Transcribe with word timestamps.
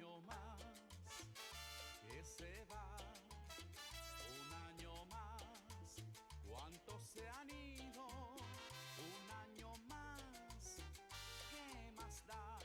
año 0.00 0.22
más 0.26 0.58
que 2.02 2.24
se 2.24 2.64
va, 2.70 2.96
un 4.30 4.52
año 4.54 5.04
más. 5.06 5.96
Un 8.98 9.30
año 9.30 9.68
más, 9.88 10.76
¿qué 11.50 11.90
más 11.96 12.26
da? 12.26 12.58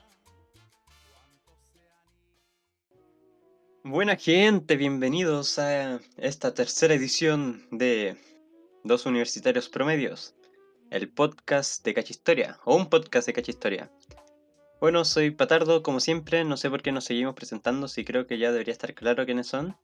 Buena 3.84 4.16
gente, 4.16 4.78
bienvenidos 4.78 5.60
a 5.60 6.00
esta 6.18 6.54
tercera 6.54 6.94
edición 6.94 7.68
de 7.72 8.16
Dos 8.84 9.06
Universitarios 9.06 9.68
Promedios, 9.68 10.36
el 10.90 11.10
podcast 11.10 11.84
de 11.84 11.94
Cachistoria, 11.94 12.60
o 12.64 12.76
un 12.76 12.90
podcast 12.90 13.28
de 13.28 13.34
Cachistoria. 13.34 13.92
Bueno, 14.80 15.06
soy 15.06 15.32
Patardo, 15.32 15.82
como 15.84 16.00
siempre, 16.00 16.44
no 16.44 16.58
sé 16.58 16.70
por 16.70 16.82
qué 16.82 16.92
nos 16.92 17.06
seguimos 17.06 17.34
presentando, 17.34 17.88
si 17.88 18.06
creo 18.06 18.28
que 18.28 18.38
ya 18.38 18.52
debería 18.52 18.72
estar 18.74 18.94
claro 18.94 19.26
quiénes 19.26 19.48
son. 19.48 19.76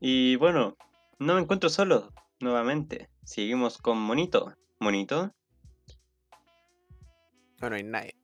Y 0.00 0.36
bueno, 0.36 0.76
no 1.18 1.34
me 1.34 1.40
encuentro 1.40 1.68
solo, 1.68 2.12
nuevamente. 2.40 3.08
Seguimos 3.24 3.78
con 3.78 3.98
Monito. 3.98 4.54
Monito, 4.80 5.32
No, 7.60 7.70
no 7.70 7.76
hay 7.76 7.82
nadie. 7.82 8.14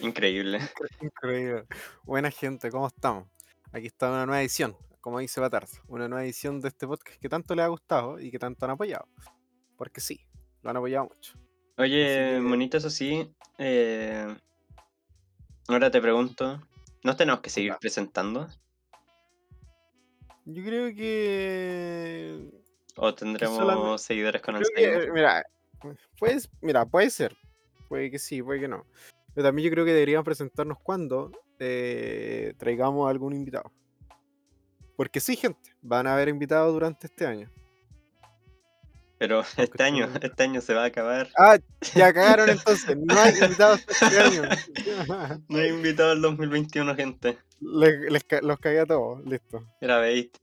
increíble. 0.00 0.58
Increíble. 1.02 1.66
Buena 2.04 2.30
gente, 2.30 2.70
¿cómo 2.70 2.86
estamos? 2.86 3.26
Aquí 3.72 3.86
está 3.86 4.08
una 4.10 4.26
nueva 4.26 4.40
edición, 4.42 4.76
como 5.00 5.18
dice 5.18 5.40
Batardo. 5.40 5.72
Una 5.88 6.08
nueva 6.08 6.24
edición 6.24 6.60
de 6.60 6.68
este 6.68 6.86
podcast 6.86 7.18
que 7.20 7.28
tanto 7.28 7.54
les 7.54 7.64
ha 7.64 7.68
gustado 7.68 8.20
y 8.20 8.30
que 8.30 8.38
tanto 8.38 8.64
han 8.66 8.72
apoyado. 8.72 9.08
Porque 9.76 10.00
sí, 10.00 10.20
lo 10.62 10.70
han 10.70 10.76
apoyado 10.76 11.06
mucho. 11.14 11.38
Oye, 11.78 12.34
que- 12.36 12.40
Monito, 12.42 12.76
eso 12.76 12.90
sí, 12.90 13.30
eh, 13.58 14.26
ahora 15.68 15.90
te 15.90 16.00
pregunto, 16.00 16.60
¿nos 17.02 17.16
tenemos 17.16 17.40
que 17.40 17.50
seguir 17.50 17.74
presentando? 17.80 18.48
Yo 20.44 20.64
creo 20.64 20.94
que. 20.94 22.50
¿O 22.96 23.14
tendremos 23.14 23.56
solamente- 23.56 23.98
seguidores 23.98 24.42
con 24.42 24.54
que, 24.56 24.60
Alzheimer? 24.60 25.02
eh, 25.04 25.12
mira, 25.12 25.46
pues, 26.18 26.50
mira, 26.60 26.84
puede 26.84 27.10
ser. 27.10 27.36
Puede 27.88 28.10
que 28.10 28.18
sí, 28.18 28.42
puede 28.42 28.60
que 28.60 28.68
no. 28.68 28.86
Pero 29.34 29.48
también 29.48 29.66
yo 29.68 29.72
creo 29.72 29.84
que 29.84 29.92
deberíamos 29.92 30.24
presentarnos 30.24 30.78
cuando 30.82 31.30
eh, 31.58 32.54
traigamos 32.58 33.08
algún 33.08 33.34
invitado. 33.34 33.70
Porque 34.96 35.20
sí, 35.20 35.36
gente, 35.36 35.74
van 35.80 36.06
a 36.06 36.14
haber 36.14 36.28
invitados 36.28 36.72
durante 36.72 37.06
este 37.06 37.26
año. 37.26 37.50
Pero 39.22 39.44
este 39.56 39.84
año, 39.84 40.08
este 40.20 40.42
año 40.42 40.60
se 40.60 40.74
va 40.74 40.82
a 40.82 40.86
acabar. 40.86 41.28
Ah, 41.38 41.56
ya 41.94 42.12
cagaron 42.12 42.48
entonces. 42.48 42.96
No 42.96 43.14
hay 43.20 43.32
invitados 43.40 43.86
este 43.88 44.18
año. 44.18 44.42
No 45.48 45.58
he 45.60 45.68
invitado 45.68 46.10
al 46.10 46.22
2021, 46.22 46.96
gente. 46.96 47.38
Les, 47.60 48.10
les 48.10 48.24
los 48.42 48.58
cagué 48.58 48.80
a 48.80 48.86
todos, 48.86 49.24
listo. 49.24 49.64
Era 49.80 49.98
bait. 49.98 50.36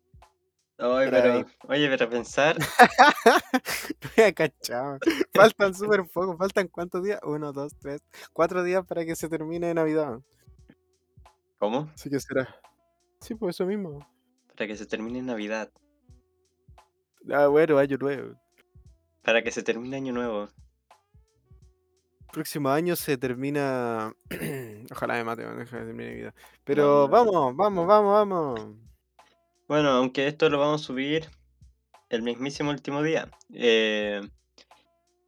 Ay, 0.77 1.07
Era 1.09 1.21
pero, 1.21 1.33
bait. 1.33 1.47
oye, 1.67 1.89
pero 1.89 2.09
pensar, 2.09 2.55
me 4.17 4.33
cachado. 4.33 4.99
Faltan 5.33 5.75
súper 5.75 6.05
poco. 6.13 6.37
¿Faltan 6.37 6.69
cuántos 6.69 7.03
días? 7.03 7.19
Uno, 7.23 7.51
dos, 7.51 7.73
tres, 7.81 7.99
cuatro 8.31 8.63
días 8.63 8.85
para 8.85 9.03
que 9.03 9.17
se 9.17 9.27
termine 9.27 9.73
Navidad. 9.73 10.19
¿cómo? 11.57 11.89
Así 11.93 12.09
que 12.09 12.21
será. 12.21 12.47
Sí, 13.19 13.35
pues 13.35 13.57
eso 13.57 13.65
mismo. 13.65 14.07
Para 14.55 14.67
que 14.67 14.77
se 14.77 14.85
termine 14.85 15.21
Navidad. 15.21 15.69
Ah, 17.29 17.47
bueno, 17.47 17.77
año 17.77 17.97
nuevo. 17.97 18.35
Para 19.23 19.43
que 19.43 19.51
se 19.51 19.63
termine 19.63 19.97
Año 19.97 20.13
Nuevo. 20.13 20.49
Próximo 22.31 22.69
año 22.69 22.95
se 22.95 23.17
termina. 23.17 24.13
Ojalá 24.91 25.15
me 25.15 25.23
mate, 25.23 25.43
que 25.43 25.65
termine 25.65 26.09
Navidad. 26.09 26.33
Pero 26.63 26.83
no. 26.83 27.07
vamos, 27.09 27.55
vamos, 27.55 27.87
vamos, 27.87 28.13
vamos. 28.13 28.75
Bueno, 29.67 29.89
aunque 29.89 30.27
esto 30.27 30.49
lo 30.49 30.59
vamos 30.59 30.81
a 30.81 30.85
subir 30.85 31.29
el 32.09 32.21
mismísimo 32.21 32.69
último 32.71 33.01
día. 33.01 33.29
Eh, 33.53 34.21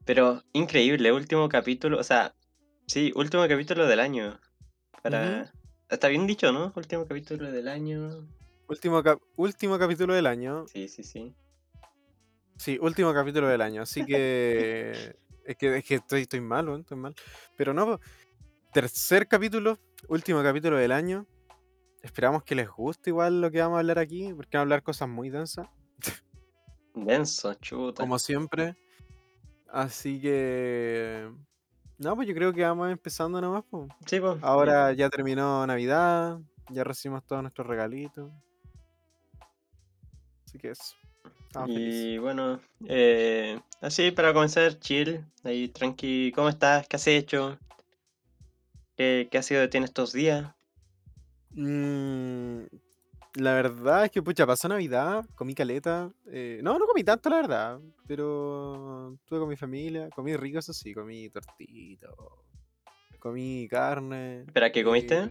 pero 0.06 0.44
increíble, 0.54 1.12
último 1.12 1.48
capítulo, 1.50 2.00
o 2.00 2.04
sea, 2.04 2.34
sí, 2.88 3.12
último 3.16 3.48
capítulo 3.48 3.88
del 3.88 4.00
año. 4.00 4.40
Para... 5.02 5.52
Está 5.90 6.08
bien 6.08 6.26
dicho, 6.26 6.52
¿no? 6.52 6.72
Último 6.76 7.06
capítulo 7.06 7.52
del 7.52 7.68
año. 7.68 8.28
Último, 8.68 9.04
cap- 9.04 9.22
último 9.36 9.78
capítulo 9.78 10.14
del 10.14 10.26
año. 10.26 10.66
Sí, 10.68 10.88
sí, 10.88 11.04
sí. 11.04 11.36
Sí, 12.62 12.78
último 12.80 13.12
capítulo 13.12 13.48
del 13.48 13.60
año, 13.60 13.82
así 13.82 14.06
que 14.06 14.92
es 15.46 15.58
que, 15.58 15.78
es 15.78 15.84
que 15.84 15.96
estoy, 15.96 16.22
estoy 16.22 16.42
mal, 16.42 16.68
weón, 16.68 16.82
estoy 16.82 16.96
mal. 16.96 17.16
Pero 17.58 17.74
no, 17.74 18.00
tercer 18.72 19.28
capítulo, 19.28 19.80
último 20.10 20.44
capítulo 20.44 20.78
del 20.78 20.92
año. 20.92 21.26
Esperamos 22.04 22.44
que 22.44 22.54
les 22.54 22.70
guste 22.70 23.10
igual 23.10 23.42
lo 23.42 23.50
que 23.50 23.62
vamos 23.62 23.78
a 23.78 23.80
hablar 23.80 23.98
aquí, 23.98 24.32
porque 24.36 24.58
vamos 24.58 24.60
a 24.60 24.62
hablar 24.62 24.84
cosas 24.84 25.10
muy 25.10 25.32
densas, 25.32 25.70
Denso, 26.94 27.52
chuta. 27.56 28.04
como 28.04 28.20
siempre. 28.20 28.76
Así 29.68 30.22
que... 30.22 31.32
No, 31.98 32.16
pues 32.16 32.28
yo 32.28 32.36
creo 32.36 32.54
que 32.54 32.62
vamos 32.62 32.92
empezando 32.92 33.42
nomás. 33.42 33.64
po. 33.64 33.88
Sí, 34.06 34.20
pues. 34.20 34.38
Ahora 34.44 34.94
ya 34.94 35.10
terminó 35.10 35.66
Navidad, 35.66 36.38
ya 36.70 36.84
recibimos 36.84 37.26
todos 37.26 37.42
nuestros 37.42 37.66
regalitos. 37.66 38.32
Así 40.46 40.60
que 40.60 40.70
eso. 40.70 41.01
Estamos 41.52 41.74
felices. 41.74 42.06
Y 42.06 42.18
bueno, 42.18 42.62
eh, 42.88 43.60
así 43.82 44.12
para 44.12 44.34
comenzar, 44.34 44.80
chill, 44.80 45.26
ahí 45.44 45.68
tranqui, 45.68 46.32
¿cómo 46.34 46.48
estás? 46.48 46.88
¿Qué 46.88 46.96
has 46.96 47.06
hecho? 47.08 47.58
¿Qué, 48.96 49.28
qué 49.30 49.38
ha 49.38 49.44
sido 49.44 49.60
de 49.60 49.68
ti 49.68 49.78
en 49.78 49.84
estos 49.84 50.14
días? 50.14 50.54
Mm, 51.54 52.62
la 53.36 53.54
verdad 53.54 54.06
es 54.06 54.12
que, 54.12 54.22
pucha, 54.24 54.48
pasó 54.48 54.70
Navidad, 54.70 55.26
comí 55.36 55.54
caleta. 55.54 56.10
eh, 56.32 56.62
no, 56.64 56.80
no 56.80 56.86
comí 56.86 57.04
tanto, 57.04 57.30
la 57.30 57.36
verdad. 57.38 57.80
Pero 58.08 59.14
estuve 59.16 59.40
con 59.40 59.50
mi 59.50 59.58
familia, 59.58 60.10
comí 60.16 60.34
rico, 60.38 60.60
eso 60.60 60.72
sí, 60.72 60.94
comí 60.94 61.30
tortito, 61.30 62.46
comí 63.20 63.68
carne. 63.70 64.44
¿Espera, 64.48 64.72
qué 64.72 64.86
comiste? 64.86 65.16
eh, 65.24 65.30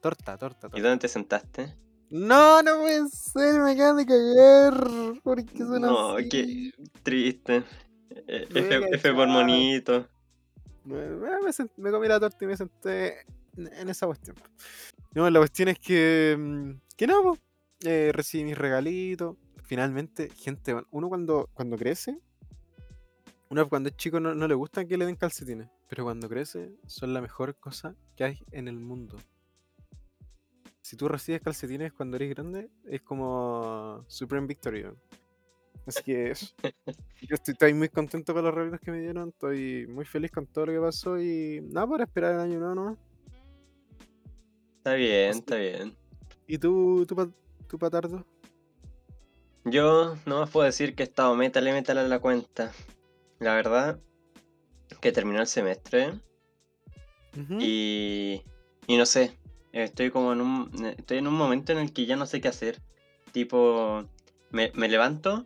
torta, 0.00 0.38
torta, 0.38 0.68
¿Y 0.68 0.70
torta. 0.70 0.80
dónde 0.80 0.98
te 1.00 1.08
sentaste? 1.08 1.74
No, 2.16 2.62
no 2.62 2.78
puede 2.78 3.08
ser, 3.08 3.60
me 3.60 3.72
acaban 3.72 3.96
de 3.96 4.06
cagar. 4.06 5.20
¿Por 5.22 5.44
qué 5.44 5.58
son 5.58 5.80
No, 5.82 6.10
así? 6.16 6.28
qué 6.28 6.70
triste. 7.02 7.64
Eh, 8.28 8.46
F, 8.54 8.80
F 8.92 9.12
por 9.14 9.26
monito. 9.26 10.06
Me, 10.84 11.08
me- 11.08 11.40
me 11.42 11.50
sent- 11.50 11.72
me 11.76 11.90
comí 11.90 12.06
la 12.06 12.20
torta 12.20 12.44
y 12.44 12.46
me 12.46 12.56
senté 12.56 13.22
en, 13.56 13.66
en 13.72 13.88
esa 13.88 14.06
cuestión. 14.06 14.36
No, 15.12 15.28
la 15.28 15.40
cuestión 15.40 15.68
es 15.70 15.78
que. 15.80 16.36
mm, 16.38 16.70
Que 16.96 17.08
no, 17.08 17.20
po, 17.22 17.38
eh, 17.82 18.12
recibí 18.14 18.44
mis 18.44 18.56
regalitos. 18.58 19.36
Finalmente, 19.64 20.28
gente, 20.36 20.76
uno 20.92 21.08
cuando, 21.08 21.50
cuando 21.52 21.76
crece. 21.76 22.16
Uno 23.50 23.68
cuando 23.68 23.88
es 23.88 23.96
chico 23.96 24.20
no, 24.20 24.34
no 24.36 24.46
le 24.46 24.54
gusta 24.54 24.84
que 24.84 24.96
le 24.96 25.06
den 25.06 25.16
calcetines. 25.16 25.68
Pero 25.88 26.04
cuando 26.04 26.28
crece, 26.28 26.76
son 26.86 27.12
la 27.12 27.20
mejor 27.20 27.56
cosa 27.56 27.96
que 28.14 28.22
hay 28.22 28.38
en 28.52 28.68
el 28.68 28.78
mundo. 28.78 29.16
Si 30.84 30.96
tú 30.98 31.08
recibes 31.08 31.40
calcetines 31.40 31.94
cuando 31.94 32.16
eres 32.16 32.28
grande, 32.28 32.68
es 32.84 33.00
como 33.00 34.04
Supreme 34.06 34.46
Victory. 34.46 34.84
Así 35.86 36.02
que 36.02 36.30
eso. 36.32 36.54
Yo 37.22 37.36
estoy, 37.36 37.52
estoy 37.52 37.72
muy 37.72 37.88
contento 37.88 38.34
con 38.34 38.44
los 38.44 38.54
regalos 38.54 38.80
que 38.80 38.90
me 38.90 39.00
dieron. 39.00 39.30
Estoy 39.30 39.86
muy 39.86 40.04
feliz 40.04 40.30
con 40.30 40.46
todo 40.46 40.66
lo 40.66 40.72
que 40.74 40.80
pasó 40.80 41.18
y 41.18 41.62
nada, 41.72 41.86
para 41.86 42.04
esperar 42.04 42.34
el 42.34 42.40
año 42.40 42.58
nuevo 42.58 42.74
nomás. 42.74 42.98
Está 44.76 44.92
bien, 44.92 45.30
Así- 45.30 45.38
está 45.38 45.56
bien. 45.56 45.96
¿Y 46.46 46.58
tú, 46.58 47.06
tú, 47.06 47.32
tú 47.66 47.78
patardo? 47.78 48.22
Yo 49.64 50.16
no 50.26 50.40
más 50.40 50.50
puedo 50.50 50.66
decir 50.66 50.94
que 50.94 51.02
he 51.02 51.06
estado 51.06 51.34
métale, 51.34 51.72
métale 51.72 52.00
a 52.00 52.08
la 52.08 52.18
cuenta. 52.18 52.72
La 53.38 53.54
verdad, 53.54 53.98
que 55.00 55.12
terminó 55.12 55.40
el 55.40 55.46
semestre. 55.46 56.12
Y, 57.58 58.42
y 58.86 58.96
no 58.98 59.06
sé, 59.06 59.38
estoy 59.82 60.10
como 60.10 60.32
en 60.32 60.40
un, 60.40 60.94
estoy 60.98 61.18
en 61.18 61.26
un 61.26 61.34
momento 61.34 61.72
en 61.72 61.78
el 61.78 61.92
que 61.92 62.06
ya 62.06 62.16
no 62.16 62.26
sé 62.26 62.40
qué 62.40 62.48
hacer. 62.48 62.80
Tipo, 63.32 64.04
me, 64.50 64.70
me 64.74 64.88
levanto, 64.88 65.44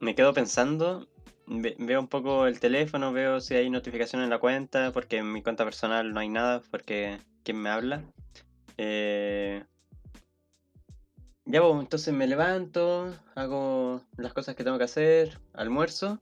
me 0.00 0.14
quedo 0.14 0.34
pensando, 0.34 1.06
ve- 1.46 1.76
veo 1.78 2.00
un 2.00 2.08
poco 2.08 2.46
el 2.46 2.58
teléfono, 2.58 3.12
veo 3.12 3.40
si 3.40 3.54
hay 3.54 3.70
notificación 3.70 4.22
en 4.22 4.30
la 4.30 4.38
cuenta, 4.38 4.90
porque 4.92 5.18
en 5.18 5.32
mi 5.32 5.42
cuenta 5.42 5.64
personal 5.64 6.12
no 6.12 6.20
hay 6.20 6.28
nada, 6.28 6.62
porque 6.70 7.18
¿quién 7.44 7.58
me 7.58 7.70
habla? 7.70 8.02
Eh, 8.76 9.62
ya, 11.44 11.60
pues, 11.62 11.80
entonces 11.80 12.12
me 12.14 12.26
levanto, 12.26 13.14
hago 13.34 14.02
las 14.16 14.32
cosas 14.32 14.54
que 14.56 14.64
tengo 14.64 14.78
que 14.78 14.84
hacer, 14.84 15.38
almuerzo, 15.52 16.20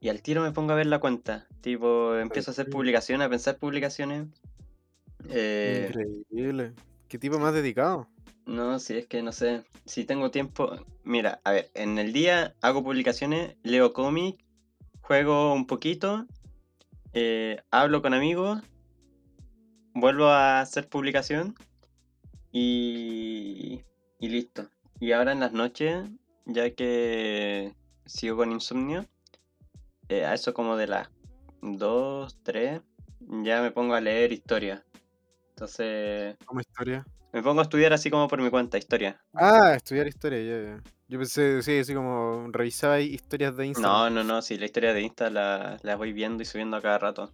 y 0.00 0.08
al 0.08 0.22
tiro 0.22 0.42
me 0.42 0.52
pongo 0.52 0.72
a 0.72 0.76
ver 0.76 0.86
la 0.86 0.98
cuenta. 1.00 1.46
Tipo, 1.60 2.16
empiezo 2.16 2.50
a 2.50 2.52
hacer 2.52 2.68
publicaciones, 2.70 3.26
a 3.26 3.30
pensar 3.30 3.56
publicaciones. 3.58 4.26
Eh, 5.28 5.90
Increíble. 5.90 6.72
¿Qué 7.08 7.18
tipo 7.18 7.38
más 7.38 7.54
dedicado? 7.54 8.08
no, 8.46 8.78
si 8.80 8.96
es 8.96 9.06
que 9.06 9.22
no 9.22 9.32
sé, 9.32 9.62
si 9.84 10.04
tengo 10.04 10.30
tiempo. 10.30 10.72
Mira, 11.04 11.40
a 11.44 11.52
ver, 11.52 11.70
en 11.74 11.98
el 11.98 12.12
día 12.12 12.54
hago 12.60 12.82
publicaciones, 12.82 13.56
leo 13.62 13.92
cómic, 13.92 14.44
juego 15.02 15.52
un 15.54 15.66
poquito, 15.66 16.26
eh, 17.12 17.62
hablo 17.70 18.02
con 18.02 18.12
amigos, 18.12 18.60
vuelvo 19.94 20.26
a 20.26 20.60
hacer 20.60 20.88
publicación 20.88 21.54
y, 22.50 23.82
y 24.18 24.28
listo. 24.28 24.68
Y 24.98 25.12
ahora 25.12 25.32
en 25.32 25.40
las 25.40 25.52
noches, 25.52 26.08
ya 26.44 26.70
que 26.70 27.72
sigo 28.04 28.36
con 28.36 28.52
insomnio, 28.52 29.06
eh, 30.08 30.24
a 30.24 30.34
eso 30.34 30.52
como 30.54 30.76
de 30.76 30.88
las 30.88 31.08
2, 31.62 32.36
3, 32.42 32.80
ya 33.44 33.62
me 33.62 33.70
pongo 33.70 33.94
a 33.94 34.00
leer 34.00 34.32
historia. 34.32 34.84
Entonces, 35.60 36.38
Como 36.46 36.60
historia. 36.60 37.04
me 37.34 37.42
pongo 37.42 37.60
a 37.60 37.64
estudiar 37.64 37.92
así 37.92 38.08
como 38.08 38.26
por 38.28 38.40
mi 38.40 38.48
cuenta, 38.48 38.78
historia. 38.78 39.20
Ah, 39.34 39.74
estudiar 39.76 40.06
historia, 40.06 40.40
ya, 40.40 40.62
ya. 40.62 40.82
Yo 41.06 41.18
pensé, 41.18 41.62
sí, 41.62 41.78
así 41.78 41.92
como 41.92 42.48
revisaba 42.50 42.98
historias 42.98 43.54
de 43.58 43.66
Instagram. 43.66 44.14
No, 44.14 44.22
no, 44.22 44.24
no, 44.24 44.40
sí, 44.40 44.56
la 44.56 44.64
historia 44.64 44.94
de 44.94 45.02
Insta 45.02 45.28
la, 45.28 45.76
la 45.82 45.96
voy 45.96 46.14
viendo 46.14 46.42
y 46.42 46.46
subiendo 46.46 46.78
a 46.78 46.80
cada 46.80 46.96
rato. 46.96 47.30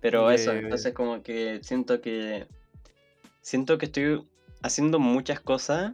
Pero 0.00 0.30
eso, 0.30 0.52
entonces 0.52 0.94
como 0.94 1.22
que 1.22 1.60
siento 1.62 2.00
que 2.00 2.46
siento 3.42 3.76
que 3.76 3.86
estoy 3.86 4.26
haciendo 4.62 4.98
muchas 4.98 5.40
cosas, 5.40 5.92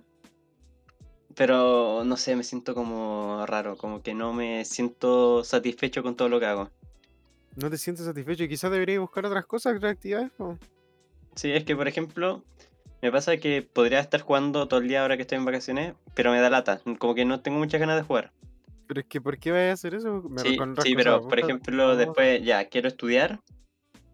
pero 1.35 2.05
no 2.05 2.17
sé, 2.17 2.37
me 2.37 2.45
siento 2.45 2.77
como 2.77 3.45
raro, 3.47 3.77
como 3.77 4.03
que 4.03 4.15
no 4.15 4.33
me 4.33 4.65
siento 4.65 5.43
satisfecho 5.43 6.05
con 6.05 6.15
todo 6.15 6.29
lo 6.29 6.39
que 6.39 6.47
hago. 6.47 6.71
¿No 7.57 7.69
te 7.69 7.77
sientes 7.77 8.07
satisfecho 8.07 8.45
y 8.45 8.49
quizás 8.49 8.71
deberías 8.71 9.01
buscar 9.01 9.27
otras 9.27 9.47
cosas, 9.47 9.75
otras 9.75 9.95
actividades? 9.95 10.31
Sí, 11.37 11.53
es 11.53 11.65
que 11.65 11.77
por 11.77 11.87
ejemplo, 11.87 12.43
me 13.03 13.13
pasa 13.13 13.37
que 13.37 13.63
podría 13.63 14.01
estar 14.01 14.21
jugando 14.23 14.67
todo 14.69 14.81
el 14.81 14.89
día 14.89 15.03
ahora 15.03 15.17
que 15.17 15.23
estoy 15.23 15.39
en 15.39 15.45
vacaciones, 15.45 15.95
pero 16.15 16.33
me 16.33 16.41
da 16.41 16.51
lata, 16.51 16.81
como 16.99 17.15
que 17.15 17.25
no 17.25 17.41
tengo 17.41 17.59
muchas 17.59 17.79
ganas 17.81 17.97
de 17.97 18.03
jugar. 18.03 18.33
Pero 18.87 19.01
es 19.01 19.07
que, 19.07 19.21
¿por 19.21 19.39
qué 19.39 19.51
vas 19.53 19.61
a 19.63 19.73
hacer 19.73 19.95
eso? 19.95 20.23
Me- 20.29 20.41
Sí, 20.43 20.57
sí, 20.83 20.95
pero 20.97 21.23
por 21.29 21.39
ejemplo, 21.39 21.89
no, 21.89 21.97
después 21.97 22.43
ya 22.45 22.65
quiero 22.69 22.89
estudiar, 22.89 23.41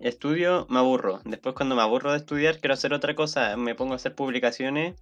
estudio, 0.00 0.66
me 0.68 0.78
aburro. 0.78 1.20
Después 1.24 1.54
cuando 1.54 1.74
me 1.76 1.82
aburro 1.82 2.10
de 2.12 2.18
estudiar, 2.18 2.58
quiero 2.58 2.74
hacer 2.74 2.92
otra 2.92 3.14
cosa, 3.14 3.56
me 3.56 3.74
pongo 3.74 3.92
a 3.92 3.96
hacer 3.96 4.14
publicaciones, 4.14 4.94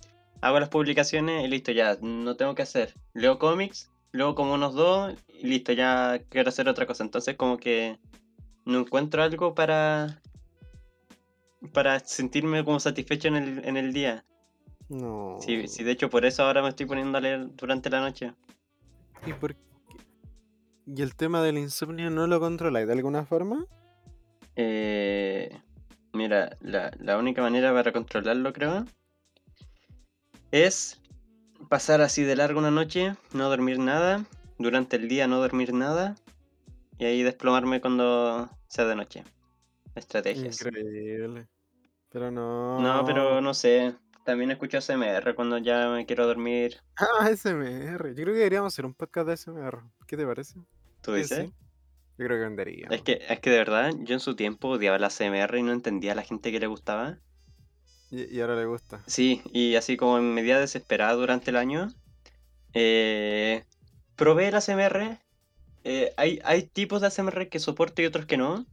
hago 0.43 0.61
las 0.61 0.69
publicaciones 0.69 1.45
y 1.45 1.49
listo, 1.49 1.73
ya, 1.73 1.97
no 2.03 2.37
tengo 2.37 2.55
que 2.55 2.63
hacer. 2.63 2.95
Leo 3.15 3.39
cómics, 3.39 3.91
luego 4.13 4.35
como 4.35 4.55
unos 4.55 4.75
dos 4.75 5.15
y 5.29 5.47
listo, 5.47 5.73
ya 5.73 6.21
quiero 6.29 6.49
hacer 6.51 6.69
otra 6.69 6.87
cosa. 6.87 7.03
Entonces 7.05 7.37
como 7.37 7.57
que 7.59 7.99
no 8.67 8.81
encuentro 8.81 9.23
algo 9.23 9.55
para 9.55 10.21
para 11.73 12.01
sentirme 12.01 12.65
como 12.65 12.81
satisfecho 12.81 13.29
en 13.29 13.37
el, 13.37 13.65
en 13.65 13.77
el 13.77 13.93
día. 13.93 14.25
No. 14.89 15.39
Sí, 15.41 15.69
sí, 15.69 15.85
de 15.85 15.93
hecho 15.93 16.11
por 16.11 16.25
eso 16.25 16.43
ahora 16.43 16.63
me 16.63 16.69
estoy 16.69 16.87
poniendo 16.87 17.19
a 17.19 17.21
leer 17.21 17.55
durante 17.55 17.91
la 17.91 18.01
noche. 18.01 18.35
¿Y 19.27 19.33
por 19.33 19.55
qué? 19.55 19.61
¿Y 20.87 21.03
el 21.03 21.15
tema 21.15 21.43
del 21.43 21.59
insomnio 21.59 22.11
no 22.11 22.27
lo 22.27 22.41
controláis 22.41 22.87
de 22.87 22.95
alguna 22.95 23.25
forma? 23.25 23.67
Eh, 24.57 25.57
mira, 26.13 26.57
la, 26.61 26.91
la 26.99 27.19
única 27.19 27.43
manera 27.43 27.73
para 27.73 27.93
controlarlo, 27.93 28.53
creo, 28.53 28.85
es 30.51 31.01
pasar 31.69 32.01
así 32.01 32.25
de 32.25 32.35
largo 32.35 32.59
una 32.59 32.73
noche, 32.73 33.15
no 33.33 33.49
dormir 33.49 33.79
nada, 33.79 34.25
durante 34.59 34.97
el 34.97 35.09
día 35.09 35.29
no 35.29 35.39
dormir 35.39 35.73
nada, 35.73 36.17
y 36.99 37.05
ahí 37.05 37.23
desplomarme 37.23 37.81
cuando 37.81 38.51
sea 38.67 38.87
de 38.87 38.97
noche. 38.97 39.25
Estrategias. 39.95 40.61
Increíble. 40.61 41.49
Pero 42.11 42.31
no. 42.31 42.81
No, 42.81 43.05
pero 43.05 43.41
no 43.41 43.55
sé. 43.55 43.95
También 44.25 44.51
escucho 44.51 44.79
ASMR 44.79 45.35
cuando 45.35 45.59
ya 45.59 45.89
me 45.89 46.07
quiero 46.07 46.27
dormir. 46.27 46.77
Ah, 46.97 47.31
SMR. 47.35 48.09
Yo 48.11 48.23
creo 48.23 48.35
que 48.35 48.39
deberíamos 48.41 48.73
hacer 48.73 48.85
un 48.85 48.95
podcast 48.95 49.29
de 49.29 49.37
SMR. 49.37 49.81
¿Qué 50.07 50.17
te 50.17 50.27
parece? 50.27 50.61
¿Tú 51.01 51.13
¿Que 51.13 51.19
dices? 51.19 51.47
sí? 51.47 51.55
Yo 52.19 52.27
creo 52.27 52.39
que 52.39 52.45
vendería. 52.45 52.89
Es 52.91 53.03
que, 53.03 53.23
es 53.27 53.41
que 53.41 53.51
de 53.51 53.57
verdad, 53.57 53.93
yo 54.01 54.13
en 54.15 54.21
su 54.21 54.37
tiempo 54.37 54.69
odiaba 54.69 54.99
la 54.99 55.07
ASMR 55.07 55.57
y 55.57 55.63
no 55.63 55.73
entendía 55.73 56.13
a 56.13 56.15
la 56.15 56.23
gente 56.23 56.53
que 56.53 56.61
le 56.61 56.67
gustaba. 56.67 57.19
Y, 58.11 58.37
y 58.37 58.41
ahora 58.41 58.57
le 58.57 58.67
gusta. 58.67 59.03
Sí, 59.07 59.41
y 59.53 59.77
así 59.77 59.97
como 59.97 60.19
en 60.19 60.35
medida 60.35 60.61
desesperada 60.61 61.15
durante 61.15 61.51
el 61.51 61.57
año, 61.57 61.89
eh, 62.75 63.65
probé 64.17 64.49
el 64.49 64.55
ASMR. 64.55 65.19
Eh, 65.85 66.13
hay, 66.19 66.41
hay 66.45 66.65
tipos 66.65 67.01
de 67.01 67.07
ASMR 67.07 67.49
que 67.49 67.59
soporto 67.59 68.03
y 68.03 68.07
otros 68.07 68.27
que 68.27 68.37
no. 68.37 68.67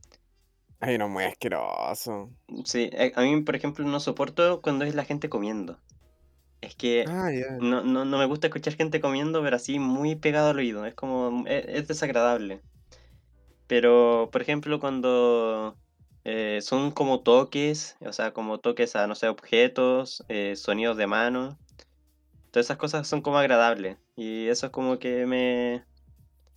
Ay, 0.79 0.97
no, 0.97 1.07
muy 1.07 1.23
asqueroso. 1.25 2.35
Sí, 2.65 2.89
eh, 2.93 3.11
a 3.15 3.21
mí, 3.23 3.41
por 3.41 3.55
ejemplo, 3.55 3.85
no 3.85 3.99
soporto 3.99 4.61
cuando 4.61 4.85
es 4.85 4.95
la 4.95 5.05
gente 5.05 5.29
comiendo. 5.29 5.79
Es 6.61 6.75
que 6.75 7.05
Ah, 7.07 7.29
no, 7.59 7.83
no, 7.83 8.05
no 8.05 8.17
me 8.19 8.25
gusta 8.25 8.47
escuchar 8.47 8.75
gente 8.75 9.01
comiendo, 9.01 9.43
pero 9.43 9.55
así 9.57 9.79
muy 9.79 10.15
pegado 10.15 10.49
al 10.51 10.57
oído. 10.59 10.85
Es 10.85 10.95
como, 10.95 11.45
es, 11.47 11.65
es 11.67 11.87
desagradable. 11.87 12.63
Pero, 13.67 14.29
por 14.31 14.41
ejemplo, 14.41 14.79
cuando 14.79 15.77
eh, 16.23 16.59
son 16.61 16.91
como 16.91 17.21
toques, 17.21 17.97
o 18.01 18.13
sea, 18.13 18.33
como 18.33 18.59
toques 18.59 18.95
a, 18.95 19.07
no 19.07 19.15
sé, 19.15 19.27
objetos, 19.27 20.23
eh, 20.29 20.55
sonidos 20.55 20.97
de 20.97 21.07
mano, 21.07 21.59
todas 22.51 22.67
esas 22.67 22.77
cosas 22.77 23.07
son 23.07 23.21
como 23.21 23.37
agradables. 23.39 23.97
Y 24.15 24.47
eso 24.47 24.67
es 24.67 24.71
como 24.71 24.99
que 24.99 25.25
me 25.25 25.85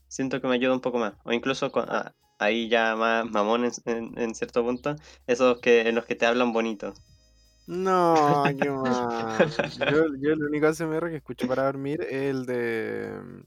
siento 0.08 0.40
que 0.40 0.48
me 0.48 0.54
ayuda 0.56 0.74
un 0.74 0.80
poco 0.82 0.98
más. 0.98 1.14
O 1.24 1.32
incluso 1.32 1.72
con- 1.72 1.86
ah, 1.88 2.14
ahí 2.40 2.68
ya 2.68 2.96
más 2.96 3.26
mamón 3.30 3.64
en, 3.66 3.72
en- 3.86 4.18
en 4.18 4.34
cierto 4.34 4.62
punto, 4.64 4.96
esos 5.26 5.60
que, 5.60 5.82
en 5.88 5.94
los 5.94 6.06
que 6.06 6.16
te 6.16 6.26
hablan 6.26 6.52
bonito. 6.52 6.94
No, 7.66 8.42
qué 8.58 8.68
mal. 8.70 9.52
Yo, 9.86 10.06
yo 10.20 10.32
el 10.32 10.42
único 10.44 10.66
ASMR 10.66 11.10
que 11.10 11.16
escucho 11.16 11.46
para 11.46 11.64
dormir 11.64 12.02
es 12.02 12.12
el 12.30 12.46
de. 12.46 13.12
mm, 13.22 13.42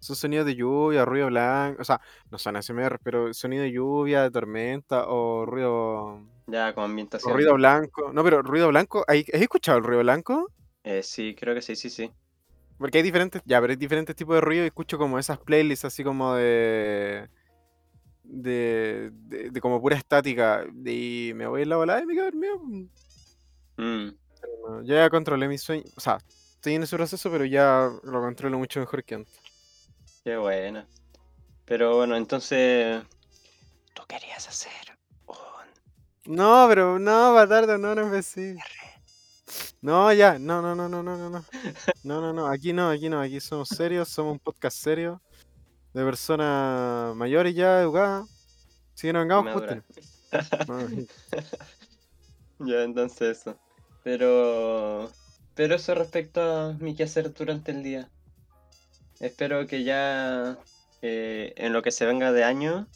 Son 0.00 0.16
sonidos 0.16 0.46
de 0.46 0.54
lluvia, 0.56 1.04
ruido 1.04 1.26
blanco. 1.28 1.82
O 1.82 1.84
sea, 1.84 2.00
no 2.30 2.38
son 2.38 2.56
ASMR, 2.56 2.98
pero 3.02 3.32
sonido 3.34 3.62
de 3.64 3.72
lluvia, 3.72 4.22
de 4.22 4.30
tormenta 4.30 5.06
o 5.08 5.44
ruido. 5.46 6.22
Ya 6.48 6.74
o 6.76 6.82
ambientación. 6.82 7.30
ruido 7.30 7.54
blanco. 7.54 8.12
No, 8.12 8.24
pero 8.24 8.42
ruido 8.42 8.68
blanco. 8.68 9.04
¿hay- 9.08 9.26
¿Has 9.34 9.42
escuchado 9.42 9.78
el 9.78 9.84
ruido 9.84 10.02
blanco? 10.02 10.52
Eh, 10.82 11.02
sí, 11.04 11.34
creo 11.38 11.54
que 11.54 11.62
sí, 11.62 11.76
sí, 11.76 11.88
sí. 11.90 12.12
Porque 12.76 12.98
hay 12.98 13.04
diferentes. 13.04 13.42
Ya, 13.44 13.60
pero 13.60 13.72
hay 13.72 13.76
diferentes 13.76 14.14
tipos 14.16 14.34
de 14.36 14.40
ruido 14.40 14.64
y 14.64 14.68
escucho 14.68 14.98
como 14.98 15.18
esas 15.18 15.38
playlists 15.40 15.84
así 15.84 16.04
como 16.04 16.34
de. 16.34 17.28
De, 18.30 19.10
de, 19.12 19.50
de 19.50 19.60
como 19.60 19.80
pura 19.80 19.96
estática. 19.96 20.64
Y 20.84 21.32
me 21.34 21.46
voy 21.46 21.62
en 21.62 21.70
la 21.70 21.76
volada 21.76 22.02
y 22.02 22.06
me 22.06 22.14
quedo 22.14 22.26
dormido. 22.26 22.60
pues. 22.60 23.38
Mm. 23.78 24.08
Yo 24.84 24.94
ya 24.94 25.08
controlé 25.08 25.48
mi 25.48 25.56
sueño. 25.56 25.84
O 25.96 26.00
sea, 26.00 26.18
estoy 26.28 26.74
en 26.74 26.82
ese 26.82 26.96
proceso, 26.96 27.30
pero 27.30 27.44
ya 27.44 27.90
lo 28.02 28.20
controlo 28.20 28.58
mucho 28.58 28.80
mejor 28.80 29.02
que 29.04 29.14
antes. 29.14 29.40
Qué 30.24 30.36
bueno. 30.36 30.86
Pero 31.64 31.96
bueno, 31.96 32.16
entonces. 32.16 33.02
Tú 33.94 34.02
querías 34.06 34.46
hacer 34.48 34.72
un. 35.26 35.36
No, 36.36 36.66
pero 36.68 36.98
no, 36.98 37.32
Batardo, 37.32 37.78
no, 37.78 37.94
no 37.94 38.02
empecé. 38.02 38.56
No, 39.80 40.12
ya, 40.12 40.38
no, 40.38 40.60
no, 40.60 40.74
no, 40.74 40.88
no, 40.88 41.02
no, 41.02 41.16
no, 41.16 41.30
no. 41.30 41.44
No, 42.04 42.20
no, 42.20 42.32
no, 42.32 42.46
aquí 42.46 42.72
no, 42.72 42.90
aquí 42.90 43.08
no, 43.08 43.20
aquí 43.20 43.40
somos 43.40 43.68
serios, 43.68 44.08
somos 44.08 44.32
un 44.32 44.38
podcast 44.38 44.76
serio. 44.76 45.22
De 45.94 46.04
personas 46.04 47.14
mayores 47.16 47.54
ya, 47.54 47.80
educadas. 47.80 48.28
Si 48.94 49.06
que 49.08 49.12
no 49.12 49.20
vengamos 49.20 49.52
justo. 49.52 49.74
No, 50.68 50.86
Ya, 52.60 52.82
entonces 52.82 53.38
eso. 53.38 53.56
Pero. 54.02 55.10
Pero 55.54 55.74
eso 55.74 55.94
respecto 55.94 56.40
a 56.42 56.72
mi 56.74 56.94
quehacer 56.94 57.32
durante 57.32 57.70
el 57.72 57.82
día. 57.82 58.08
Espero 59.20 59.66
que 59.66 59.84
ya. 59.84 60.58
eh, 61.02 61.52
en 61.56 61.72
lo 61.72 61.82
que 61.82 61.90
se 61.92 62.06
venga 62.06 62.32
de 62.32 62.44
año. 62.44 62.86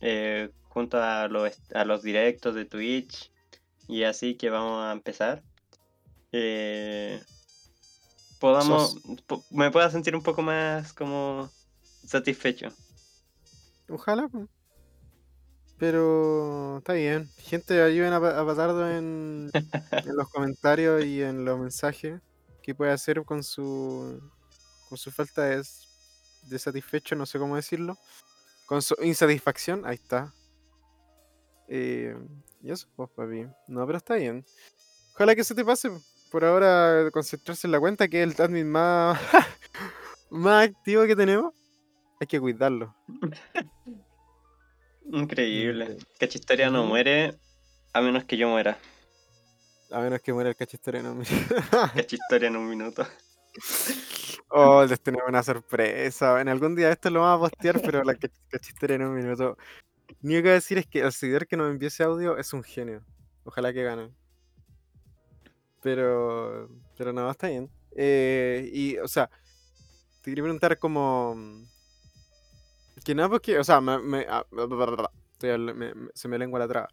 eh, 0.00 0.50
junto 0.68 1.02
a 1.02 1.26
los, 1.28 1.58
a 1.74 1.84
los 1.84 2.02
directos 2.02 2.54
de 2.54 2.64
Twitch. 2.64 3.32
Y 3.88 4.04
así 4.04 4.36
que 4.36 4.50
vamos 4.50 4.84
a 4.84 4.92
empezar. 4.92 5.42
eh, 6.32 7.20
podamos. 8.38 9.00
po- 9.26 9.44
me 9.50 9.70
pueda 9.70 9.90
sentir 9.90 10.14
un 10.14 10.22
poco 10.22 10.42
más 10.42 10.92
como. 10.92 11.50
Satisfecho. 12.08 12.68
Ojalá. 13.88 14.28
Pero 15.78 16.78
está 16.78 16.94
bien. 16.94 17.28
Gente, 17.38 17.80
ayuden 17.82 18.12
a, 18.12 18.20
Pa- 18.20 18.38
a 18.40 18.44
Patardo 18.46 18.90
en, 18.90 19.50
en 19.92 20.16
los 20.16 20.28
comentarios 20.30 21.04
y 21.04 21.22
en 21.22 21.44
los 21.44 21.58
mensajes. 21.58 22.20
¿Qué 22.62 22.74
puede 22.74 22.92
hacer 22.92 23.22
con 23.24 23.42
su 23.42 24.20
con 24.88 24.98
su 24.98 25.10
falta 25.10 25.44
de, 25.44 25.62
de 26.48 26.58
satisfecho? 26.58 27.14
No 27.14 27.26
sé 27.26 27.38
cómo 27.38 27.56
decirlo. 27.56 27.96
Con 28.66 28.82
su 28.82 28.94
insatisfacción, 29.02 29.86
ahí 29.86 29.94
está. 29.94 30.34
Eh, 31.68 32.16
y 32.62 32.70
eso, 32.70 32.88
pues, 32.96 33.08
papi. 33.14 33.46
No, 33.68 33.86
pero 33.86 33.98
está 33.98 34.14
bien. 34.16 34.44
Ojalá 35.14 35.34
que 35.34 35.44
se 35.44 35.54
te 35.54 35.64
pase. 35.64 35.90
Por 36.30 36.44
ahora, 36.44 37.10
concentrarse 37.12 37.66
en 37.66 37.70
la 37.72 37.80
cuenta, 37.80 38.08
que 38.08 38.22
es 38.22 38.34
el 38.38 38.44
admin 38.44 38.68
más, 38.68 39.18
más 40.30 40.68
activo 40.68 41.06
que 41.06 41.16
tenemos. 41.16 41.54
Hay 42.20 42.26
que 42.26 42.40
cuidarlo. 42.40 42.94
Increíble. 45.10 45.96
Cachistoria 46.18 46.70
no 46.70 46.84
muere 46.84 47.34
a 47.92 48.00
menos 48.00 48.24
que 48.24 48.36
yo 48.36 48.48
muera. 48.48 48.78
A 49.90 50.00
menos 50.00 50.20
que 50.20 50.32
muera 50.32 50.50
el 50.50 50.56
cachistoreno. 50.56 51.16
Cachistoria 51.94 52.48
en 52.48 52.56
un 52.56 52.68
minuto. 52.68 53.06
Oh, 54.50 54.84
les 54.84 55.00
tenemos 55.00 55.28
una 55.28 55.42
sorpresa. 55.42 56.40
En 56.40 56.48
algún 56.48 56.74
día 56.76 56.90
esto 56.90 57.08
lo 57.10 57.20
vamos 57.22 57.48
a 57.48 57.50
postear, 57.50 57.80
pero 57.80 58.02
la 58.04 58.14
cach- 58.14 58.32
cachistoria 58.48 58.96
en 58.96 59.02
un 59.04 59.14
minuto. 59.14 59.56
Lo 60.08 60.16
único 60.22 60.38
que 60.38 60.42
voy 60.42 60.50
a 60.50 60.54
decir 60.54 60.78
es 60.78 60.86
que 60.86 61.00
el 61.00 61.12
seguidor 61.12 61.46
que 61.46 61.56
nos 61.56 61.70
envió 61.70 61.88
ese 61.88 62.02
audio 62.02 62.36
es 62.36 62.52
un 62.52 62.62
genio. 62.62 63.02
Ojalá 63.44 63.72
que 63.72 63.82
gane. 63.82 64.10
Pero, 65.82 66.68
pero 66.96 67.12
no, 67.12 67.30
está 67.30 67.48
bien. 67.48 67.70
Eh, 67.96 68.68
y, 68.72 68.98
o 68.98 69.08
sea, 69.08 69.30
te 70.22 70.30
quería 70.30 70.44
preguntar 70.44 70.78
como... 70.78 71.34
Que 73.08 73.14
nada, 73.14 73.30
porque, 73.30 73.58
o 73.58 73.64
sea, 73.64 73.80
me, 73.80 73.98
me- 74.00 74.26
ah, 74.28 74.44
me- 74.50 75.72
me- 75.72 76.10
se 76.12 76.28
me 76.28 76.36
lengua 76.36 76.58
la 76.58 76.68
traba. 76.68 76.88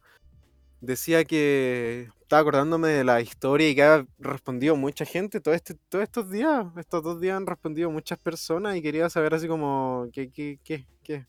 Decía 0.79 1.25
que 1.25 2.07
estaba 2.21 2.39
acordándome 2.39 2.87
de 2.87 3.03
la 3.03 3.19
historia 3.19 3.69
y 3.69 3.75
que 3.75 3.83
ha 3.83 4.07
respondido 4.19 4.77
mucha 4.77 5.03
gente 5.03 5.41
todo 5.41 5.53
este, 5.53 5.73
todos 5.89 6.05
estos 6.05 6.29
días. 6.31 6.67
Estos 6.77 7.03
dos 7.03 7.19
días 7.19 7.35
han 7.35 7.45
respondido 7.45 7.91
muchas 7.91 8.17
personas 8.17 8.77
y 8.77 8.81
quería 8.81 9.09
saber 9.09 9.33
así 9.33 9.49
como, 9.49 10.07
¿qué, 10.13 10.31
qué, 10.31 10.57
qué, 10.63 10.87
qué? 11.03 11.27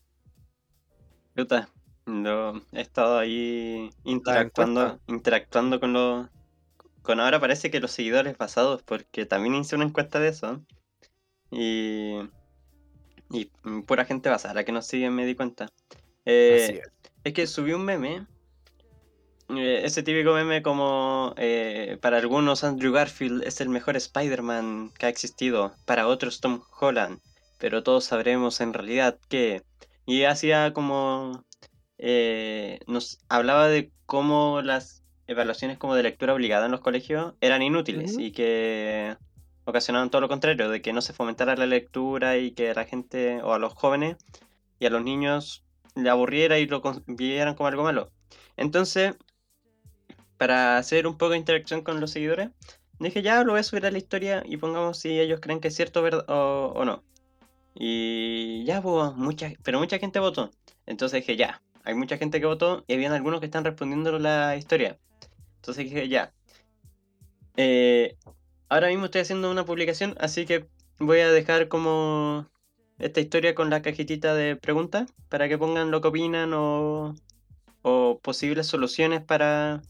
Puta, 1.35 1.67
no, 2.05 2.61
he 2.71 2.79
estado 2.79 3.19
ahí 3.19 3.89
interactuando, 4.05 5.01
interactuando 5.07 5.81
con 5.81 5.91
los... 5.91 6.29
Con 7.01 7.19
ahora 7.19 7.41
parece 7.41 7.69
que 7.69 7.81
los 7.81 7.91
seguidores 7.91 8.37
basados, 8.37 8.83
porque 8.83 9.25
también 9.25 9.53
hice 9.55 9.75
una 9.75 9.83
encuesta 9.83 10.21
de 10.21 10.29
eso. 10.29 10.61
Y... 11.51 12.19
Y 13.31 13.51
mm, 13.63 13.81
pura 13.83 14.05
gente 14.05 14.29
basada 14.29 14.53
la 14.55 14.63
que 14.65 14.71
nos 14.71 14.87
sigue, 14.87 15.09
me 15.09 15.25
di 15.25 15.35
cuenta. 15.35 15.65
Así 15.65 15.73
Eh, 16.25 16.81
es. 16.83 16.91
es 17.23 17.33
que 17.33 17.47
subí 17.47 17.73
un 17.73 17.85
meme, 17.85 18.25
eh, 19.49 19.81
ese 19.85 20.03
típico 20.03 20.33
meme 20.33 20.61
como 20.61 21.33
eh, 21.37 21.97
para 22.01 22.17
algunos 22.17 22.63
Andrew 22.63 22.91
Garfield 22.91 23.43
es 23.43 23.61
el 23.61 23.69
mejor 23.69 23.95
Spider-Man 23.95 24.91
que 24.97 25.05
ha 25.05 25.09
existido, 25.09 25.73
para 25.85 26.07
otros 26.07 26.41
Tom 26.41 26.61
Holland, 26.79 27.19
pero 27.57 27.83
todos 27.83 28.05
sabremos 28.05 28.59
en 28.61 28.73
realidad 28.73 29.17
que... 29.29 29.63
Y 30.05 30.23
hacía 30.23 30.73
como... 30.73 31.45
eh, 31.97 32.79
nos 32.87 33.19
hablaba 33.29 33.67
de 33.67 33.91
cómo 34.05 34.61
las 34.61 35.03
evaluaciones 35.27 35.77
como 35.77 35.95
de 35.95 36.03
lectura 36.03 36.33
obligada 36.33 36.65
en 36.65 36.71
los 36.71 36.81
colegios 36.81 37.33
eran 37.41 37.61
inútiles 37.61 38.15
y 38.17 38.31
que 38.31 39.17
ocasionaban 39.67 40.09
todo 40.09 40.21
lo 40.21 40.29
contrario, 40.29 40.69
de 40.69 40.81
que 40.81 40.93
no 40.93 41.01
se 41.01 41.13
fomentara 41.13 41.55
la 41.57 41.65
lectura 41.67 42.37
y 42.37 42.51
que 42.51 42.71
a 42.71 42.73
la 42.73 42.85
gente 42.85 43.41
o 43.43 43.53
a 43.53 43.59
los 43.59 43.73
jóvenes 43.73 44.17
y 44.79 44.85
a 44.87 44.89
los 44.89 45.03
niños 45.03 45.65
le 45.95 46.09
aburriera 46.09 46.59
y 46.59 46.67
lo 46.67 46.81
vieran 47.07 47.55
como 47.55 47.67
algo 47.67 47.83
malo. 47.83 48.11
Entonces, 48.57 49.15
para 50.37 50.77
hacer 50.77 51.07
un 51.07 51.17
poco 51.17 51.31
de 51.31 51.37
interacción 51.37 51.81
con 51.83 51.99
los 51.99 52.11
seguidores, 52.11 52.49
dije 52.99 53.21
ya 53.21 53.43
lo 53.43 53.53
voy 53.53 53.59
a 53.61 53.63
subir 53.63 53.85
a 53.85 53.91
la 53.91 53.97
historia 53.99 54.43
y 54.45 54.57
pongamos 54.57 54.99
si 54.99 55.19
ellos 55.19 55.39
creen 55.41 55.59
que 55.59 55.69
es 55.69 55.75
cierto 55.75 56.03
o, 56.27 56.73
o 56.75 56.85
no. 56.85 57.03
Y 57.75 58.63
ya, 58.65 58.81
pues, 58.81 59.13
mucha, 59.15 59.51
pero 59.63 59.79
mucha 59.79 59.99
gente 59.99 60.19
votó. 60.19 60.51
Entonces 60.85 61.21
dije 61.21 61.37
ya, 61.37 61.63
hay 61.83 61.95
mucha 61.95 62.17
gente 62.17 62.39
que 62.39 62.47
votó 62.47 62.83
y 62.87 62.93
habían 62.95 63.13
algunos 63.13 63.39
que 63.39 63.47
están 63.47 63.65
respondiendo 63.65 64.19
la 64.19 64.55
historia. 64.57 64.99
Entonces 65.57 65.85
dije 65.85 66.07
ya. 66.09 66.33
eh, 67.57 68.17
ahora 68.69 68.87
mismo 68.87 69.05
estoy 69.05 69.21
haciendo 69.21 69.51
una 69.51 69.65
publicación, 69.65 70.15
así 70.19 70.45
que 70.45 70.67
voy 70.99 71.19
a 71.19 71.31
dejar 71.31 71.67
como 71.67 72.47
esta 72.99 73.19
historia 73.19 73.55
con 73.55 73.69
la 73.69 73.81
cajetita 73.81 74.33
de 74.33 74.55
preguntas 74.55 75.11
para 75.29 75.47
que 75.47 75.57
pongan 75.57 75.91
lo 75.91 76.01
que 76.01 76.07
opinan 76.09 76.53
o, 76.53 77.13
o 77.83 78.19
posibles 78.21 78.67
soluciones 78.67 79.21
para, 79.23 79.81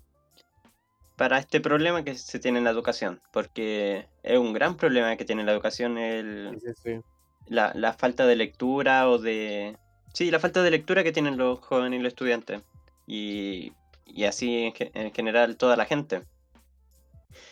para 1.16 1.40
este 1.40 1.60
problema 1.62 2.04
que 2.04 2.16
se 2.16 2.40
tiene 2.40 2.60
en 2.60 2.64
la 2.66 2.70
educación. 2.72 3.22
Porque 3.32 4.08
es 4.24 4.38
un 4.38 4.54
gran 4.54 4.78
problema 4.78 5.16
que 5.18 5.26
tiene 5.26 5.44
la 5.44 5.52
educación 5.54 5.98
el, 5.98 6.58
Sí, 6.62 6.68
sí, 6.68 6.74
sí. 6.84 7.00
la, 7.48 7.72
la 7.76 7.94
falta 7.94 8.26
de 8.26 8.36
lectura 8.36 9.10
o 9.10 9.18
de... 9.18 9.78
Sí, 10.14 10.32
la 10.32 10.40
falta 10.40 10.64
de 10.64 10.72
lectura 10.72 11.04
que 11.04 11.12
tienen 11.12 11.38
los 11.38 11.60
jóvenes 11.60 12.00
y 12.00 12.04
los 12.04 12.12
estudiantes. 12.12 12.62
Y, 13.08 13.74
y 14.06 14.24
así 14.26 14.66
en, 14.66 14.74
ge- 14.74 14.92
en 14.94 15.14
general 15.14 15.58
toda 15.58 15.76
la 15.76 15.86
gente. 15.86 16.22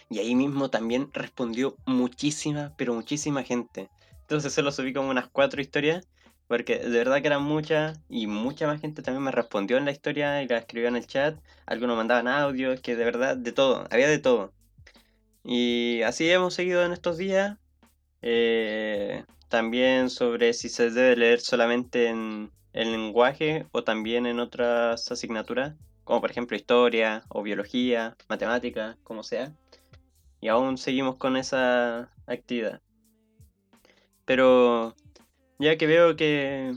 Y 0.10 0.20
ahí 0.20 0.36
mismo 0.36 0.70
también 0.70 1.10
respondió 1.14 1.76
muchísima, 1.86 2.74
pero 2.78 2.94
muchísima 2.94 3.44
gente. 3.44 3.90
Entonces 4.22 4.54
solo 4.54 4.72
subí 4.72 4.94
como 4.94 5.10
unas 5.10 5.28
cuatro 5.30 5.62
historias, 5.62 6.08
porque 6.48 6.78
de 6.78 6.90
verdad 6.98 7.22
que 7.22 7.28
eran 7.28 7.44
muchas, 7.44 8.00
y 8.10 8.28
mucha 8.28 8.68
más 8.68 8.82
gente 8.82 9.02
también 9.02 9.24
me 9.24 9.32
respondió 9.32 9.78
en 9.78 9.86
la 9.86 9.92
historia 9.92 10.42
y 10.44 10.48
la 10.48 10.58
escribió 10.58 10.88
en 10.88 10.96
el 10.96 11.08
chat. 11.08 11.40
Algunos 11.66 11.98
mandaban 11.98 12.28
audios, 12.28 12.82
que 12.82 12.96
de 12.96 13.06
verdad, 13.06 13.38
de 13.38 13.52
todo, 13.52 13.88
había 13.90 14.08
de 14.08 14.20
todo. 14.20 14.54
Y 15.44 16.02
así 16.04 16.30
hemos 16.30 16.54
seguido 16.54 16.84
en 16.84 16.92
estos 16.92 17.18
días. 17.18 17.58
Eh, 18.22 19.24
también 19.48 20.10
sobre 20.10 20.54
si 20.54 20.70
se 20.70 20.90
debe 20.90 21.16
leer 21.16 21.40
solamente 21.40 22.08
en 22.08 22.52
el 22.74 22.92
lenguaje 22.92 23.68
o 23.72 23.84
también 23.84 24.26
en 24.26 24.40
otras 24.40 25.12
asignaturas, 25.12 25.76
como 26.04 26.22
por 26.22 26.32
ejemplo 26.32 26.58
historia 26.58 27.24
o 27.30 27.44
biología, 27.44 28.18
matemática, 28.28 28.98
como 29.04 29.24
sea. 29.24 29.54
Y 30.42 30.48
aún 30.48 30.78
seguimos 30.78 31.16
con 31.18 31.38
esa 31.38 32.10
actividad. 32.28 32.82
Pero 34.26 34.96
ya 35.60 35.78
que 35.78 35.88
veo 35.88 36.16
que, 36.16 36.74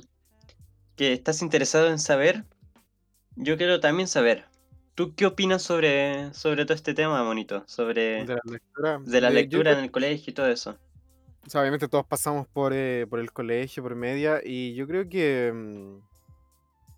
que 0.97 1.13
estás 1.13 1.43
interesado 1.43 1.89
en 1.89 1.99
saber, 1.99 2.45
yo 3.37 3.57
quiero 3.57 3.81
también 3.81 4.09
saber. 4.09 4.45
¿Tú 4.95 5.15
qué 5.15 5.27
opinas 5.27 5.63
sobre, 5.63 6.33
sobre 6.35 6.65
todo 6.65 6.75
este 6.75 6.93
tema, 6.93 7.23
Monito? 7.23 7.63
Sobre 7.67 8.25
De 8.25 8.35
la 8.35 8.41
lectura. 8.45 8.99
de 9.05 9.21
la 9.21 9.41
yo 9.43 9.61
creo- 9.61 9.73
en 9.79 9.85
el 9.85 9.91
colegio 9.91 10.31
y 10.31 10.35
todo 10.35 10.49
eso. 10.49 10.77
O 11.47 11.51
sea, 11.51 11.61
obviamente 11.63 11.89
todos 11.89 12.05
pasamos 12.05 12.47
por, 12.49 12.73
eh, 12.75 13.07
por 13.09 13.21
el 13.21 13.33
colegio, 13.33 13.83
por 13.83 13.95
media, 13.95 14.41
y 14.45 14.75
yo 14.75 14.87
creo 14.87 15.09
que, 15.09 15.51
mm, 15.55 16.01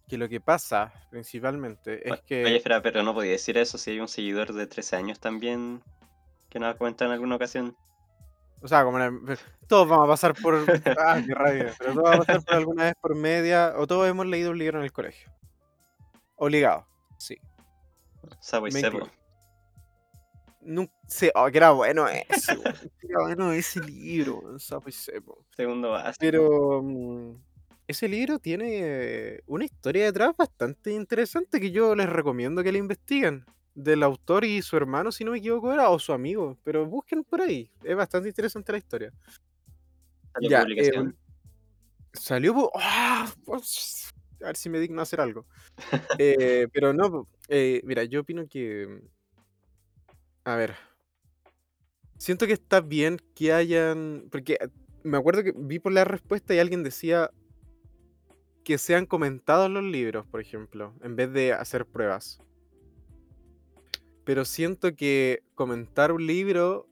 que 0.08 0.18
lo 0.18 0.28
que 0.28 0.40
pasa 0.40 0.92
principalmente 1.10 2.08
es 2.08 2.20
que... 2.22 2.44
Oye, 2.44 2.56
espera, 2.56 2.82
pero 2.82 3.02
no 3.04 3.14
podía 3.14 3.32
decir 3.32 3.56
eso 3.58 3.78
si 3.78 3.92
hay 3.92 4.00
un 4.00 4.08
seguidor 4.08 4.52
de 4.52 4.66
13 4.66 4.96
años 4.96 5.20
también 5.20 5.82
que 6.50 6.58
nos 6.58 6.74
ha 6.74 6.78
comentado 6.78 7.10
en 7.10 7.14
alguna 7.14 7.36
ocasión. 7.36 7.76
O 8.62 8.68
sea, 8.68 8.84
como 8.84 8.98
la- 8.98 9.12
todos 9.68 9.88
vamos 9.88 10.04
a 10.04 10.08
pasar 10.08 10.34
por. 10.34 10.54
Ah, 10.98 11.22
qué 11.24 11.34
rabia. 11.34 11.74
Pero 11.78 11.94
todos 11.94 12.04
vamos 12.10 12.20
a 12.20 12.26
pasar 12.26 12.44
por 12.44 12.54
alguna 12.54 12.84
vez 12.84 12.94
por 13.00 13.14
media. 13.14 13.72
O 13.76 13.86
todos 13.86 14.08
hemos 14.08 14.26
leído 14.26 14.50
un 14.50 14.58
libro 14.58 14.78
en 14.78 14.84
el 14.84 14.92
colegio. 14.92 15.30
Obligado. 16.36 16.86
Sí. 17.18 17.36
Sapo 18.40 18.66
y 18.68 18.70
incluyo. 18.70 19.08
Nunca 20.62 20.92
sé. 21.06 21.32
Oh, 21.34 21.50
que 21.50 21.56
era 21.58 21.70
bueno 21.70 22.06
ese. 22.08 22.52
Era 23.02 23.22
bueno 23.22 23.50
ese 23.52 23.80
libro, 23.80 24.58
Sapo 24.58 24.88
y 24.88 24.92
Cepo. 24.92 25.44
Segundo 25.56 25.90
básico. 25.90 26.18
Pero. 26.20 26.82
mm, 26.82 27.34
ese 27.88 28.06
libro 28.08 28.38
tiene 28.38 29.40
una 29.46 29.64
historia 29.64 30.04
detrás 30.04 30.36
bastante 30.36 30.92
interesante 30.92 31.58
que 31.60 31.72
yo 31.72 31.96
les 31.96 32.08
recomiendo 32.08 32.62
que 32.62 32.70
la 32.72 32.78
investiguen. 32.78 33.44
Del 33.74 34.02
autor 34.02 34.44
y 34.44 34.62
su 34.62 34.76
hermano, 34.76 35.12
si 35.12 35.24
no 35.24 35.30
me 35.30 35.38
equivoco, 35.38 35.72
era, 35.72 35.90
o 35.90 35.98
su 35.98 36.12
amigo. 36.12 36.58
Pero 36.64 36.86
busquen 36.86 37.24
por 37.24 37.40
ahí. 37.40 37.70
Es 37.82 37.96
bastante 37.96 38.28
interesante 38.28 38.72
la 38.72 38.78
historia. 38.78 39.12
Salió 40.32 40.50
ya, 40.50 40.58
eh, 40.58 40.62
publicación. 40.62 41.16
Salió. 42.12 42.70
Pues, 43.44 44.12
A 44.42 44.46
ver 44.46 44.56
si 44.56 44.68
me 44.68 44.80
digno 44.80 45.02
hacer 45.02 45.20
algo. 45.20 45.46
Eh, 46.18 46.68
pero 46.72 46.92
no, 46.92 47.28
eh, 47.48 47.80
mira, 47.84 48.04
yo 48.04 48.20
opino 48.20 48.46
que. 48.48 49.02
A 50.44 50.56
ver. 50.56 50.74
Siento 52.18 52.46
que 52.46 52.52
está 52.52 52.80
bien 52.80 53.18
que 53.34 53.52
hayan. 53.52 54.28
Porque 54.30 54.54
eh, 54.54 54.68
me 55.02 55.16
acuerdo 55.16 55.42
que 55.42 55.54
vi 55.56 55.78
por 55.78 55.92
la 55.92 56.04
respuesta 56.04 56.54
y 56.54 56.58
alguien 56.58 56.82
decía 56.82 57.30
que 58.64 58.76
sean 58.78 59.06
comentados 59.06 59.70
los 59.70 59.82
libros, 59.82 60.26
por 60.26 60.40
ejemplo, 60.40 60.94
en 61.02 61.16
vez 61.16 61.32
de 61.32 61.52
hacer 61.52 61.86
pruebas. 61.86 62.40
Pero 64.30 64.44
siento 64.44 64.94
que 64.94 65.42
comentar 65.56 66.12
un 66.12 66.24
libro. 66.24 66.86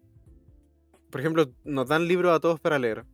Por 1.08 1.20
ejemplo, 1.20 1.48
nos 1.62 1.86
dan 1.86 2.08
libros 2.08 2.34
a 2.36 2.40
todos 2.40 2.58
para 2.58 2.80
leer 2.80 3.04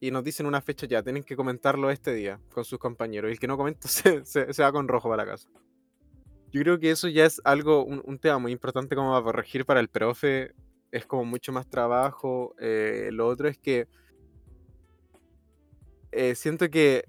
y 0.00 0.10
nos 0.10 0.22
dicen 0.22 0.44
una 0.44 0.60
fecha 0.60 0.86
ya, 0.86 1.02
tienen 1.02 1.22
que 1.22 1.34
comentarlo 1.34 1.90
este 1.90 2.12
día 2.12 2.38
con 2.52 2.62
sus 2.66 2.78
compañeros. 2.78 3.30
Y 3.30 3.32
el 3.32 3.38
que 3.38 3.46
no 3.46 3.56
comenta 3.56 3.88
se, 3.88 4.22
se- 4.26 4.62
va 4.62 4.70
con 4.70 4.86
rojo 4.86 5.08
para 5.08 5.24
la 5.24 5.30
casa. 5.32 5.48
Yo 6.52 6.60
creo 6.60 6.78
que 6.78 6.90
eso 6.90 7.08
ya 7.08 7.24
es 7.24 7.40
algo, 7.42 7.82
un, 7.86 8.18
tema 8.18 8.36
muy 8.36 8.52
importante 8.52 8.94
como 8.94 9.12
para 9.12 9.24
corregir 9.24 9.64
para 9.64 9.80
el 9.80 9.88
profe. 9.88 10.52
Es 10.92 11.06
como 11.06 11.24
mucho 11.24 11.50
más 11.50 11.66
trabajo. 11.66 12.54
Eh, 12.60 13.08
lo 13.14 13.26
otro 13.28 13.48
es 13.48 13.56
que 13.56 13.88
eh, 16.12 16.34
siento 16.34 16.68
que, 16.68 17.06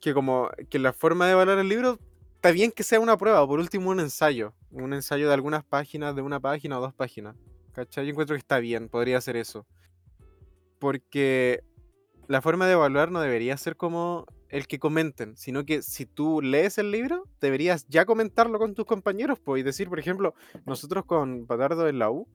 que 0.00 0.14
como 0.14 0.50
que 0.68 0.80
la 0.80 0.92
forma 0.92 1.26
de 1.26 1.32
evaluar 1.34 1.58
el 1.58 1.68
libro 1.68 2.00
está 2.34 2.50
bien 2.50 2.70
que 2.70 2.82
sea 2.82 3.00
una 3.00 3.16
prueba, 3.16 3.46
por 3.46 3.58
último 3.58 3.90
un 3.90 4.00
ensayo. 4.00 4.52
Un 4.76 4.92
ensayo 4.92 5.26
de 5.26 5.32
algunas 5.32 5.64
páginas, 5.64 6.14
de 6.14 6.20
una 6.20 6.38
página 6.38 6.78
o 6.78 6.82
dos 6.82 6.92
páginas. 6.92 7.34
¿Cachai? 7.72 8.04
Yo 8.04 8.10
encuentro 8.10 8.34
que 8.36 8.40
está 8.40 8.58
bien, 8.58 8.90
podría 8.90 9.18
ser 9.22 9.36
eso. 9.36 9.66
Porque 10.78 11.64
la 12.28 12.42
forma 12.42 12.66
de 12.66 12.74
evaluar 12.74 13.10
no 13.10 13.20
debería 13.20 13.56
ser 13.56 13.76
como 13.76 14.26
el 14.50 14.66
que 14.66 14.78
comenten, 14.78 15.34
sino 15.34 15.64
que 15.64 15.80
si 15.80 16.04
tú 16.04 16.42
lees 16.42 16.76
el 16.76 16.90
libro, 16.90 17.24
deberías 17.40 17.86
ya 17.88 18.04
comentarlo 18.04 18.58
con 18.58 18.74
tus 18.74 18.84
compañeros, 18.84 19.38
pues, 19.38 19.60
y 19.60 19.62
decir, 19.62 19.88
por 19.88 19.98
ejemplo, 19.98 20.34
nosotros 20.66 21.06
con 21.06 21.46
Patardo 21.46 21.88
en 21.88 21.98
la 21.98 22.10
U 22.10 22.28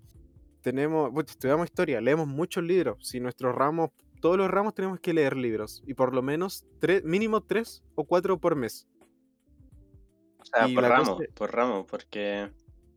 tenemos, 0.62 1.12
estudiamos 1.28 1.66
historia, 1.66 2.02
leemos 2.02 2.28
muchos 2.28 2.64
libros. 2.64 3.08
Si 3.08 3.20
nuestros 3.20 3.54
ramos, 3.54 3.92
todos 4.20 4.38
los 4.38 4.50
ramos 4.50 4.74
tenemos 4.74 5.00
que 5.00 5.14
leer 5.14 5.38
libros, 5.38 5.84
y 5.86 5.94
por 5.94 6.16
lo 6.16 6.24
menos 6.24 6.66
tres, 6.80 7.04
mínimo 7.04 7.42
tres 7.42 7.84
o 7.96 8.04
cuatro 8.04 8.40
por 8.40 8.56
mes. 8.56 8.88
O 10.42 10.46
sea, 10.46 10.68
y 10.68 10.74
por 10.76 10.84
ramo, 10.84 11.16
cosa- 11.18 11.30
por 11.34 11.54
ramo, 11.56 11.86
porque 11.88 12.50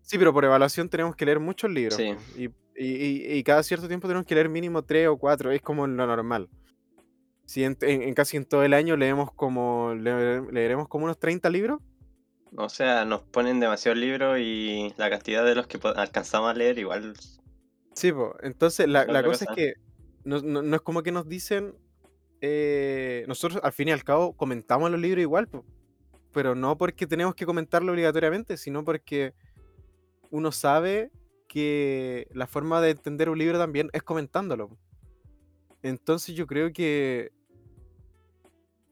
Sí, 0.03 0.19
pero 0.19 0.33
por 0.33 0.45
evaluación 0.45 0.89
tenemos 0.89 1.15
que 1.17 1.25
leer 1.25 1.41
muchos 1.41 1.71
libros. 1.71 1.95
Sí. 1.97 2.15
Y, 2.37 2.45
y- 2.77 3.37
y- 3.39 3.43
cada 3.45 3.63
cierto 3.63 3.87
tiempo 3.89 4.07
tenemos 4.09 4.27
que 4.27 4.35
leer 4.35 4.49
mínimo 4.49 4.83
tres 4.83 5.09
o 5.09 5.17
cuatro. 5.17 5.51
Es 5.51 5.63
como 5.63 5.87
lo 5.87 6.07
normal. 6.07 6.49
Si 7.47 7.63
en, 7.65 7.77
en- 7.83 8.03
en 8.03 8.15
casi 8.15 8.37
en 8.37 8.45
todo 8.45 8.63
el 8.65 8.75
año 8.75 8.97
leemos 8.97 9.33
como. 9.33 9.95
le- 9.95 10.43
leeremos 10.53 10.89
como 10.89 11.05
unos 11.05 11.19
30 11.19 11.49
libros. 11.51 11.81
O 12.57 12.69
sea, 12.69 13.05
nos 13.05 13.23
ponen 13.23 13.61
demasiados 13.61 13.99
libros 13.99 14.39
y 14.41 14.93
la 14.97 15.11
cantidad 15.11 15.45
de 15.45 15.55
los 15.55 15.67
que 15.67 15.79
alcanzamos 15.97 16.51
a 16.51 16.55
leer 16.55 16.79
igual. 16.79 17.15
Sí, 17.95 18.13
pues. 18.13 18.31
Entonces 18.43 18.89
la, 18.89 19.05
la 19.07 19.23
cosa 19.25 19.45
es 19.49 19.51
que 19.57 19.75
no, 20.25 20.41
no- 20.41 20.63
no 20.63 20.77
es 20.77 20.83
como 20.83 21.03
que 21.03 21.13
nos 21.13 21.29
dicen. 21.29 21.75
eh, 22.47 23.25
nosotros 23.27 23.61
al 23.65 23.73
fin 23.73 23.89
y 23.89 23.93
al 23.93 24.05
cabo 24.05 24.37
comentamos 24.37 24.91
los 24.91 25.01
libros 25.01 25.23
igual, 25.23 25.47
po, 25.49 25.65
pero 26.35 26.55
no 26.55 26.76
porque 26.76 27.07
tenemos 27.07 27.35
que 27.35 27.47
comentarlo 27.47 27.93
obligatoriamente, 27.93 28.59
sino 28.59 28.85
porque 28.85 29.33
uno 30.31 30.53
sabe 30.53 31.11
que 31.49 32.29
la 32.33 32.47
forma 32.47 32.83
de 32.83 32.91
entender 32.91 33.31
un 33.31 33.38
libro 33.38 33.59
también 33.59 33.88
es 33.95 34.03
comentándolo. 34.03 34.76
Entonces 35.83 36.35
yo 36.35 36.47
creo 36.47 36.73
que 36.73 37.33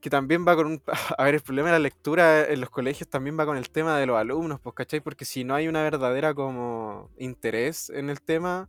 que 0.02 0.10
también 0.10 0.44
va 0.46 0.56
con 0.56 0.66
un... 0.66 0.82
A 1.16 1.24
ver, 1.24 1.36
el 1.36 1.40
problema 1.40 1.68
de 1.68 1.74
la 1.74 1.78
lectura 1.78 2.46
en 2.46 2.60
los 2.60 2.68
colegios 2.68 3.08
también 3.08 3.38
va 3.38 3.46
con 3.46 3.56
el 3.56 3.70
tema 3.70 3.98
de 3.98 4.04
los 4.04 4.18
alumnos, 4.18 4.60
pues, 4.60 4.74
¿cachai? 4.74 5.00
Porque 5.00 5.24
si 5.24 5.44
no 5.44 5.54
hay 5.54 5.68
una 5.68 5.82
verdadera 5.82 6.34
como 6.34 7.10
interés 7.16 7.88
en 7.88 8.10
el 8.10 8.20
tema, 8.20 8.68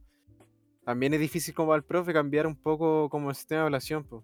también 0.85 1.13
es 1.13 1.19
difícil 1.19 1.53
como 1.55 1.73
al 1.73 1.83
profe 1.83 2.13
cambiar 2.13 2.45
un 2.45 2.55
poco 2.55 3.09
como 3.09 3.31
el 3.31 3.35
sistema 3.35 3.61
de 3.61 3.63
evaluación, 3.63 4.03
pues. 4.03 4.23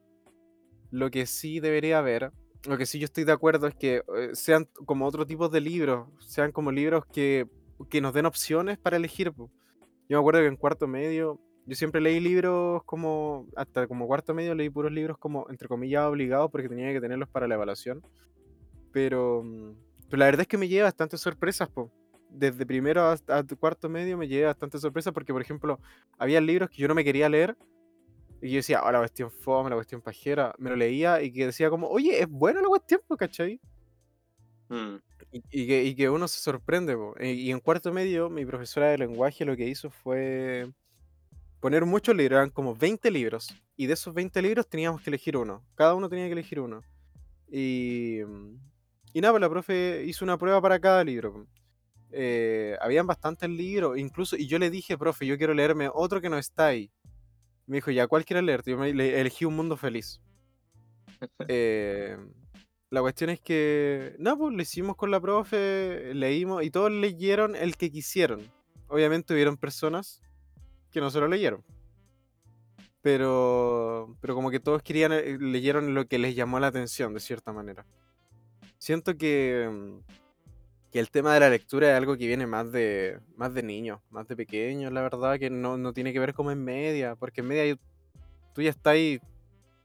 Lo 0.92 1.10
que 1.10 1.26
sí 1.26 1.60
debería 1.60 1.98
haber, 1.98 2.32
lo 2.68 2.78
que 2.78 2.86
sí 2.86 3.00
yo 3.00 3.06
estoy 3.06 3.24
de 3.24 3.32
acuerdo 3.32 3.68
es 3.68 3.76
que 3.76 4.04
eh, 4.18 4.30
sean 4.34 4.68
como 4.86 5.06
otro 5.06 5.26
tipo 5.26 5.50
de 5.50 5.62
libros, 5.62 6.08
sean 6.20 6.52
como 6.52 6.72
libros 6.72 7.06
que, 7.06 7.48
que 7.90 8.02
nos 8.02 8.14
den 8.14 8.26
opciones 8.26 8.78
para 8.78 8.98
elegir. 8.98 9.32
Yo 9.38 9.48
me 10.10 10.18
acuerdo 10.18 10.42
que 10.42 10.48
en 10.48 10.58
cuarto 10.58 10.88
medio, 10.88 11.40
yo 11.66 11.76
siempre 11.76 12.02
leí 12.02 12.20
libros 12.20 12.84
como, 12.84 13.48
hasta 13.56 13.88
como 13.88 14.08
cuarto 14.08 14.34
medio 14.34 14.56
leí 14.56 14.70
puros 14.70 14.92
libros 14.92 15.18
como, 15.18 15.46
entre 15.50 15.68
comillas, 15.68 16.06
obligados 16.06 16.52
porque 16.52 16.68
tenía 16.68 16.92
que 16.92 17.02
tenerlos 17.02 17.30
para 17.30 17.48
la 17.48 17.56
evaluación. 17.56 18.02
Pero, 18.92 19.44
mm, 19.44 19.74
pero 20.10 20.20
la 20.20 20.26
verdad 20.26 20.42
es 20.42 20.48
que 20.48 20.58
me 20.58 20.68
lleva 20.68 20.86
bastantes 20.86 21.22
sorpresas, 21.22 21.70
po. 21.70 21.92
Desde 22.30 22.66
primero 22.66 23.06
hasta, 23.08 23.44
cuarto 23.60 23.90
medio 23.90 24.18
me 24.18 24.28
llevé 24.28 24.46
bastantes 24.46 24.82
sorpresas 24.82 25.14
porque, 25.14 25.34
por 25.34 25.42
ejemplo, 25.42 25.80
había 26.18 26.42
libros 26.42 26.70
que 26.70 26.78
yo 26.78 26.88
no 26.88 26.96
me 26.96 27.04
quería 27.04 27.30
leer 27.30 27.56
y 28.42 28.52
yo 28.52 28.58
decía, 28.58 28.84
oh, 28.84 28.92
la 28.92 29.00
cuestión 29.00 29.32
fome, 29.32 29.70
la 29.70 29.76
cuestión 29.78 30.02
pajera. 30.02 30.54
Me 30.58 30.70
lo 30.70 30.76
leía 30.76 31.22
y 31.22 31.32
que 31.32 31.46
decía 31.48 31.70
como, 31.70 31.88
oye, 31.90 32.22
es 32.22 32.28
buena 32.30 32.62
la 32.62 32.68
cuestión, 32.68 33.02
po, 33.08 33.18
¿cachai? 33.18 33.60
Mm, 34.70 34.96
Y, 35.32 35.44
y 35.52 35.68
que, 35.68 35.84
y 35.84 35.96
que 35.96 36.10
uno 36.10 36.28
se 36.28 36.40
sorprende. 36.40 36.96
po. 36.96 37.16
E- 37.20 37.34
Y 37.34 37.52
en 37.52 37.60
cuarto 37.60 37.92
medio, 37.94 38.30
mi 38.30 38.46
profesora 38.46 38.88
de 38.90 38.98
lenguaje 38.98 39.46
lo 39.46 39.56
que 39.56 39.68
hizo 39.68 39.90
fue 39.90 40.72
poner 41.60 41.86
muchos 41.86 42.16
libros, 42.16 42.38
eran 42.38 42.50
como 42.52 42.76
20 42.76 43.12
libros. 43.12 43.54
Y 43.78 43.88
de 43.88 43.94
esos 43.94 44.14
20 44.14 44.42
libros 44.42 44.68
teníamos 44.70 45.02
que 45.02 45.10
elegir 45.10 45.38
uno. 45.38 45.64
Cada 45.76 45.96
uno 45.96 46.10
tenía 46.10 46.28
que 46.28 46.34
elegir 46.34 46.60
uno. 46.60 46.82
Y, 47.52 48.20
y 49.14 49.22
nada, 49.22 49.34
pues 49.34 49.42
la 49.42 49.50
profe 49.50 50.04
hizo 50.06 50.26
una 50.26 50.38
prueba 50.38 50.62
para 50.62 50.80
cada 50.80 51.04
libro. 51.04 51.48
Eh, 52.12 52.78
habían 52.82 53.08
bastantes 53.08 53.50
libros, 53.50 53.98
incluso, 53.98 54.36
y 54.36 54.48
yo 54.48 54.60
le 54.60 54.70
dije, 54.70 54.98
profe, 54.98 55.26
yo 55.28 55.38
quiero 55.38 55.54
leerme 55.54 55.90
otro 55.94 56.22
que 56.22 56.30
no 56.30 56.38
está 56.38 56.68
ahí. 56.68 56.92
Me 57.70 57.78
dijo, 57.78 57.92
ya, 57.92 58.08
¿cuál 58.08 58.26
quieres 58.26 58.44
leerte? 58.44 58.72
Yo 58.72 58.78
me 58.78 58.94
le- 58.94 59.22
elegí 59.22 59.46
Un 59.46 59.56
Mundo 59.56 59.78
Feliz. 59.78 60.20
Eh, 61.48 62.18
la 62.92 63.02
cuestión 63.02 63.30
es 63.30 63.40
que, 63.42 64.16
no, 64.20 64.38
pues 64.38 64.56
lo 64.56 64.62
hicimos 64.62 64.96
con 64.96 65.12
la 65.12 65.20
profe, 65.22 66.14
leímos 66.16 66.64
y 66.64 66.72
todos 66.72 66.92
leyeron 66.92 67.56
el 67.56 67.78
que 67.78 67.92
quisieron. 67.92 68.42
Obviamente 68.88 69.34
hubieron 69.34 69.58
personas 69.58 70.22
que 70.92 71.00
no 71.00 71.12
se 71.12 71.20
lo 71.20 71.28
leyeron. 71.28 71.64
Pero, 73.02 74.16
pero 74.22 74.34
como 74.36 74.50
que 74.52 74.60
todos 74.60 74.82
querían, 74.82 75.12
eh, 75.14 75.38
leyeron 75.40 75.94
lo 75.94 76.06
que 76.08 76.20
les 76.20 76.36
llamó 76.36 76.60
la 76.60 76.68
atención, 76.68 77.14
de 77.14 77.20
cierta 77.20 77.54
manera. 77.54 77.86
Siento 78.78 79.16
que, 79.18 79.70
mm, 79.72 80.00
que 80.92 81.00
el 81.00 81.10
tema 81.10 81.34
de 81.34 81.40
la 81.40 81.50
lectura 81.50 81.92
es 81.92 81.98
algo 81.98 82.18
que 82.18 82.28
viene 82.28 82.48
más 82.48 82.72
de, 82.72 83.20
más 83.36 83.54
de 83.54 83.64
niños, 83.64 84.00
más 84.10 84.28
de 84.28 84.36
pequeños, 84.36 84.92
la 84.92 85.02
verdad, 85.02 85.38
que 85.38 85.50
no, 85.50 85.78
no 85.78 85.94
tiene 85.94 86.14
que 86.14 86.20
ver 86.20 86.34
como 86.34 86.52
en 86.52 86.64
media, 86.64 87.16
porque 87.16 87.42
en 87.42 87.48
media 87.48 87.78
tú 88.54 88.62
ya 88.62 88.72
estás 88.72 88.94
ahí 88.94 89.22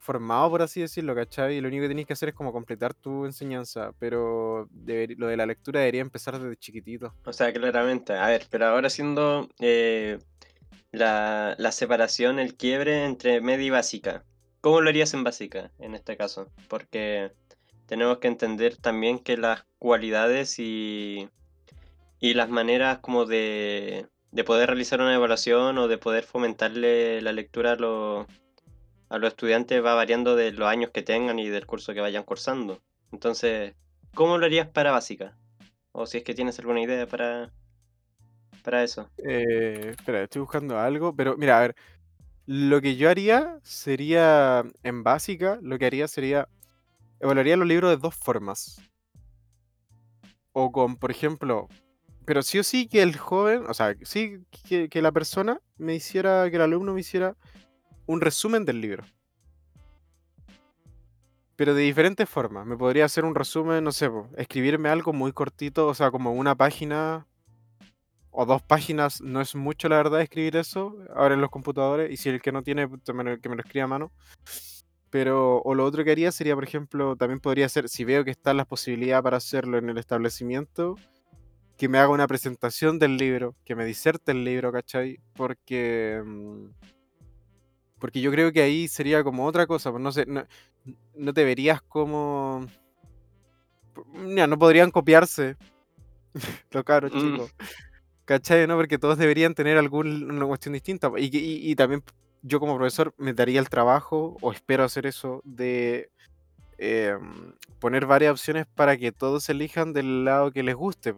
formado, 0.04 0.50
por 0.50 0.62
así 0.62 0.82
decirlo, 0.82 1.14
¿cachai? 1.14 1.56
Y 1.56 1.60
lo 1.60 1.68
único 1.68 1.82
que 1.82 1.88
tienes 1.88 2.06
que 2.06 2.12
hacer 2.12 2.28
es 2.28 2.34
como 2.34 2.52
completar 2.52 2.92
tu 2.92 3.24
enseñanza, 3.24 3.92
pero 3.98 4.68
lo 5.16 5.26
de 5.26 5.36
la 5.36 5.46
lectura 5.46 5.80
debería 5.80 6.02
empezar 6.02 6.38
desde 6.38 6.56
chiquitito. 6.56 7.14
O 7.24 7.32
sea, 7.32 7.52
claramente. 7.52 8.12
A 8.12 8.28
ver, 8.28 8.46
pero 8.50 8.66
ahora 8.66 8.90
siendo 8.90 9.48
eh, 9.60 10.18
la, 10.92 11.54
la 11.58 11.72
separación, 11.72 12.38
el 12.38 12.54
quiebre 12.54 13.04
entre 13.04 13.40
media 13.40 13.66
y 13.66 13.70
básica. 13.70 14.24
¿Cómo 14.60 14.80
lo 14.80 14.90
harías 14.90 15.14
en 15.14 15.24
básica 15.24 15.70
en 15.78 15.94
este 15.94 16.16
caso? 16.16 16.48
Porque 16.68 17.32
tenemos 17.86 18.18
que 18.18 18.28
entender 18.28 18.76
también 18.76 19.18
que 19.18 19.36
las 19.36 19.64
cualidades 19.78 20.58
y, 20.58 21.28
y 22.18 22.34
las 22.34 22.48
maneras 22.48 22.98
como 22.98 23.26
de, 23.26 24.06
de 24.32 24.44
poder 24.44 24.68
realizar 24.68 25.00
una 25.00 25.14
evaluación 25.14 25.78
o 25.78 25.88
de 25.88 25.98
poder 25.98 26.24
fomentarle 26.24 27.22
la 27.22 27.32
lectura 27.32 27.72
a 27.72 27.76
los, 27.76 28.26
a 29.08 29.18
los 29.18 29.28
estudiantes 29.28 29.84
va 29.84 29.94
variando 29.94 30.34
de 30.34 30.52
los 30.52 30.68
años 30.68 30.90
que 30.90 31.02
tengan 31.02 31.38
y 31.38 31.48
del 31.48 31.66
curso 31.66 31.94
que 31.94 32.00
vayan 32.00 32.24
cursando. 32.24 32.80
Entonces, 33.12 33.74
¿cómo 34.14 34.38
lo 34.38 34.46
harías 34.46 34.68
para 34.68 34.90
básica? 34.90 35.36
O 35.92 36.06
si 36.06 36.18
es 36.18 36.24
que 36.24 36.34
tienes 36.34 36.58
alguna 36.58 36.80
idea 36.80 37.06
para, 37.06 37.52
para 38.64 38.82
eso. 38.82 39.08
Eh, 39.18 39.94
espera, 39.96 40.24
estoy 40.24 40.40
buscando 40.40 40.78
algo, 40.78 41.14
pero 41.14 41.36
mira, 41.36 41.58
a 41.58 41.60
ver, 41.60 41.76
lo 42.46 42.80
que 42.80 42.96
yo 42.96 43.08
haría 43.08 43.60
sería, 43.62 44.64
en 44.82 45.02
básica, 45.04 45.58
lo 45.62 45.78
que 45.78 45.86
haría 45.86 46.08
sería, 46.08 46.48
evaluaría 47.20 47.56
los 47.56 47.66
libros 47.66 47.90
de 47.90 47.96
dos 47.96 48.14
formas. 48.14 48.80
O 50.52 50.70
con, 50.70 50.96
por 50.96 51.10
ejemplo, 51.10 51.68
pero 52.24 52.42
sí 52.42 52.58
o 52.58 52.64
sí 52.64 52.86
que 52.86 53.02
el 53.02 53.16
joven, 53.16 53.64
o 53.68 53.74
sea, 53.74 53.94
sí 54.02 54.38
que, 54.68 54.88
que 54.88 55.02
la 55.02 55.12
persona 55.12 55.60
me 55.76 55.94
hiciera, 55.94 56.48
que 56.48 56.56
el 56.56 56.62
alumno 56.62 56.94
me 56.94 57.00
hiciera 57.00 57.36
un 58.06 58.20
resumen 58.20 58.64
del 58.64 58.80
libro. 58.80 59.04
Pero 61.56 61.74
de 61.74 61.82
diferentes 61.82 62.28
formas. 62.28 62.66
Me 62.66 62.76
podría 62.76 63.04
hacer 63.04 63.24
un 63.24 63.34
resumen, 63.34 63.84
no 63.84 63.92
sé, 63.92 64.10
escribirme 64.36 64.88
algo 64.88 65.12
muy 65.12 65.32
cortito, 65.32 65.86
o 65.86 65.94
sea, 65.94 66.10
como 66.10 66.32
una 66.32 66.54
página 66.54 67.26
o 68.36 68.44
dos 68.44 68.62
páginas, 68.62 69.20
no 69.20 69.40
es 69.40 69.54
mucho 69.54 69.88
la 69.88 69.96
verdad 69.96 70.20
escribir 70.20 70.56
eso 70.56 70.96
ahora 71.14 71.34
en 71.34 71.40
los 71.40 71.50
computadores, 71.50 72.10
y 72.10 72.16
si 72.16 72.28
el 72.30 72.42
que 72.42 72.50
no 72.50 72.64
tiene, 72.64 72.88
lo- 72.88 73.00
que 73.40 73.48
me 73.48 73.54
lo 73.54 73.62
escriba 73.62 73.84
a 73.84 73.88
mano. 73.88 74.10
Pero, 75.14 75.58
o 75.62 75.76
lo 75.76 75.84
otro 75.84 76.02
que 76.02 76.10
haría 76.10 76.32
sería, 76.32 76.56
por 76.56 76.64
ejemplo, 76.64 77.14
también 77.14 77.38
podría 77.38 77.68
ser, 77.68 77.88
si 77.88 78.02
veo 78.04 78.24
que 78.24 78.32
están 78.32 78.56
las 78.56 78.66
posibilidades 78.66 79.22
para 79.22 79.36
hacerlo 79.36 79.78
en 79.78 79.88
el 79.88 79.96
establecimiento, 79.96 80.96
que 81.76 81.88
me 81.88 81.98
haga 81.98 82.08
una 82.08 82.26
presentación 82.26 82.98
del 82.98 83.16
libro, 83.16 83.54
que 83.64 83.76
me 83.76 83.84
diserte 83.84 84.32
el 84.32 84.42
libro, 84.42 84.72
¿cachai? 84.72 85.20
Porque, 85.36 86.20
mm, 86.26 86.64
porque 88.00 88.20
yo 88.20 88.32
creo 88.32 88.50
que 88.50 88.62
ahí 88.62 88.88
sería 88.88 89.22
como 89.22 89.46
otra 89.46 89.68
cosa, 89.68 89.92
pues 89.92 90.02
no 90.02 90.10
sé, 90.10 90.26
no, 90.26 90.44
no 91.14 91.32
te 91.32 91.44
verías 91.44 91.80
como... 91.80 92.66
Mira, 94.14 94.48
no 94.48 94.58
podrían 94.58 94.90
copiarse 94.90 95.56
los 96.72 96.82
cabros 96.82 97.12
Mm. 97.14 97.20
chicos. 97.20 97.54
¿Cachai? 98.24 98.66
¿No? 98.66 98.74
Porque 98.74 98.98
todos 98.98 99.16
deberían 99.16 99.54
tener 99.54 99.78
alguna 99.78 100.44
cuestión 100.44 100.72
distinta. 100.72 101.08
Y, 101.18 101.30
que- 101.30 101.38
y- 101.38 101.70
y 101.70 101.76
también 101.76 102.02
yo 102.44 102.60
como 102.60 102.76
profesor 102.76 103.14
me 103.16 103.32
daría 103.32 103.58
el 103.58 103.70
trabajo, 103.70 104.36
o 104.42 104.52
espero 104.52 104.84
hacer 104.84 105.06
eso, 105.06 105.40
de 105.44 106.10
em, 106.76 107.54
poner 107.80 108.04
varias 108.04 108.32
opciones 108.32 108.66
para 108.66 108.98
que 108.98 109.12
todos 109.12 109.48
elijan 109.48 109.94
del 109.94 110.26
lado 110.26 110.52
que 110.52 110.62
les 110.62 110.74
guste. 110.74 111.14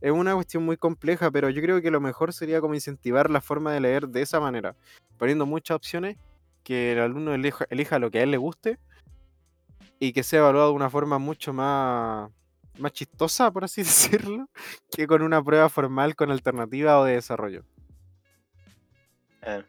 Es 0.00 0.12
una 0.12 0.34
cuestión 0.34 0.64
muy 0.64 0.76
compleja, 0.76 1.32
pero 1.32 1.50
yo 1.50 1.60
creo 1.60 1.82
que 1.82 1.90
lo 1.90 2.00
mejor 2.00 2.32
sería 2.32 2.60
como 2.60 2.74
incentivar 2.74 3.28
la 3.28 3.40
forma 3.40 3.72
de 3.72 3.80
leer 3.80 4.08
de 4.08 4.22
esa 4.22 4.38
manera, 4.38 4.76
poniendo 5.18 5.46
muchas 5.46 5.74
opciones, 5.74 6.16
que 6.62 6.92
el 6.92 7.00
alumno 7.00 7.34
elija, 7.34 7.66
elija 7.68 7.98
lo 7.98 8.10
que 8.12 8.20
a 8.20 8.22
él 8.22 8.30
le 8.30 8.36
guste 8.36 8.78
y 9.98 10.12
que 10.12 10.22
sea 10.22 10.40
evaluado 10.40 10.68
de 10.68 10.76
una 10.76 10.90
forma 10.90 11.18
mucho 11.18 11.52
más, 11.52 12.30
más 12.78 12.92
chistosa, 12.92 13.50
por 13.50 13.64
así 13.64 13.82
decirlo, 13.82 14.48
que 14.92 15.08
con 15.08 15.22
una 15.22 15.42
prueba 15.42 15.68
formal 15.68 16.14
con 16.14 16.30
alternativa 16.30 17.00
o 17.00 17.04
de 17.04 17.14
desarrollo. 17.14 17.64
Ah. 19.42 19.64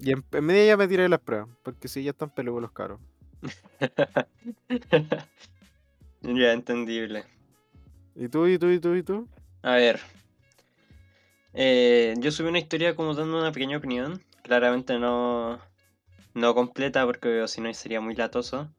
Y 0.00 0.12
en, 0.12 0.24
en 0.32 0.44
media 0.44 0.66
ya 0.66 0.76
me 0.76 0.88
tiré 0.88 1.08
las 1.08 1.20
pruebas, 1.20 1.48
porque 1.62 1.88
sí, 1.88 2.02
ya 2.02 2.10
están 2.10 2.30
peludos 2.30 2.62
los 2.62 2.72
caros. 2.72 3.00
ya, 6.22 6.52
entendible. 6.52 7.24
¿Y 8.14 8.28
tú, 8.28 8.46
y 8.46 8.58
tú, 8.58 8.68
y 8.70 8.80
tú, 8.80 8.94
y 8.94 9.02
tú? 9.02 9.28
A 9.62 9.72
ver. 9.74 10.00
eh, 11.54 12.14
yo 12.18 12.30
subí 12.30 12.48
una 12.48 12.58
historia 12.58 12.94
como 12.96 13.14
dando 13.14 13.38
una 13.38 13.52
pequeña 13.52 13.78
opinión. 13.78 14.22
Claramente 14.42 14.98
no, 14.98 15.58
no 16.34 16.54
completa 16.54 17.04
porque 17.04 17.46
si 17.48 17.60
no 17.60 17.72
sería 17.74 18.00
muy 18.00 18.14
latoso. 18.14 18.70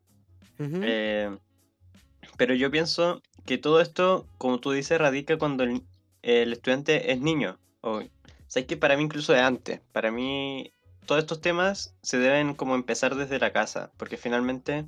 Eh, 0.57 1.37
pero 2.37 2.53
yo 2.53 2.69
pienso 2.71 3.21
que 3.45 3.57
todo 3.57 3.79
esto, 3.81 4.27
como 4.37 4.59
tú 4.59 4.71
dices, 4.71 4.99
radica 4.99 5.37
cuando 5.37 5.63
el, 5.63 5.83
el 6.21 6.53
estudiante 6.53 7.11
es 7.11 7.21
niño. 7.21 7.57
O, 7.81 8.01
sabes 8.47 8.67
que 8.67 8.77
para 8.77 8.97
mí 8.97 9.03
incluso 9.03 9.33
es 9.33 9.41
antes. 9.41 9.79
Para 9.93 10.11
mí 10.11 10.73
todos 11.09 11.23
estos 11.23 11.41
temas 11.41 11.95
se 12.03 12.19
deben 12.19 12.53
como 12.53 12.75
empezar 12.75 13.15
desde 13.15 13.39
la 13.39 13.51
casa, 13.51 13.91
porque 13.97 14.15
finalmente 14.15 14.85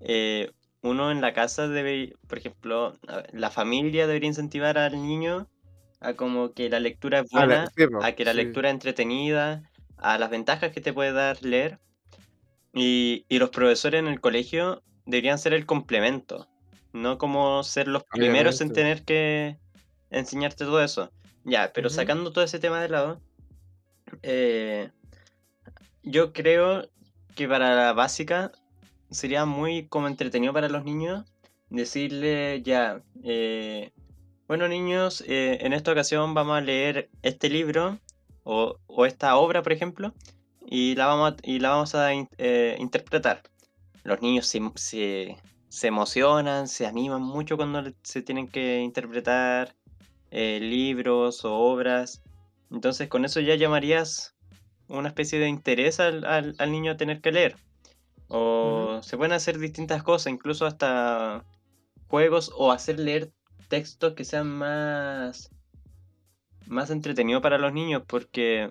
eh, 0.00 0.50
uno 0.82 1.12
en 1.12 1.20
la 1.20 1.34
casa 1.34 1.68
debe, 1.68 2.14
por 2.26 2.38
ejemplo, 2.38 2.98
la 3.32 3.48
familia 3.48 4.08
debería 4.08 4.26
incentivar 4.26 4.76
al 4.76 5.00
niño 5.00 5.46
a 6.00 6.14
como 6.14 6.52
que 6.52 6.68
la 6.68 6.80
lectura 6.80 7.20
es 7.20 7.30
buena, 7.30 7.70
po, 7.76 8.02
a 8.02 8.10
que 8.10 8.24
la 8.24 8.32
sí. 8.32 8.38
lectura 8.38 8.70
es 8.70 8.74
entretenida, 8.74 9.70
a 9.98 10.18
las 10.18 10.30
ventajas 10.30 10.72
que 10.72 10.80
te 10.80 10.92
puede 10.92 11.12
dar 11.12 11.40
leer. 11.44 11.78
Y, 12.74 13.24
y 13.28 13.38
los 13.38 13.50
profesores 13.50 14.00
en 14.00 14.08
el 14.08 14.20
colegio 14.20 14.82
deberían 15.06 15.38
ser 15.38 15.54
el 15.54 15.64
complemento, 15.64 16.48
no 16.92 17.18
como 17.18 17.62
ser 17.62 17.86
los 17.86 18.02
primeros 18.02 18.60
en 18.62 18.72
tener 18.72 19.04
que 19.04 19.58
enseñarte 20.10 20.64
todo 20.64 20.82
eso. 20.82 21.12
Ya, 21.44 21.70
pero 21.72 21.86
Ujú. 21.86 21.94
sacando 21.96 22.32
todo 22.32 22.42
ese 22.42 22.58
tema 22.58 22.82
de 22.82 22.88
lado, 22.88 23.20
eh, 24.24 24.90
yo 26.02 26.32
creo 26.32 26.88
que 27.34 27.48
para 27.48 27.74
la 27.74 27.92
básica 27.92 28.52
sería 29.10 29.44
muy 29.44 29.86
como 29.88 30.08
entretenido 30.08 30.52
para 30.52 30.68
los 30.68 30.84
niños 30.84 31.24
decirle 31.70 32.62
ya, 32.62 33.02
eh, 33.24 33.92
bueno 34.46 34.68
niños, 34.68 35.22
eh, 35.26 35.58
en 35.62 35.72
esta 35.72 35.92
ocasión 35.92 36.34
vamos 36.34 36.58
a 36.58 36.60
leer 36.60 37.10
este 37.22 37.48
libro 37.48 37.98
o, 38.44 39.06
esta 39.06 39.36
obra, 39.36 39.62
por 39.62 39.72
ejemplo, 39.72 40.12
y 40.66 40.94
la 40.96 41.06
vamos 41.06 41.32
a, 41.32 41.36
y 41.42 41.60
la 41.60 41.70
vamos 41.70 41.94
a 41.94 42.12
eh, 42.12 42.76
interpretar. 42.78 43.42
Los 44.04 44.20
niños 44.20 44.46
se, 44.46 44.60
se, 44.74 45.36
se 45.68 45.86
emocionan, 45.86 46.68
se 46.68 46.86
animan 46.86 47.22
mucho 47.22 47.56
cuando 47.56 47.82
se 48.02 48.20
tienen 48.22 48.48
que 48.48 48.80
interpretar 48.80 49.74
eh, 50.30 50.60
libros 50.60 51.44
o 51.44 51.54
obras. 51.54 52.22
Entonces 52.70 53.08
con 53.08 53.24
eso 53.24 53.40
ya 53.40 53.54
llamarías 53.54 54.31
una 54.98 55.08
especie 55.08 55.38
de 55.38 55.48
interés 55.48 56.00
al, 56.00 56.24
al- 56.24 56.54
al 56.58 56.72
niño 56.72 56.92
a 56.92 56.96
tener 56.96 57.20
que 57.20 57.32
leer. 57.32 57.56
O 58.28 59.00
se 59.02 59.16
pueden 59.16 59.32
hacer 59.32 59.58
distintas 59.58 60.02
cosas, 60.02 60.32
incluso 60.32 60.64
hasta 60.66 61.44
juegos 62.08 62.52
o 62.56 62.72
hacer 62.72 62.98
leer 62.98 63.30
textos 63.68 64.14
que 64.14 64.24
sean 64.24 64.48
más, 64.48 65.50
más 66.66 66.90
entretenidos 66.90 67.42
para 67.42 67.58
los 67.58 67.72
niños, 67.72 68.02
porque 68.06 68.70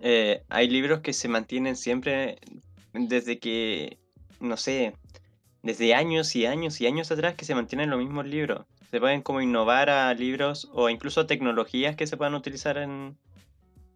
eh, 0.00 0.42
hay 0.48 0.68
libros 0.68 1.00
que 1.00 1.12
se 1.12 1.28
mantienen 1.28 1.76
siempre 1.76 2.38
desde 2.92 3.38
que, 3.38 3.98
no 4.40 4.56
sé, 4.56 4.94
desde 5.62 5.94
años 5.94 6.34
y 6.34 6.46
años 6.46 6.80
y 6.80 6.86
años 6.86 7.10
atrás 7.12 7.34
que 7.34 7.44
se 7.44 7.54
mantienen 7.54 7.90
los 7.90 7.98
mismos 8.00 8.26
libros. 8.26 8.66
Se 8.90 9.00
pueden 9.00 9.22
como 9.22 9.40
innovar 9.40 9.88
a 9.88 10.12
libros 10.14 10.68
o 10.72 10.90
incluso 10.90 11.20
a 11.22 11.26
tecnologías 11.26 11.96
que 11.96 12.06
se 12.06 12.16
puedan 12.16 12.34
utilizar 12.34 12.76
en, 12.78 13.16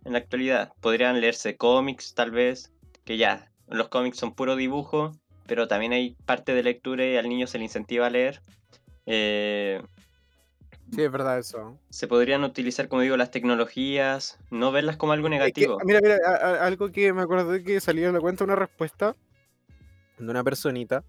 en 0.06 0.12
la 0.12 0.18
actualidad. 0.18 0.72
Podrían 0.80 1.20
leerse 1.20 1.56
cómics, 1.56 2.14
tal 2.14 2.30
vez, 2.30 2.72
que 3.04 3.16
ya, 3.16 3.50
los 3.68 3.88
cómics 3.88 4.18
son 4.18 4.34
puro 4.34 4.56
dibujo, 4.56 5.12
pero 5.46 5.68
también 5.68 5.92
hay 5.92 6.16
parte 6.24 6.54
de 6.54 6.62
lectura 6.62 7.04
y 7.04 7.16
al 7.16 7.28
niño 7.28 7.46
se 7.46 7.58
le 7.58 7.64
incentiva 7.64 8.06
a 8.06 8.10
leer. 8.10 8.40
Eh, 9.06 9.82
Sí, 10.92 11.02
es 11.02 11.10
verdad 11.10 11.38
eso. 11.38 11.76
se 11.90 12.06
podrían 12.06 12.44
utilizar, 12.44 12.88
como 12.88 13.02
digo, 13.02 13.16
las 13.16 13.32
tecnologías, 13.32 14.38
no 14.50 14.70
verlas 14.70 14.96
como 14.96 15.12
algo 15.12 15.26
Es 15.26 15.32
que, 15.32 15.36
negativo. 15.38 15.78
mira, 15.84 16.00
mira, 16.00 16.16
a- 16.24 16.34
a- 16.36 16.66
algo 16.66 16.92
que 16.92 17.12
me 17.12 17.22
acordé 17.22 17.64
que 17.64 17.80
salió 17.80 18.06
en 18.06 18.14
la 18.14 18.20
cuenta 18.20 18.44
una 18.44 18.54
respuesta 18.54 19.16
de 20.18 20.30
una 20.30 20.44
personita 20.44 21.02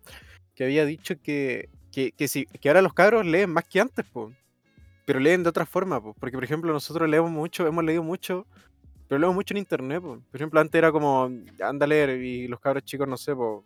que 0.55 0.63
había 0.63 0.83
dicho 0.83 1.15
que, 1.21 1.69
que, 1.91 2.11
que, 2.11 2.27
si, 2.27 2.45
que 2.47 2.69
ahora 2.69 2.81
los 2.81 2.93
cabros 2.93 3.23
leen 3.25 3.51
más 3.51 3.65
que 3.65 3.79
antes, 3.79 4.03
po, 4.05 4.33
pero 5.05 5.19
leen 5.19 5.43
de 5.43 5.49
otra 5.49 5.67
forma, 5.67 6.01
po, 6.01 6.15
porque 6.19 6.35
por 6.35 6.43
ejemplo 6.43 6.73
nosotros 6.73 7.07
leemos 7.07 7.29
mucho, 7.29 7.67
hemos 7.67 7.83
leído 7.83 8.01
mucho, 8.01 8.47
pero 9.07 9.19
leemos 9.19 9.35
mucho 9.35 9.53
en 9.53 9.59
internet, 9.59 10.01
po. 10.01 10.19
por 10.29 10.35
ejemplo 10.35 10.59
antes 10.59 10.77
era 10.77 10.91
como, 10.91 11.29
anda 11.61 11.85
a 11.85 11.87
leer 11.87 12.21
y 12.21 12.47
los 12.47 12.59
cabros 12.59 12.83
chicos, 12.83 13.07
no 13.07 13.17
sé, 13.17 13.35
po, 13.35 13.65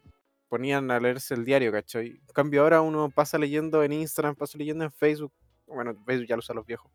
ponían 0.50 0.92
a 0.92 1.00
leerse 1.00 1.34
el 1.34 1.46
diario, 1.46 1.72
¿cachai? 1.72 2.08
En 2.08 2.34
cambio 2.34 2.62
ahora 2.62 2.82
uno 2.82 3.10
pasa 3.10 3.38
leyendo 3.38 3.84
en 3.84 3.94
Instagram, 3.94 4.36
pasa 4.36 4.58
leyendo 4.58 4.84
en 4.84 4.92
Facebook, 4.92 5.32
bueno, 5.68 5.94
Facebook 6.06 6.28
ya 6.28 6.36
lo 6.36 6.40
usan 6.40 6.56
los 6.58 6.66
viejos, 6.66 6.92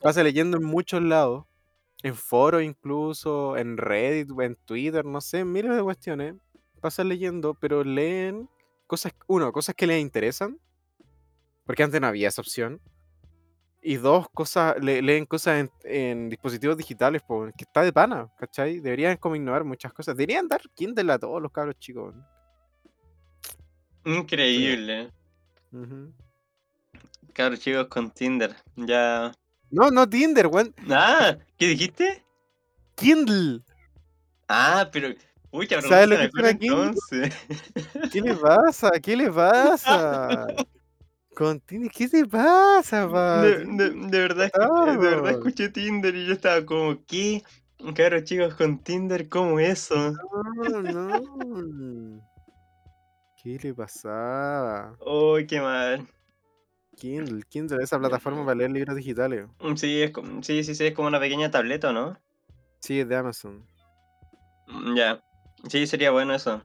pasa 0.00 0.22
leyendo 0.22 0.56
en 0.56 0.64
muchos 0.64 1.02
lados 1.02 1.44
en 2.02 2.16
foros 2.16 2.62
incluso, 2.62 3.56
en 3.56 3.76
Reddit, 3.76 4.28
en 4.40 4.56
Twitter, 4.56 5.04
no 5.04 5.20
sé, 5.20 5.44
miles 5.44 5.76
de 5.76 5.82
cuestiones. 5.82 6.34
Pasan 6.80 7.08
leyendo, 7.08 7.54
pero 7.54 7.84
leen 7.84 8.48
cosas, 8.88 9.12
uno, 9.28 9.52
cosas 9.52 9.74
que 9.76 9.86
les 9.86 10.00
interesan, 10.00 10.58
porque 11.64 11.84
antes 11.84 12.00
no 12.00 12.08
había 12.08 12.28
esa 12.28 12.42
opción. 12.42 12.80
Y 13.84 13.96
dos, 13.96 14.28
cosas, 14.32 14.76
le- 14.80 15.02
leen 15.02 15.26
cosas 15.26 15.58
en, 15.60 15.70
en 15.82 16.28
dispositivos 16.28 16.76
digitales, 16.76 17.20
po, 17.22 17.46
que 17.56 17.64
está 17.64 17.82
de 17.82 17.92
pana, 17.92 18.28
¿cachai? 18.38 18.78
Deberían 18.78 19.16
como 19.16 19.34
innovar 19.34 19.64
muchas 19.64 19.92
cosas. 19.92 20.16
Deberían 20.16 20.46
dar 20.46 20.60
Kindle 20.74 21.12
a 21.12 21.18
todos 21.18 21.42
los 21.42 21.50
cabros 21.50 21.76
chicos. 21.80 22.14
Increíble. 24.04 25.10
Cabros 27.32 27.60
chicos 27.60 27.86
con 27.88 28.10
Tinder. 28.10 28.54
Ya. 28.76 29.32
No, 29.70 29.90
no 29.90 30.08
Tinder, 30.08 30.46
weón. 30.46 30.74
Ah, 30.90 31.36
¿qué 31.58 31.66
dijiste? 31.68 32.24
Kindle. 32.94 33.62
Ah, 34.48 34.88
pero. 34.92 35.08
Uy, 35.50 35.66
cabrón, 35.66 35.90
¿Sabes 35.90 36.08
lo 36.08 36.16
que 36.18 36.58
Kindle? 36.58 37.30
¿Qué 38.12 38.20
le 38.20 38.34
pasa? 38.34 38.90
¿Qué 39.00 39.16
le 39.16 39.30
pasa? 39.32 40.46
Con 41.34 41.60
Tinder, 41.60 41.90
¿qué 41.90 42.08
te 42.08 42.26
pasa, 42.26 43.08
pa? 43.10 43.40
De, 43.40 43.64
de, 43.64 43.90
de 43.90 44.18
verdad, 44.18 44.46
escuché, 44.46 44.90
de 44.90 44.96
verdad 44.98 45.30
escuché 45.32 45.68
Tinder 45.70 46.14
y 46.14 46.26
yo 46.26 46.34
estaba 46.34 46.64
como, 46.66 47.02
¿qué? 47.06 47.42
Cabros 47.94 48.24
chicos 48.24 48.54
con 48.54 48.78
Tinder, 48.78 49.28
¿cómo 49.28 49.58
eso? 49.58 50.12
No, 50.12 50.82
no. 50.82 52.20
¿Qué 53.34 53.58
le 53.60 53.74
pasaba? 53.74 54.96
Uy, 55.00 55.46
qué 55.46 55.60
mal. 55.60 56.06
Kindle, 56.96 57.42
Kindle, 57.48 57.82
esa 57.82 57.98
plataforma 57.98 58.44
para 58.44 58.54
leer 58.54 58.70
libros 58.70 58.94
digitales. 58.94 59.46
Mm, 59.58 59.74
Sí, 59.74 60.02
es, 60.02 60.10
como- 60.12 60.42
sí, 60.42 60.62
sí, 60.62 60.74
sí, 60.74 60.86
es 60.86 60.94
como 60.94 61.08
una 61.08 61.18
pequeña 61.18 61.50
tableta, 61.50 61.88
¿o 61.90 61.92
¿no? 61.92 62.20
Sí, 62.80 63.00
es 63.00 63.08
de 63.08 63.16
Amazon. 63.16 63.66
Mm, 64.66 64.94
Ya. 64.96 65.24
Sí, 65.68 65.86
sería 65.86 66.10
bueno 66.10 66.34
eso. 66.34 66.62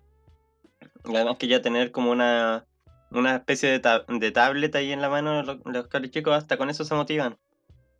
Además 1.05 1.37
que 1.37 1.47
ya 1.47 1.61
tener 1.61 1.91
como 1.91 2.11
una, 2.11 2.66
una 3.11 3.35
especie 3.37 3.69
de, 3.69 3.79
ta- 3.79 4.05
de 4.07 4.31
tablet 4.31 4.75
ahí 4.75 4.91
en 4.91 5.01
la 5.01 5.09
mano, 5.09 5.43
lo- 5.43 5.59
los, 5.65 5.87
cabros 5.87 6.11
chicos 6.11 6.33
hasta 6.33 6.57
con 6.57 6.69
eso 6.69 6.83
se 6.83 6.95
motivan. 6.95 7.37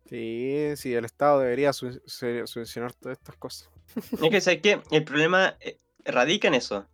Sí, 0.08 0.72
sí, 0.76 0.94
el 0.94 1.04
Estado 1.04 1.40
debería 1.40 1.72
subvencionar 1.72 2.94
todas 2.94 3.18
estas 3.18 3.36
cosas. 3.36 3.70
Es 3.94 4.30
que, 4.30 4.40
¿sabes 4.40 4.62
qué? 4.62 4.80
El 4.90 5.04
problema 5.04 5.56
eh, 5.60 5.78
radica 6.04 6.48
en 6.48 6.54
eso. 6.54 6.86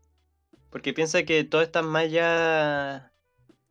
Porque 0.71 0.93
piensa 0.93 1.23
que 1.23 1.45
todas 1.45 1.67
estas 1.67 1.85
mallas, 1.85 3.05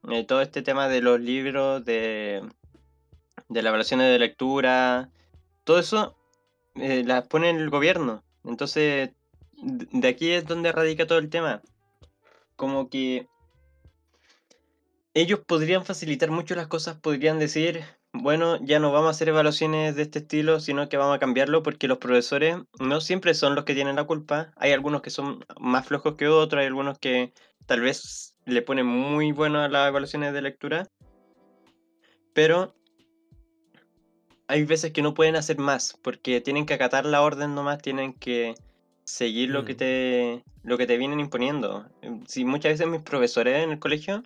eh, 0.10 0.24
todo 0.26 0.42
este 0.42 0.62
tema 0.62 0.88
de 0.88 1.02
los 1.02 1.20
libros, 1.20 1.84
de, 1.84 2.42
de 3.50 3.62
las 3.62 3.70
evaluaciones 3.70 4.10
de 4.10 4.20
lectura, 4.20 5.10
todo 5.66 5.80
eso 5.80 6.16
eh, 6.76 7.04
las 7.06 7.28
pone 7.28 7.50
el 7.50 7.70
gobierno. 7.70 8.24
Entonces, 8.46 9.10
de 9.62 10.08
aquí 10.08 10.32
es 10.32 10.46
donde 10.46 10.72
radica 10.72 11.06
todo 11.06 11.18
el 11.20 11.30
tema. 11.30 11.62
Como 12.56 12.90
que 12.90 13.28
ellos 15.14 15.40
podrían 15.46 15.86
facilitar 15.86 16.32
mucho 16.32 16.56
las 16.56 16.68
cosas, 16.68 16.98
podrían 17.00 17.38
decir, 17.38 17.84
bueno, 18.14 18.58
ya 18.64 18.80
no 18.80 18.92
vamos 18.92 19.08
a 19.08 19.12
hacer 19.12 19.30
evaluaciones 19.30 19.96
de 19.96 20.02
este 20.04 20.20
estilo, 20.20 20.60
sino 20.60 20.90
que 20.90 20.98
vamos 20.98 21.16
a 21.16 21.20
cambiarlo 21.20 21.62
porque 21.62 21.88
los 21.88 22.00
profesores 22.00 22.58
no 22.80 23.02
siempre 23.02 23.34
son 23.34 23.56
los 23.56 23.64
que 23.64 23.76
tienen 23.76 23.96
la 23.96 24.06
culpa. 24.06 24.52
Hay 24.56 24.72
algunos 24.72 25.02
que 25.02 25.12
son 25.12 25.46
más 25.60 25.86
flojos 25.86 26.16
que 26.16 26.28
otros, 26.28 26.60
hay 26.60 26.68
algunos 26.68 26.98
que 26.98 27.32
tal 27.68 27.82
vez 27.82 28.36
le 28.46 28.62
ponen 28.62 28.86
muy 28.86 29.32
bueno 29.32 29.60
a 29.62 29.68
las 29.70 29.88
evaluaciones 29.90 30.34
de 30.34 30.42
lectura, 30.42 30.88
pero 32.34 32.74
hay 34.48 34.66
veces 34.66 34.92
que 34.92 35.02
no 35.02 35.14
pueden 35.14 35.36
hacer 35.36 35.58
más 35.60 35.98
porque 36.02 36.42
tienen 36.42 36.66
que 36.66 36.74
acatar 36.74 37.06
la 37.06 37.22
orden 37.22 37.54
nomás, 37.56 37.82
tienen 37.82 38.14
que 38.14 38.56
seguir 39.06 39.50
lo 39.50 39.64
que 39.64 39.74
Mm. 39.74 39.78
te 39.78 40.44
lo 40.64 40.78
que 40.78 40.88
te 40.88 40.98
vienen 40.98 41.20
imponiendo. 41.20 41.86
Sí, 42.26 42.46
muchas 42.46 42.74
veces 42.74 42.88
mis 42.88 43.02
profesores 43.02 43.64
en 43.64 43.72
el 43.72 43.80
colegio 43.80 44.24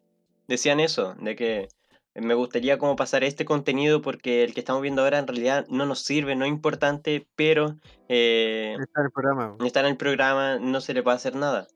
decían 0.48 0.80
eso, 0.80 1.16
de 1.20 1.36
que 1.36 1.68
me 2.16 2.34
gustaría 2.34 2.78
como 2.78 2.96
pasar 2.96 3.24
este 3.24 3.46
contenido 3.46 4.02
porque 4.02 4.44
el 4.44 4.54
que 4.54 4.62
estamos 4.62 4.82
viendo 4.82 5.04
ahora 5.04 5.20
en 5.20 5.28
realidad 5.28 5.66
no 5.70 5.86
nos 5.86 6.02
sirve, 6.02 6.36
no 6.36 6.46
es 6.46 6.52
importante, 6.52 7.28
pero 7.36 7.78
eh, 8.10 8.76
Está 8.80 9.02
en 9.02 9.06
el 9.06 9.12
programa. 9.12 9.58
está 9.66 9.80
en 9.82 9.86
el 9.86 9.98
programa, 9.98 10.58
no 10.60 10.82
se 10.82 10.94
le 10.94 11.04
puede 11.04 11.18
hacer 11.18 11.36
nada. 11.36 11.68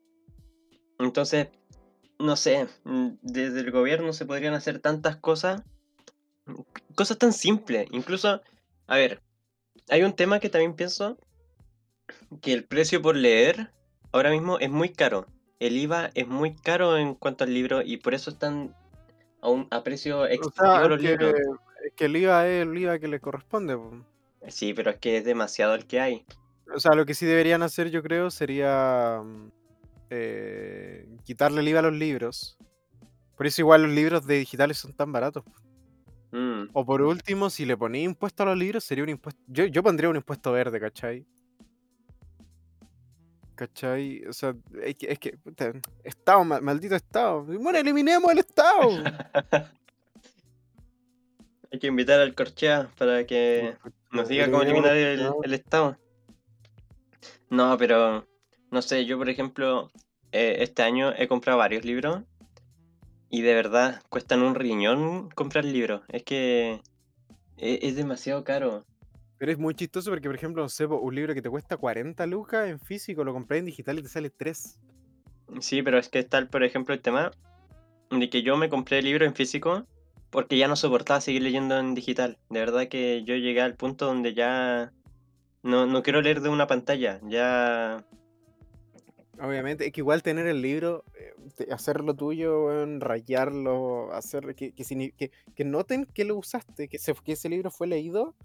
Entonces, 0.98 1.48
no 2.18 2.36
sé, 2.36 2.66
mm, 2.84 3.10
desde 3.22 3.60
el 3.60 3.70
gobierno 3.70 4.12
se 4.12 4.26
podrían 4.26 4.54
hacer 4.54 4.80
tantas 4.80 5.16
cosas, 5.16 5.62
mm, 6.46 6.60
cosas 6.94 7.18
tan 7.18 7.32
simples. 7.32 7.86
Incluso, 7.92 8.40
a 8.86 8.96
ver, 8.96 9.22
hay 9.88 10.02
un 10.02 10.14
tema 10.14 10.40
que 10.40 10.48
también 10.48 10.74
pienso, 10.74 11.18
que 12.40 12.52
el 12.52 12.64
precio 12.64 13.00
por 13.00 13.16
leer 13.16 13.72
ahora 14.12 14.30
mismo 14.30 14.58
es 14.58 14.70
muy 14.70 14.88
caro. 14.88 15.26
El 15.66 15.76
IVA 15.76 16.10
es 16.14 16.26
muy 16.26 16.56
caro 16.56 16.96
en 16.96 17.14
cuanto 17.14 17.44
al 17.44 17.54
libro 17.54 17.82
y 17.82 17.96
por 17.98 18.14
eso 18.14 18.30
están 18.30 18.74
a, 19.40 19.48
un, 19.48 19.68
a 19.70 19.84
precio 19.84 20.22
O 20.22 20.26
excesivo 20.26 20.66
sea, 20.66 20.82
es 20.82 20.88
los 20.88 21.00
que, 21.00 21.08
libros. 21.08 21.34
es 21.86 21.92
que 21.94 22.04
el 22.06 22.16
IVA 22.16 22.48
es 22.48 22.62
el 22.66 22.76
IVA 22.76 22.98
que 22.98 23.06
le 23.06 23.20
corresponde. 23.20 23.76
po. 23.76 23.92
Sí, 24.48 24.74
pero 24.74 24.90
es 24.90 24.96
que 24.98 25.18
es 25.18 25.24
demasiado 25.24 25.74
el 25.76 25.86
que 25.86 26.00
hay. 26.00 26.24
O 26.74 26.80
sea, 26.80 26.96
lo 26.96 27.06
que 27.06 27.14
sí 27.14 27.26
deberían 27.26 27.62
hacer, 27.62 27.90
yo 27.90 28.02
creo, 28.02 28.30
sería 28.32 29.20
mm, 29.24 29.50
eh, 30.10 31.06
quitarle 31.24 31.60
el 31.60 31.68
IVA 31.68 31.78
a 31.78 31.82
los 31.82 31.94
libros. 31.94 32.58
Por 33.36 33.46
eso 33.46 33.62
igual 33.62 33.82
los 33.82 33.92
libros 33.92 34.26
de 34.26 34.38
digitales 34.38 34.78
son 34.78 34.92
tan 34.94 35.12
baratos. 35.12 35.44
Mm, 36.32 36.70
O 36.72 36.84
por 36.84 37.02
último, 37.02 37.50
si 37.50 37.66
le 37.66 37.76
ponía 37.76 38.02
impuesto 38.02 38.42
a 38.42 38.46
los 38.46 38.58
libros, 38.58 38.82
sería 38.82 39.04
un 39.04 39.10
impuesto. 39.10 39.40
Yo, 39.46 39.66
yo 39.66 39.82
pondría 39.82 40.10
un 40.10 40.16
impuesto 40.16 40.50
verde, 40.50 40.80
¿cachai? 40.80 41.24
¿Cachai? 43.54 44.24
O 44.26 44.32
sea, 44.32 44.54
es 44.82 44.96
que, 44.96 45.12
es 45.12 45.18
que 45.18 45.36
puta, 45.36 45.72
Estado, 46.04 46.42
ma- 46.44 46.60
maldito 46.60 46.94
Estado. 46.96 47.42
Bueno, 47.44 47.78
eliminemos 47.78 48.30
el 48.32 48.38
Estado. 48.38 48.88
Hay 51.72 51.78
que 51.78 51.86
invitar 51.86 52.20
al 52.20 52.34
Corchea 52.34 52.90
para 52.98 53.24
que 53.26 53.76
nos 54.10 54.28
diga 54.28 54.50
cómo 54.50 54.62
eliminar 54.62 54.96
el 54.96 55.04
el, 55.06 55.20
Estado. 55.20 55.40
el 55.42 55.54
Estado. 55.54 55.98
No, 57.50 57.76
pero 57.78 58.26
no 58.70 58.82
sé, 58.82 59.04
yo 59.06 59.16
por 59.18 59.28
ejemplo, 59.28 59.90
eh, 60.32 60.56
este 60.60 60.82
año 60.82 61.12
he 61.16 61.28
comprado 61.28 61.58
varios 61.58 61.84
libros 61.84 62.22
y 63.30 63.40
de 63.42 63.54
verdad 63.54 64.02
cuestan 64.10 64.42
un 64.42 64.54
riñón 64.54 65.30
comprar 65.30 65.64
libros. 65.64 66.02
Es 66.08 66.22
que 66.24 66.80
e- 67.56 67.78
es, 67.82 67.96
demasiado 67.96 68.44
caro. 68.44 68.84
Pero 69.42 69.50
es 69.50 69.58
muy 69.58 69.74
chistoso 69.74 70.08
porque, 70.08 70.28
por 70.28 70.36
ejemplo, 70.36 70.62
no 70.62 70.68
sé, 70.68 70.86
un 70.86 71.12
libro 71.16 71.34
que 71.34 71.42
te 71.42 71.50
cuesta 71.50 71.76
40 71.76 72.26
lucas 72.28 72.68
en 72.68 72.78
físico, 72.78 73.24
lo 73.24 73.32
compré 73.32 73.58
en 73.58 73.64
digital 73.64 73.98
y 73.98 74.02
te 74.02 74.08
sale 74.08 74.30
3. 74.30 74.78
Sí, 75.58 75.82
pero 75.82 75.98
es 75.98 76.08
que 76.08 76.20
está, 76.20 76.46
por 76.46 76.62
ejemplo, 76.62 76.94
el 76.94 77.00
tema 77.00 77.32
de 78.12 78.30
que 78.30 78.42
yo 78.44 78.56
me 78.56 78.68
compré 78.68 79.00
el 79.00 79.04
libro 79.04 79.24
en 79.24 79.34
físico 79.34 79.84
porque 80.30 80.56
ya 80.56 80.68
no 80.68 80.76
soportaba 80.76 81.20
seguir 81.20 81.42
leyendo 81.42 81.76
en 81.76 81.96
digital. 81.96 82.38
De 82.50 82.60
verdad 82.60 82.86
que 82.86 83.24
yo 83.24 83.34
llegué 83.34 83.60
al 83.60 83.74
punto 83.74 84.06
donde 84.06 84.32
ya 84.32 84.92
no, 85.64 85.86
no 85.86 86.04
quiero 86.04 86.22
leer 86.22 86.40
de 86.40 86.48
una 86.48 86.68
pantalla. 86.68 87.18
Ya 87.28 88.04
Obviamente, 89.40 89.86
es 89.86 89.92
que 89.92 90.02
igual 90.02 90.22
tener 90.22 90.46
el 90.46 90.62
libro, 90.62 91.02
eh, 91.18 91.66
hacerlo 91.72 92.14
tuyo, 92.14 92.68
rayarlo, 93.00 94.12
hacer 94.12 94.54
que, 94.54 94.70
que, 94.70 95.12
que, 95.16 95.32
que 95.56 95.64
noten 95.64 96.06
que 96.06 96.24
lo 96.24 96.36
usaste, 96.36 96.86
que, 96.86 97.00
se- 97.00 97.14
que 97.24 97.32
ese 97.32 97.48
libro 97.48 97.72
fue 97.72 97.88
leído, 97.88 98.36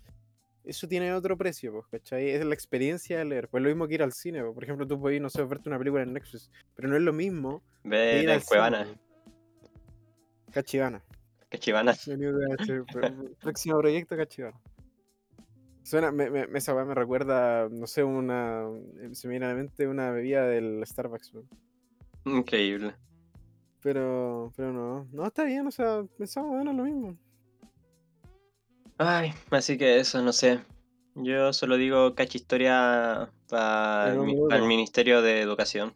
eso 0.68 0.88
tiene 0.88 1.14
otro 1.14 1.38
precio, 1.38 1.72
pues, 1.72 1.88
¿cachai? 1.88 2.30
Es 2.30 2.46
la 2.46 2.54
experiencia 2.54 3.18
de 3.20 3.26
leer. 3.26 3.48
Pues 3.50 3.64
lo 3.64 3.70
mismo 3.70 3.88
que 3.88 3.96
ir 3.96 4.04
al 4.04 4.14
cine, 4.14 4.44
po. 4.44 4.54
por 4.54 4.64
ejemplo, 4.64 4.86
tú 4.88 5.00
puedes, 5.00 5.22
no 5.22 5.30
sé, 5.30 5.44
verte 5.44 5.70
una 5.70 5.78
película 5.78 6.04
en 6.04 6.14
Nexus, 6.14 6.52
pero 6.76 6.88
no 6.90 6.96
es 6.96 7.02
lo 7.02 7.14
mismo 7.14 7.64
ve 7.84 8.22
ir 8.24 8.30
al 8.30 8.42
cine, 8.42 8.46
Cuevana, 8.48 8.86
po. 8.86 10.52
Cachivana. 10.52 11.02
Cachivana. 11.50 11.94
Pro- 12.92 13.36
Próximo 13.42 13.80
proyecto, 13.80 14.16
Cachivana. 14.18 14.60
Suena, 15.84 16.12
me, 16.12 16.30
me, 16.30 16.48
me- 16.48 16.58
esa 16.58 16.74
me 16.84 16.94
recuerda, 16.94 17.70
no 17.70 17.88
sé, 17.88 18.04
una. 18.04 18.64
eh, 19.00 19.10
Se 19.14 19.28
me 19.28 19.32
viene 19.34 19.46
a 19.46 19.50
la 19.50 19.56
mente 19.56 19.88
una 19.88 20.12
bebida 20.12 20.46
del 20.46 20.84
Starbucks. 20.86 21.32
Increíble. 22.26 22.94
Pero, 23.82 24.52
pero 24.58 24.74
no, 24.74 25.08
no 25.14 25.26
está 25.26 25.46
bien, 25.46 25.66
o 25.66 25.72
sea, 25.72 26.04
pensamos 26.18 26.50
bueno 26.52 26.74
lo 26.74 26.84
mismo. 26.84 27.18
Ay, 28.98 29.34
así 29.52 29.78
que 29.78 30.00
eso, 30.00 30.22
no 30.22 30.34
sé. 30.34 30.60
Yo 31.16 31.54
solo 31.54 31.78
digo 31.78 32.14
cachihistoria 32.16 33.30
para 33.50 34.14
En 34.14 34.20
un 34.20 34.52
el. 34.52 34.64
Ministerio 34.64 35.22
de 35.22 35.42
Educación. 35.42 35.94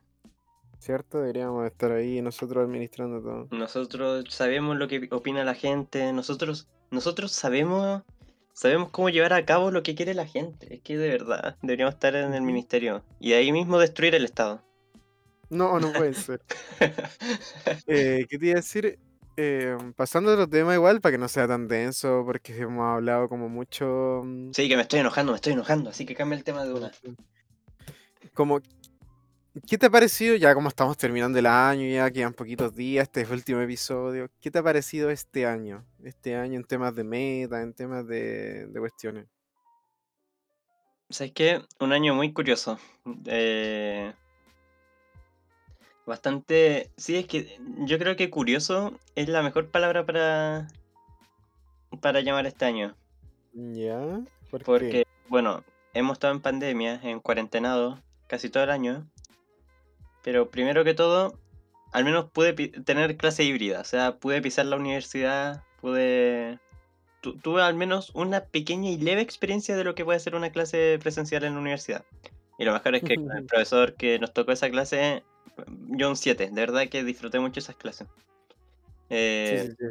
¿Cierto? 0.80 1.20
Deberíamos 1.20 1.66
estar 1.68 1.92
ahí 1.92 2.22
nosotros 2.22 2.64
administrando 2.64 3.22
todo. 3.22 3.48
Nosotros 3.52 4.26
sabemos 4.30 4.78
lo 4.78 4.88
que 4.88 5.08
opina 5.12 5.44
la 5.44 5.54
gente, 5.54 6.12
nosotros, 6.12 6.68
nosotros 6.90 7.32
sabemos, 7.32 8.02
sabemos 8.54 8.90
cómo 8.90 9.10
llevar 9.10 9.34
a 9.34 9.46
cabo 9.46 9.70
lo 9.70 9.84
que 9.84 9.94
quiere 9.94 10.16
la 10.16 10.26
gente. 10.26 10.74
Es 10.76 10.82
que 10.82 10.98
de 10.98 11.10
verdad 11.10 11.56
deberíamos 11.62 11.94
estar 11.94 12.16
en 12.16 12.34
el 12.34 12.42
ministerio 12.42 13.04
y 13.20 13.34
ahí 13.34 13.52
mismo 13.52 13.78
destruir 13.78 14.16
el 14.16 14.26
Estado. 14.26 14.64
No, 15.52 15.80
no 15.80 15.92
puede 15.94 16.14
ser. 16.14 16.42
Eh, 17.86 18.26
¿qué 18.30 18.40
te 18.40 18.46
iba 18.48 18.54
a 18.54 18.62
decir? 18.62 18.98
Eh, 19.38 19.78
pasando 19.96 20.30
a 20.30 20.34
otro 20.34 20.48
tema 20.50 20.74
igual, 20.74 21.02
para 21.02 21.14
que 21.14 21.18
no 21.18 21.28
sea 21.28 21.48
tan 21.48 21.68
denso, 21.68 22.24
porque 22.26 22.56
hemos 22.56 22.86
hablado 22.86 23.30
como 23.30 23.50
mucho... 23.50 24.22
mm, 24.24 24.52
Sí, 24.54 24.68
que 24.68 24.76
me 24.76 24.82
estoy 24.84 25.00
enojando, 25.00 25.32
me 25.32 25.38
estoy 25.38 25.54
enojando, 25.54 25.90
así 25.90 26.06
que 26.06 26.16
cambia 26.16 26.38
el 26.38 26.44
tema 26.44 26.64
de 26.64 26.74
una. 26.74 26.92
Como, 28.34 28.60
¿qué 29.68 29.78
te 29.78 29.86
ha 29.86 29.90
parecido, 29.90 30.36
ya 30.36 30.54
como 30.54 30.68
estamos 30.68 30.98
terminando 30.98 31.40
el 31.40 31.46
año, 31.46 31.88
ya 31.88 32.12
quedan 32.12 32.34
poquitos 32.34 32.76
días, 32.76 33.04
este 33.04 33.22
es 33.22 33.30
el 33.30 33.36
último 33.36 33.62
episodio, 33.62 34.30
¿qué 34.42 34.52
te 34.52 34.60
ha 34.60 34.64
parecido 34.64 35.10
este 35.10 35.46
año? 35.46 35.86
Este 36.04 36.36
año 36.36 36.60
en 36.60 36.66
temas 36.66 36.94
de 36.96 37.04
meta, 37.04 37.62
en 37.62 37.74
temas 37.74 38.06
de, 38.08 38.68
de 38.68 38.80
cuestiones. 38.80 39.28
¿Sabes 41.10 41.34
qué? 41.34 41.62
Un 41.80 41.92
año 41.92 42.14
muy 42.16 42.32
curioso. 42.32 42.80
Eh, 43.26 44.14
bastante. 46.06 46.92
Sí, 46.98 47.16
es 47.18 47.26
que 47.28 47.58
yo 47.86 47.98
creo 48.00 48.16
que 48.16 48.30
curioso 48.30 48.94
es 49.16 49.28
la 49.30 49.42
mejor 49.42 49.70
palabra 49.70 50.06
para. 50.06 50.68
para 52.02 52.22
llamar 52.22 52.46
este 52.46 52.66
año. 52.66 52.96
¿Ya? 53.54 54.00
¿Por 54.50 54.60
qué? 54.62 54.66
Porque, 54.66 55.08
bueno, 55.28 55.64
hemos 55.94 56.14
estado 56.14 56.34
en 56.34 56.42
pandemia, 56.42 57.00
en 57.04 57.20
cuarentenado, 57.20 58.02
casi 58.28 58.50
todo 58.50 58.64
el 58.64 58.70
año. 58.70 59.08
Pero 60.24 60.50
primero 60.50 60.84
que 60.84 60.94
todo, 60.94 61.38
al 61.92 62.04
menos 62.06 62.30
pude 62.32 62.54
tener 62.54 63.18
clase 63.18 63.44
híbrida. 63.44 63.82
O 63.82 63.86
sea, 63.86 64.18
pude 64.18 64.42
pisar 64.42 64.66
la 64.68 64.76
universidad, 64.78 65.64
pude. 65.82 66.60
tu- 67.22 67.38
tuve 67.38 67.62
al 67.62 67.76
menos 67.76 68.12
una 68.16 68.46
pequeña 68.46 68.90
y 68.90 68.98
leve 68.98 69.22
experiencia 69.22 69.76
de 69.76 69.84
lo 69.84 69.96
que 69.96 70.06
puede 70.06 70.20
ser 70.20 70.36
una 70.36 70.52
clase 70.52 70.98
presencial 71.02 71.44
en 71.44 71.54
la 71.56 71.60
universidad. 71.60 72.04
Y 72.58 72.66
lo 72.66 72.74
mejor 72.74 72.96
es 72.96 73.04
que 73.04 73.16
con 73.16 73.32
el 73.36 73.46
profesor 73.48 73.96
que 73.96 74.18
nos 74.20 74.34
tocó 74.34 74.52
esa 74.52 74.70
clase, 74.70 75.24
yo 75.90 76.10
un 76.10 76.16
7. 76.18 76.46
De 76.52 76.62
verdad 76.62 76.88
que 76.90 77.04
disfruté 77.04 77.40
mucho 77.40 77.60
esas 77.60 77.76
clases. 77.76 78.08
Sí, 78.08 78.16
Eh, 79.10 79.68
sí, 79.70 79.76
sí. 79.78 79.86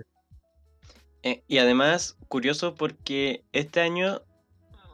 eh, 1.23 1.43
y 1.47 1.59
además, 1.59 2.17
curioso 2.29 2.75
porque 2.75 3.45
este 3.53 3.81
año, 3.81 4.23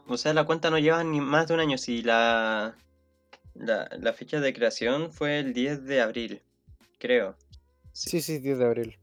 o 0.06 0.16
sea, 0.16 0.34
la 0.34 0.44
cuenta 0.44 0.70
no 0.70 0.78
lleva 0.78 1.02
ni 1.04 1.20
más 1.20 1.48
de 1.48 1.54
un 1.54 1.60
año. 1.60 1.78
Si 1.78 2.02
la, 2.02 2.74
la, 3.54 3.88
la 4.00 4.12
fecha 4.12 4.40
de 4.40 4.52
creación 4.52 5.12
fue 5.12 5.38
el 5.38 5.54
10 5.54 5.84
de 5.84 6.00
abril, 6.00 6.42
creo. 6.98 7.36
Sí, 7.92 8.20
sí, 8.20 8.38
10 8.38 8.58
de 8.58 8.64
abril. 8.66 8.98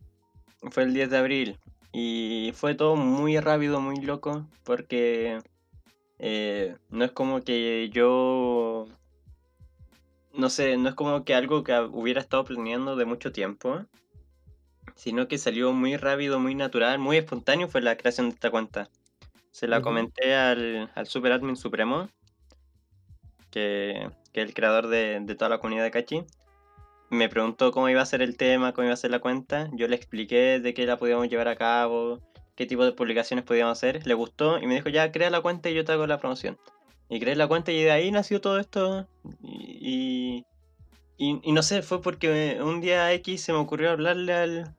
Fue 0.72 0.84
el 0.84 0.94
10 0.94 1.10
de 1.10 1.18
abril. 1.18 1.58
Y 1.92 2.52
fue 2.56 2.74
todo 2.76 2.96
muy 2.96 3.40
rápido, 3.40 3.80
muy 3.80 3.98
loco, 3.98 4.48
porque 4.64 5.40
eh, 6.20 6.76
no 6.90 7.06
es 7.06 7.12
como 7.12 7.42
que 7.42 7.90
yo, 7.94 8.88
no 10.34 10.50
sé, 10.50 10.78
no 10.78 10.90
es 10.90 10.96
como 10.96 11.24
que 11.24 11.36
algo 11.36 11.64
que 11.64 11.78
hubiera 11.92 12.20
estado 12.20 12.44
planeando 12.44 12.96
de 12.96 13.06
mucho 13.06 13.32
tiempo, 13.32 13.86
sino 14.96 15.28
que 15.28 15.38
salió 15.38 15.72
muy 15.74 15.98
rápido, 15.98 16.40
muy 16.40 16.56
natural, 16.56 17.00
muy 17.00 17.18
espontáneo 17.18 17.68
fue 17.68 17.82
la 17.82 17.98
creación 17.98 18.30
de 18.30 18.36
esta 18.36 18.52
cuenta. 18.52 18.90
Se 19.52 19.68
la 19.68 19.82
comenté 19.82 20.36
al, 20.36 20.92
al 20.96 21.08
Super 21.08 21.32
Admin 21.32 21.56
Supremo, 21.56 22.10
que, 23.52 24.10
que 24.32 24.42
es 24.42 24.48
el 24.48 24.54
creador 24.56 24.88
de, 24.88 25.20
de 25.22 25.36
toda 25.36 25.50
la 25.50 25.60
comunidad 25.60 25.84
de 25.84 25.92
Cachi. 25.92 26.24
Me 27.12 27.30
preguntó 27.30 27.72
cómo 27.72 27.88
iba 27.90 28.02
a 28.02 28.06
ser 28.08 28.24
el 28.24 28.36
tema, 28.36 28.74
cómo 28.74 28.86
iba 28.86 28.94
a 28.94 28.98
ser 28.98 29.12
la 29.12 29.20
cuenta. 29.20 29.70
Yo 29.74 29.88
le 29.88 29.96
expliqué 29.96 30.60
de 30.60 30.74
qué 30.74 30.88
la 30.88 30.98
podíamos 30.98 31.30
llevar 31.30 31.48
a 31.48 31.56
cabo, 31.56 32.20
qué 32.56 32.66
tipo 32.66 32.84
de 32.84 32.94
publicaciones 32.94 33.46
podíamos 33.46 33.78
hacer. 33.78 34.08
Le 34.08 34.16
gustó 34.16 34.58
y 34.58 34.66
me 34.66 34.74
dijo, 34.74 34.90
ya, 34.90 35.12
crea 35.12 35.30
la 35.30 35.42
cuenta 35.42 35.70
y 35.70 35.76
yo 35.76 35.86
te 35.86 35.92
hago 35.92 36.08
la 36.08 36.18
promoción. 36.18 36.58
Y 37.14 37.20
creé 37.20 37.36
la 37.36 37.48
cuenta 37.48 37.72
y 37.72 37.84
de 37.84 37.92
ahí 37.92 38.10
nació 38.10 38.42
todo 38.42 38.58
esto. 38.58 39.08
Y, 39.44 40.44
y, 41.16 41.40
y 41.44 41.52
no 41.52 41.62
sé, 41.62 41.84
fue 41.84 42.02
porque 42.02 42.58
un 42.60 42.82
día 42.82 43.14
X 43.14 43.40
se 43.40 43.54
me 43.54 43.60
ocurrió 43.60 43.92
hablarle 43.92 44.34
al, 44.34 44.76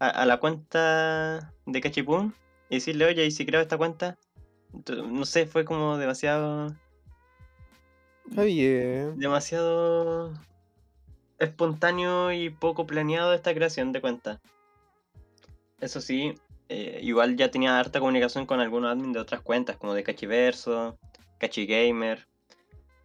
a, 0.00 0.08
a 0.08 0.26
la 0.26 0.40
cuenta 0.40 1.54
de 1.66 1.80
Cachipum 1.80 2.32
y 2.68 2.74
decirle, 2.76 3.04
oye, 3.04 3.24
¿y 3.24 3.30
si 3.30 3.46
creo 3.46 3.60
esta 3.60 3.78
cuenta? 3.78 4.18
Ent- 4.72 5.06
No 5.06 5.24
sé, 5.24 5.46
fue 5.46 5.64
como 5.64 5.98
demasiado 5.98 6.74
Está 8.28 8.42
bien. 8.42 9.16
demasiado 9.20 10.34
espontáneo 11.38 12.32
y 12.32 12.50
poco 12.50 12.86
planeado 12.88 13.32
esta 13.34 13.54
creación 13.54 13.92
de 13.92 14.00
cuenta. 14.00 14.40
Eso 15.80 16.00
sí, 16.00 16.34
eh, 16.68 16.98
igual 17.04 17.36
ya 17.36 17.52
tenía 17.52 17.78
harta 17.78 18.00
comunicación 18.00 18.46
con 18.46 18.58
algunos 18.58 18.90
admin 18.90 19.12
de 19.12 19.20
otras 19.20 19.42
cuentas, 19.42 19.76
como 19.76 19.94
de 19.94 20.02
Cachiverso, 20.02 20.98
Cachigamer. 21.38 22.26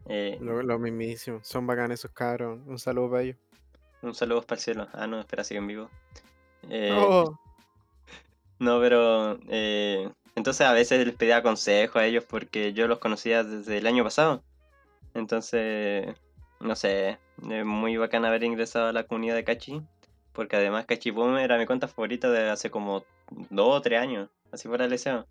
Eh, 0.08 0.38
Lo, 0.42 0.62
lo 0.62 0.80
mismísimo. 0.80 1.40
Son 1.44 1.66
bacanes 1.66 2.00
esos 2.00 2.12
cabros. 2.12 2.60
Un 2.66 2.78
saludo 2.80 3.10
para 3.12 3.24
ellos. 3.24 3.38
un 4.02 4.14
saludo 4.14 4.42
para 4.42 4.58
el 4.58 4.64
cielo. 4.64 4.88
Ah, 4.94 5.08
no, 5.08 5.20
espera, 5.20 5.44
sigue 5.44 5.60
en 5.60 5.68
vivo. 5.68 5.90
Eh, 6.70 6.92
Oh, 6.94 7.38
No, 8.60 8.80
pero 8.80 9.40
eh, 9.50 10.10
entonces 10.36 10.66
a 10.66 10.74
veces 10.74 11.06
les 11.06 11.16
pedía 11.16 11.42
consejo 11.44 12.00
a 12.00 12.06
ellos 12.06 12.24
porque 12.24 12.74
yo 12.74 12.88
los 12.88 13.00
conocía 13.00 13.44
desde 13.44 13.78
el 13.78 13.88
año 13.88 14.04
pasado. 14.04 14.44
Entonces, 15.14 16.08
no 16.60 16.76
sé, 16.76 17.20
es 17.50 17.66
muy 17.66 17.98
bacán 17.98 18.26
haber 18.26 18.44
ingresado 18.44 18.88
a 18.88 18.94
la 18.94 19.04
comunidad 19.04 19.36
de 19.36 19.44
Cachi, 19.44 19.82
porque 20.32 20.56
además 20.56 20.86
Cachi 20.86 21.12
Boom 21.12 21.38
era 21.38 21.58
mi 21.58 21.66
cuenta 21.66 21.88
favorita 21.88 22.30
de 22.32 22.50
hace 22.50 22.70
como 22.72 23.04
dos 23.50 23.78
o 23.78 23.82
tres 23.82 24.00
años. 24.02 24.30
así 24.52 24.68
fuera 24.68 24.86
el 24.86 24.92
deseo. 24.92 25.26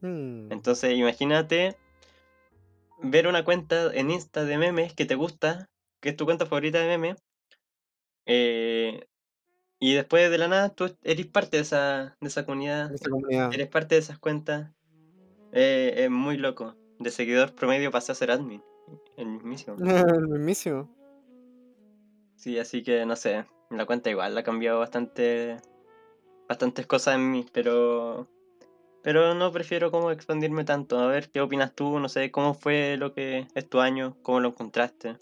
Mm. 0.00 0.50
Entonces, 0.52 0.96
imagínate 0.96 1.76
ver 3.02 3.26
una 3.26 3.44
cuenta 3.44 3.92
en 3.94 4.10
Insta 4.10 4.44
de 4.44 4.58
memes 4.58 4.94
que 4.94 5.04
te 5.06 5.14
gusta, 5.14 5.68
que 6.00 6.10
es 6.10 6.16
tu 6.16 6.24
cuenta 6.24 6.46
favorita 6.46 6.78
de 6.78 6.86
memes, 6.86 7.16
eh, 8.26 9.06
y 9.80 9.94
después 9.94 10.30
de 10.30 10.38
la 10.38 10.48
nada 10.48 10.68
tú 10.70 10.94
eres 11.02 11.26
parte 11.26 11.58
de 11.58 11.62
esa, 11.62 12.16
de 12.20 12.28
esa 12.28 12.46
comunidad, 12.46 12.92
Esa 12.94 13.10
comunidad. 13.10 13.52
eres 13.52 13.68
parte 13.68 13.94
de 13.96 14.00
esas 14.00 14.18
cuentas. 14.18 14.70
Eh, 15.52 15.94
es 16.04 16.10
muy 16.10 16.36
loco. 16.36 16.74
De 16.98 17.10
seguidor 17.10 17.54
promedio 17.54 17.90
pasé 17.90 18.12
a 18.12 18.14
ser 18.14 18.30
admin. 18.30 18.62
El 19.16 19.26
mismísimo. 19.26 19.76
El 20.18 20.28
mismísimo. 20.28 20.88
Sí, 22.36 22.58
así 22.58 22.82
que 22.82 23.04
no 23.06 23.16
sé. 23.16 23.44
La 23.70 23.86
cuenta 23.86 24.10
igual 24.10 24.36
ha 24.36 24.42
cambiado 24.42 24.78
bastante. 24.78 25.56
Bastantes 26.48 26.86
cosas 26.86 27.16
en 27.16 27.30
mí, 27.30 27.46
pero. 27.52 28.28
Pero 29.04 29.34
no 29.34 29.52
prefiero 29.52 29.90
como 29.90 30.10
expandirme 30.10 30.64
tanto. 30.64 30.98
A 30.98 31.06
ver, 31.06 31.28
¿qué 31.30 31.42
opinas 31.42 31.74
tú? 31.74 32.00
No 32.00 32.08
sé, 32.08 32.30
¿cómo 32.30 32.54
fue 32.54 32.96
lo 32.96 33.12
que 33.12 33.46
es 33.54 33.68
tu 33.68 33.80
año? 33.80 34.16
¿Cómo 34.22 34.40
lo 34.40 34.48
encontraste? 34.48 35.18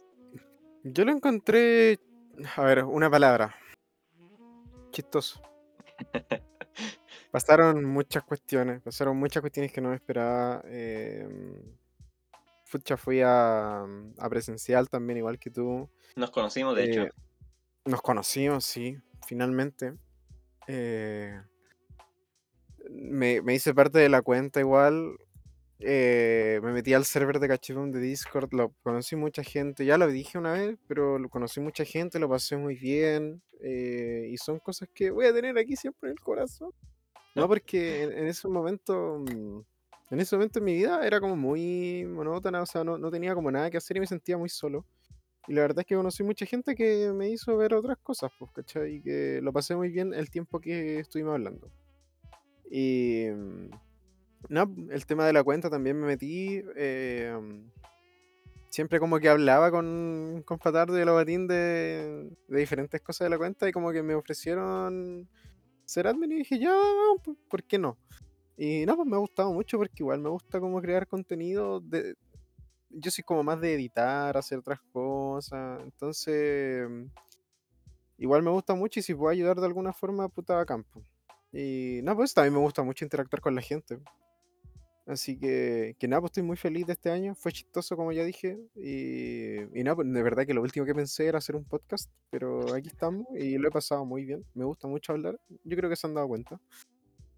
Yo 0.84 1.04
lo 1.04 1.10
encontré. 1.10 1.98
A 2.56 2.62
ver, 2.62 2.84
una 2.84 3.10
palabra. 3.10 3.56
Chistoso. 4.92 5.42
Pasaron 7.32 7.84
muchas 7.84 8.22
cuestiones. 8.22 8.80
Pasaron 8.82 9.16
muchas 9.16 9.40
cuestiones 9.40 9.72
que 9.72 9.80
no 9.80 9.88
me 9.88 9.96
esperaba. 9.96 10.62
em, 10.66 11.56
Fucha, 12.64 12.96
fui 12.96 13.20
a, 13.20 13.82
a 13.82 14.28
presencial 14.30 14.88
también, 14.88 15.18
igual 15.18 15.40
que 15.40 15.50
tú. 15.50 15.90
Nos 16.14 16.30
conocimos, 16.30 16.76
de 16.76 16.84
hecho. 16.84 17.02
Eh, 17.02 17.10
nos 17.84 18.00
conocimos, 18.00 18.64
sí, 18.64 18.96
finalmente. 19.26 19.94
Eh, 20.68 21.38
me, 22.94 23.42
me 23.42 23.54
hice 23.54 23.74
parte 23.74 23.98
de 23.98 24.08
la 24.08 24.22
cuenta 24.22 24.60
igual. 24.60 25.16
eh, 25.80 26.60
me 26.62 26.72
metí 26.72 26.94
al 26.94 27.04
server 27.04 27.40
de 27.40 27.48
Cachipum 27.48 27.90
de 27.92 28.00
Discord. 28.00 28.52
Lo 28.54 28.72
conocí 28.82 29.16
mucha 29.16 29.42
gente. 29.44 29.84
Ya 29.86 29.98
lo 29.98 30.08
dije 30.08 30.38
una 30.38 30.52
vez, 30.54 30.78
pero 30.88 31.18
lo 31.18 31.28
conocí 31.28 31.60
mucha 31.60 31.84
gente, 31.84 32.18
lo 32.20 32.28
pasé 32.28 32.56
muy 32.56 32.76
bien. 32.76 33.42
eh, 33.62 34.28
y 34.30 34.36
son 34.38 34.58
cosas 34.60 34.88
que 34.94 35.10
voy 35.10 35.26
a 35.26 35.34
tener 35.34 35.56
aquí 35.58 35.76
siempre 35.76 36.10
en 36.10 36.12
el 36.14 36.20
corazón. 36.20 36.70
No, 37.34 37.48
porque 37.48 38.02
en, 38.04 38.12
en 38.12 38.26
ese 38.28 38.48
momento. 38.48 39.18
mm, 39.20 39.60
En 40.10 40.20
ese 40.20 40.36
momento 40.36 40.58
en 40.60 40.64
mi 40.66 40.74
vida 40.74 41.06
era 41.06 41.20
como 41.20 41.36
muy 41.36 42.04
monótona, 42.06 42.62
o 42.62 42.66
sea, 42.66 42.84
no, 42.84 42.98
no 42.98 43.10
tenía 43.10 43.34
como 43.34 43.50
nada 43.50 43.70
que 43.70 43.78
hacer 43.78 43.96
y 43.96 44.00
me 44.00 44.06
sentía 44.06 44.36
muy 44.38 44.48
solo. 44.50 44.86
Y 45.48 45.54
la 45.54 45.62
verdad 45.62 45.80
es 45.80 45.86
que 45.86 45.96
conocí 45.96 46.22
mucha 46.24 46.46
gente 46.46 46.74
que 46.76 47.12
me 47.14 47.30
hizo 47.30 47.56
ver 47.56 47.74
otras 47.74 47.98
cosas, 47.98 48.30
pues, 48.38 48.50
¿cachai? 48.52 48.96
Y 48.96 49.02
que 49.02 49.40
lo 49.42 49.52
pasé 49.52 49.76
muy 49.76 49.90
bien 49.90 50.14
el 50.14 50.30
tiempo 50.30 50.60
que 50.60 51.00
estuvimos 51.00 51.34
hablando. 51.34 51.70
Y. 52.72 53.26
mm, 53.30 53.70
No, 54.48 54.74
el 54.90 55.06
tema 55.06 55.26
de 55.26 55.32
la 55.32 55.44
cuenta 55.44 55.68
también 55.70 56.00
me 56.00 56.06
metí. 56.06 56.62
mm, 56.62 57.70
siempre 58.68 58.98
como 58.98 59.20
que 59.20 59.28
hablaba 59.28 59.70
con, 59.70 60.42
con 60.46 60.58
Fatardo 60.58 60.98
y 60.98 61.04
Lobatín 61.04 61.46
de, 61.46 62.30
de 62.48 62.58
diferentes 62.58 63.00
cosas 63.02 63.26
de 63.26 63.30
la 63.30 63.36
cuenta 63.38 63.68
y 63.68 63.72
como 63.72 63.92
que 63.92 64.02
me 64.02 64.14
ofrecieron 64.14 65.28
ser 65.84 66.06
admin 66.06 66.32
y 66.32 66.36
dije, 66.36 66.58
ya, 66.58 66.74
¿por 67.50 67.62
qué 67.64 67.78
no? 67.78 67.98
Y 68.56 68.86
no, 68.86 68.96
pues 68.96 69.06
me 69.06 69.16
ha 69.16 69.18
gustado 69.18 69.52
mucho 69.52 69.76
porque 69.76 69.96
igual 69.98 70.20
me 70.20 70.30
gusta 70.30 70.58
como 70.58 70.80
crear 70.80 71.06
contenido 71.06 71.80
de, 71.80 72.14
yo 72.88 73.10
soy 73.10 73.24
como 73.24 73.42
más 73.42 73.60
de 73.60 73.74
editar, 73.74 74.36
hacer 74.36 74.58
otras 74.58 74.80
cosas. 74.92 75.80
Entonces, 75.82 76.88
mm, 76.88 77.04
igual 78.18 78.42
me 78.42 78.50
gusta 78.50 78.74
mucho 78.74 79.00
y 79.00 79.02
si 79.02 79.14
puedo 79.14 79.30
ayudar 79.30 79.58
de 79.58 79.66
alguna 79.66 79.92
forma, 79.92 80.28
puta 80.28 80.64
campo. 80.64 81.02
Y 81.52 82.00
nada, 82.02 82.16
pues 82.16 82.32
también 82.34 82.54
me 82.54 82.60
gusta 82.60 82.82
mucho 82.82 83.04
interactuar 83.04 83.40
con 83.40 83.54
la 83.54 83.60
gente. 83.62 83.98
Así 85.06 85.36
que, 85.38 85.96
que 85.98 86.06
nada, 86.08 86.20
pues 86.20 86.30
estoy 86.30 86.44
muy 86.44 86.56
feliz 86.56 86.86
de 86.86 86.92
este 86.92 87.10
año. 87.10 87.34
Fue 87.34 87.52
chistoso, 87.52 87.96
como 87.96 88.12
ya 88.12 88.24
dije. 88.24 88.58
Y, 88.76 89.78
y 89.78 89.84
nada, 89.84 89.96
pues 89.96 90.12
de 90.12 90.22
verdad 90.22 90.46
que 90.46 90.54
lo 90.54 90.62
último 90.62 90.86
que 90.86 90.94
pensé 90.94 91.26
era 91.26 91.38
hacer 91.38 91.56
un 91.56 91.64
podcast. 91.64 92.10
Pero 92.30 92.72
aquí 92.72 92.88
estamos 92.88 93.26
y 93.34 93.58
lo 93.58 93.68
he 93.68 93.70
pasado 93.70 94.04
muy 94.04 94.24
bien. 94.24 94.44
Me 94.54 94.64
gusta 94.64 94.88
mucho 94.88 95.12
hablar. 95.12 95.38
Yo 95.64 95.76
creo 95.76 95.90
que 95.90 95.96
se 95.96 96.06
han 96.06 96.14
dado 96.14 96.28
cuenta. 96.28 96.60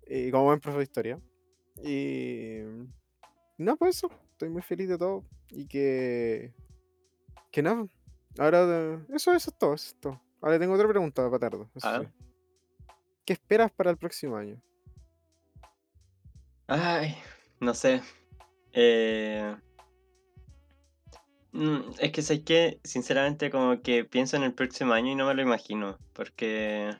Y 0.06 0.30
como 0.30 0.44
buen 0.44 0.60
profe 0.60 0.78
de 0.78 0.84
historia. 0.84 1.20
Y. 1.82 2.58
No, 3.56 3.76
pues 3.76 3.96
eso. 3.96 4.10
Estoy 4.32 4.50
muy 4.50 4.62
feliz 4.62 4.88
de 4.88 4.98
todo. 4.98 5.24
Y 5.50 5.66
que. 5.66 6.52
Que 7.50 7.62
nada. 7.62 7.86
Ahora. 8.38 9.04
Eso, 9.08 9.32
eso 9.32 9.50
es 9.50 9.58
todo. 9.58 9.74
Eso 9.74 9.88
es 9.88 10.00
todo. 10.00 10.20
Ahora 10.42 10.58
tengo 10.58 10.74
otra 10.74 10.86
pregunta 10.86 11.28
para 11.30 11.38
Tardo. 11.38 11.70
eso 11.74 11.88
Ah. 11.88 12.02
¿Qué 13.24 13.32
esperas 13.32 13.72
para 13.72 13.90
el 13.90 13.96
próximo 13.96 14.36
año? 14.36 14.60
Ay, 16.66 17.16
no 17.60 17.74
sé. 17.74 18.02
Eh, 18.72 19.56
mm, 21.52 21.80
es 21.98 22.12
que 22.12 22.22
sé 22.22 22.42
que, 22.42 22.80
sinceramente, 22.84 23.50
como 23.50 23.80
que 23.80 24.04
pienso 24.04 24.36
en 24.36 24.42
el 24.42 24.52
próximo 24.52 24.92
año 24.92 25.12
y 25.12 25.14
no 25.14 25.26
me 25.26 25.34
lo 25.34 25.42
imagino. 25.42 25.98
Porque 26.12 26.90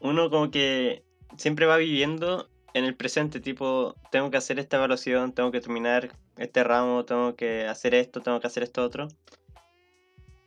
uno 0.00 0.30
como 0.30 0.50
que 0.50 1.04
siempre 1.36 1.66
va 1.66 1.76
viviendo 1.76 2.48
en 2.74 2.84
el 2.84 2.94
presente, 2.94 3.40
tipo, 3.40 3.96
tengo 4.12 4.30
que 4.30 4.36
hacer 4.36 4.58
esta 4.58 4.76
evaluación, 4.76 5.32
tengo 5.32 5.50
que 5.50 5.60
terminar 5.60 6.16
este 6.36 6.62
ramo, 6.62 7.04
tengo 7.04 7.34
que 7.34 7.66
hacer 7.66 7.94
esto, 7.94 8.20
tengo 8.20 8.40
que 8.40 8.46
hacer 8.46 8.62
esto 8.62 8.84
otro. 8.84 9.08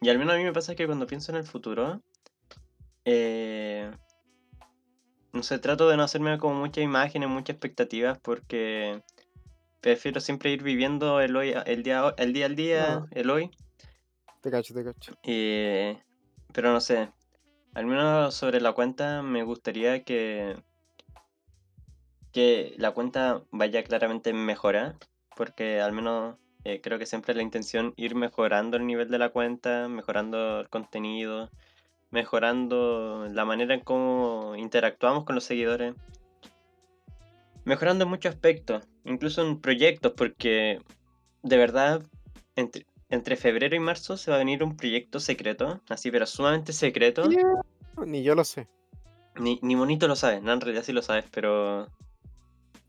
Y 0.01 0.09
al 0.09 0.19
menos 0.19 0.35
a 0.35 0.37
mí 0.37 0.43
me 0.43 0.53
pasa 0.53 0.75
que 0.75 0.85
cuando 0.85 1.07
pienso 1.07 1.31
en 1.31 1.37
el 1.37 1.43
futuro, 1.45 2.01
eh, 3.05 3.91
no 5.33 5.43
sé, 5.43 5.59
trato 5.59 5.89
de 5.89 5.97
no 5.97 6.03
hacerme 6.03 6.37
como 6.37 6.55
muchas 6.55 6.83
imágenes, 6.83 7.27
muchas 7.27 7.55
expectativas, 7.55 8.19
porque 8.19 9.01
prefiero 9.81 10.21
siempre 10.21 10.51
ir 10.51 10.63
viviendo 10.63 11.19
el 11.19 11.35
hoy, 11.35 11.53
el 11.65 11.83
día, 11.83 12.13
el 12.17 12.33
día 12.33 12.45
al 12.45 12.55
día, 12.55 13.05
el 13.11 13.29
hoy. 13.29 13.51
Te 14.41 14.51
cacho, 14.51 14.73
te 14.73 14.83
cacho. 14.83 15.13
Eh, 15.23 15.97
pero 16.53 16.71
no 16.71 16.79
sé, 16.79 17.09
al 17.73 17.85
menos 17.87 18.35
sobre 18.35 18.61
la 18.61 18.73
cuenta 18.73 19.23
me 19.23 19.43
gustaría 19.43 20.03
que, 20.03 20.55
que 22.31 22.75
la 22.77 22.91
cuenta 22.91 23.41
vaya 23.51 23.83
claramente 23.83 24.29
en 24.29 24.45
mejora, 24.45 24.95
porque 25.35 25.81
al 25.81 25.93
menos 25.93 26.37
eh, 26.63 26.79
creo 26.81 26.99
que 26.99 27.07
siempre 27.07 27.31
es 27.31 27.37
la 27.37 27.43
intención 27.43 27.93
ir 27.97 28.13
mejorando 28.13 28.77
el 28.77 28.85
nivel 28.85 29.09
de 29.09 29.17
la 29.17 29.29
cuenta, 29.29 29.87
mejorando 29.87 30.61
el 30.61 30.69
contenido, 30.69 31.49
mejorando 32.13 33.27
la 33.31 33.43
manera 33.43 33.73
en 33.73 33.79
cómo 33.81 34.55
interactuamos 34.55 35.23
con 35.25 35.33
los 35.33 35.43
seguidores, 35.43 35.95
mejorando 37.65 38.03
en 38.03 38.11
muchos 38.11 38.35
aspectos, 38.35 38.85
incluso 39.03 39.41
en 39.41 39.59
proyectos, 39.59 40.13
porque 40.15 40.79
de 41.41 41.57
verdad 41.57 42.03
entre, 42.55 42.85
entre 43.09 43.35
febrero 43.35 43.75
y 43.75 43.79
marzo 43.79 44.15
se 44.15 44.29
va 44.29 44.35
a 44.35 44.39
venir 44.39 44.63
un 44.63 44.77
proyecto 44.77 45.19
secreto, 45.19 45.81
así 45.89 46.11
pero 46.11 46.27
sumamente 46.27 46.71
secreto. 46.71 47.27
Ni 48.05 48.21
yo 48.21 48.35
lo 48.35 48.43
sé. 48.43 48.67
Ni, 49.39 49.59
ni 49.63 49.73
bonito 49.73 50.07
lo 50.07 50.15
sabes, 50.15 50.43
no, 50.43 50.53
en 50.53 50.61
realidad 50.61 50.83
sí 50.83 50.93
lo 50.93 51.01
sabes, 51.01 51.25
pero. 51.31 51.87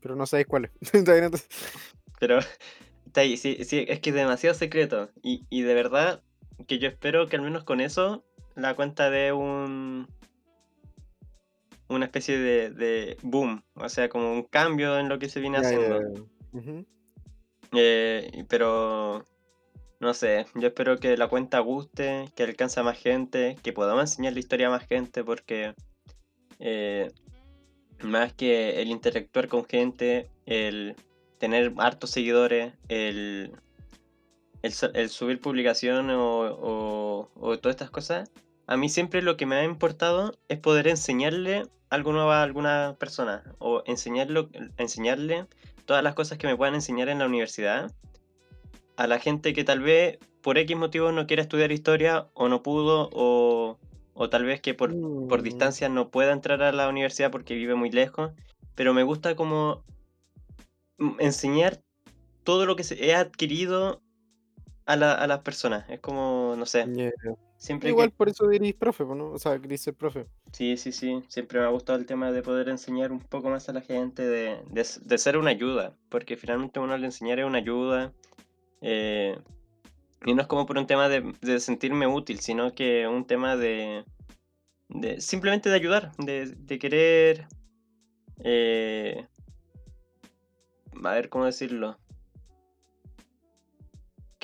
Pero 0.01 0.15
no 0.15 0.27
sabéis 0.27 0.45
cuál 0.45 0.65
es. 0.65 0.71
Pero. 2.19 2.39
Está 3.07 3.21
ahí, 3.21 3.37
sí, 3.37 3.63
sí, 3.63 3.85
es 3.87 3.99
que 4.01 4.09
es 4.11 4.15
demasiado 4.15 4.55
secreto. 4.55 5.09
Y, 5.23 5.45
y 5.49 5.63
de 5.63 5.73
verdad 5.73 6.21
que 6.67 6.79
yo 6.79 6.87
espero 6.87 7.27
que 7.27 7.37
al 7.37 7.41
menos 7.41 7.63
con 7.63 7.81
eso 7.81 8.23
la 8.55 8.75
cuenta 8.75 9.09
dé 9.09 9.31
un. 9.31 10.07
Una 11.87 12.05
especie 12.05 12.39
de, 12.39 12.71
de 12.71 13.17
boom, 13.21 13.63
o 13.75 13.89
sea, 13.89 14.09
como 14.09 14.33
un 14.33 14.43
cambio 14.43 14.97
en 14.97 15.07
lo 15.07 15.19
que 15.19 15.29
se 15.29 15.39
viene 15.39 15.57
haciendo. 15.57 16.01
Eh, 17.73 18.45
pero. 18.49 19.23
No 19.99 20.13
sé, 20.13 20.45
yo 20.55 20.67
espero 20.67 20.97
que 20.99 21.15
la 21.15 21.29
cuenta 21.29 21.59
guste, 21.59 22.29
que 22.35 22.43
alcance 22.43 22.79
a 22.79 22.83
más 22.83 22.97
gente, 22.99 23.55
que 23.63 23.71
podamos 23.71 24.03
enseñar 24.03 24.33
la 24.33 24.39
historia 24.39 24.67
a 24.67 24.71
más 24.71 24.85
gente, 24.85 25.23
porque 25.23 25.73
eh, 26.59 27.09
más 28.03 28.33
que 28.33 28.81
el 28.81 28.89
interactuar 28.89 29.47
con 29.47 29.65
gente, 29.65 30.29
el 30.45 30.95
tener 31.37 31.73
hartos 31.77 32.11
seguidores, 32.11 32.73
el, 32.89 33.53
el, 34.65 34.73
el 34.95 35.09
subir 35.09 35.39
publicación 35.41 36.09
o, 36.11 36.41
o- 36.51 37.31
o 37.35 37.57
todas 37.59 37.75
estas 37.75 37.91
cosas, 37.91 38.31
a 38.67 38.77
mí 38.77 38.89
siempre 38.89 39.21
lo 39.21 39.37
que 39.37 39.45
me 39.45 39.55
ha 39.57 39.63
importado 39.63 40.33
es 40.49 40.59
poder 40.59 40.87
enseñarle 40.87 41.67
algo 41.89 42.11
nuevo 42.13 42.31
a 42.31 42.43
alguna 42.43 42.95
persona 42.99 43.43
o 43.59 43.83
enseñarlo, 43.85 44.49
enseñarle 44.77 45.47
todas 45.85 46.03
las 46.03 46.15
cosas 46.15 46.37
que 46.37 46.47
me 46.47 46.55
puedan 46.57 46.75
enseñar 46.75 47.09
en 47.09 47.19
la 47.19 47.27
universidad. 47.27 47.91
A 48.97 49.07
la 49.07 49.19
gente 49.19 49.53
que 49.53 49.63
tal 49.63 49.81
vez 49.81 50.19
por 50.41 50.57
X 50.57 50.75
motivo 50.77 51.11
no 51.11 51.27
quiera 51.27 51.41
estudiar 51.43 51.71
historia 51.71 52.27
o 52.33 52.49
no 52.49 52.63
pudo 52.63 53.09
o, 53.13 53.77
o 54.13 54.29
tal 54.29 54.45
vez 54.45 54.61
que 54.61 54.73
por, 54.73 54.97
por 55.27 55.41
Mm, 55.41 55.43
distancia 55.43 55.89
no 55.89 56.09
pueda 56.09 56.31
entrar 56.33 56.61
a 56.63 56.71
la 56.71 56.87
universidad 56.89 57.31
porque 57.31 57.55
vive 57.55 57.75
muy 57.75 57.91
lejos, 57.91 58.31
pero 58.75 58.93
me 58.93 59.03
gusta 59.03 59.35
como 59.35 59.83
mm, 60.97 61.17
enseñar 61.19 61.81
todo 62.43 62.65
lo 62.65 62.75
que 62.75 62.83
he 62.99 63.15
adquirido 63.15 64.01
a, 64.85 64.95
la- 64.95 65.13
a 65.13 65.27
las 65.27 65.39
personas. 65.39 65.89
Es 65.89 65.99
como, 65.99 66.55
no 66.57 66.65
sé, 66.65 66.85
siempre 67.57 67.89
Igual 67.89 68.09
que... 68.11 68.15
por 68.15 68.29
eso 68.29 68.47
diréis 68.47 68.75
profe, 68.75 69.03
¿no? 69.05 69.31
O 69.31 69.39
sea, 69.39 69.59
queréis 69.59 69.81
ser 69.81 69.93
profe. 69.93 70.25
Sí, 70.51 70.77
sí, 70.77 70.91
sí, 70.91 71.21
siempre 71.27 71.59
me 71.59 71.65
ha 71.65 71.69
gustado 71.69 71.97
el 71.99 72.05
tema 72.05 72.31
de 72.31 72.41
poder 72.41 72.69
enseñar 72.69 73.11
un 73.11 73.19
poco 73.19 73.49
más 73.49 73.67
a 73.69 73.73
la 73.73 73.81
gente, 73.81 74.23
de, 74.25 74.61
de, 74.69 74.87
de 75.01 75.17
ser 75.17 75.37
una 75.37 75.49
ayuda, 75.51 75.93
porque 76.09 76.37
finalmente 76.37 76.79
uno 76.79 76.93
al 76.93 77.03
enseñar 77.03 77.39
es 77.39 77.45
una 77.45 77.57
ayuda, 77.57 78.13
eh, 78.81 79.37
y 80.25 80.33
no 80.33 80.41
es 80.41 80.47
como 80.47 80.65
por 80.65 80.77
un 80.77 80.87
tema 80.87 81.09
de, 81.09 81.33
de 81.41 81.59
sentirme 81.59 82.07
útil, 82.07 82.39
sino 82.39 82.73
que 82.73 83.07
un 83.07 83.25
tema 83.25 83.55
de, 83.55 84.05
de 84.89 85.19
simplemente 85.21 85.69
de 85.69 85.75
ayudar, 85.75 86.11
de, 86.17 86.47
de 86.47 86.79
querer, 86.79 87.47
eh, 88.43 89.27
a 91.03 91.11
ver 91.13 91.29
cómo 91.29 91.45
decirlo, 91.45 91.97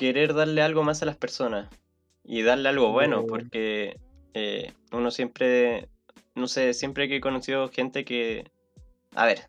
querer 0.02 0.34
darle 0.34 0.62
algo 0.62 0.82
más 0.82 1.00
a 1.00 1.06
las 1.06 1.16
personas 1.16 1.68
y 2.24 2.42
darle 2.42 2.68
algo 2.68 2.90
bueno, 2.90 3.24
porque 3.24 4.00
eh, 4.34 4.72
uno 4.90 5.12
siempre, 5.12 5.88
no 6.34 6.48
sé, 6.48 6.74
siempre 6.74 7.06
que 7.06 7.18
he 7.18 7.20
conocido 7.20 7.68
gente 7.68 8.04
que, 8.04 8.50
a 9.14 9.26
ver, 9.26 9.42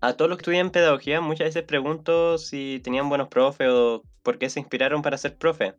a 0.00 0.14
todos 0.14 0.28
los 0.28 0.38
que 0.38 0.42
estudian 0.42 0.72
pedagogía 0.72 1.20
muchas 1.20 1.46
veces 1.46 1.62
pregunto 1.62 2.38
si 2.38 2.80
tenían 2.82 3.08
buenos 3.08 3.28
profes 3.28 3.68
o 3.70 4.02
por 4.24 4.38
qué 4.38 4.50
se 4.50 4.58
inspiraron 4.58 5.00
para 5.00 5.16
ser 5.16 5.36
profe. 5.36 5.74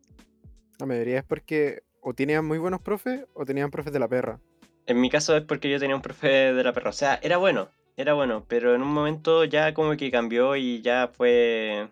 La 0.79 0.85
mayoría 0.85 1.17
es 1.17 1.25
porque 1.25 1.83
o 1.99 2.13
tenían 2.13 2.45
muy 2.45 2.59
buenos 2.59 2.79
profes 2.79 3.25
o 3.33 3.43
tenían 3.43 3.69
profes 3.69 3.91
de 3.91 3.99
la 3.99 4.07
perra. 4.07 4.39
En 4.85 5.01
mi 5.01 5.09
caso 5.09 5.35
es 5.35 5.43
porque 5.43 5.69
yo 5.69 5.77
tenía 5.77 5.97
un 5.97 6.01
profe 6.01 6.53
de 6.53 6.63
la 6.63 6.71
perra. 6.71 6.91
O 6.91 6.93
sea, 6.93 7.19
era 7.21 7.35
bueno, 7.35 7.67
era 7.97 8.13
bueno, 8.13 8.45
pero 8.47 8.75
en 8.75 8.81
un 8.81 8.93
momento 8.93 9.43
ya 9.43 9.73
como 9.73 9.97
que 9.97 10.09
cambió 10.09 10.55
y 10.55 10.81
ya 10.81 11.09
fue... 11.11 11.89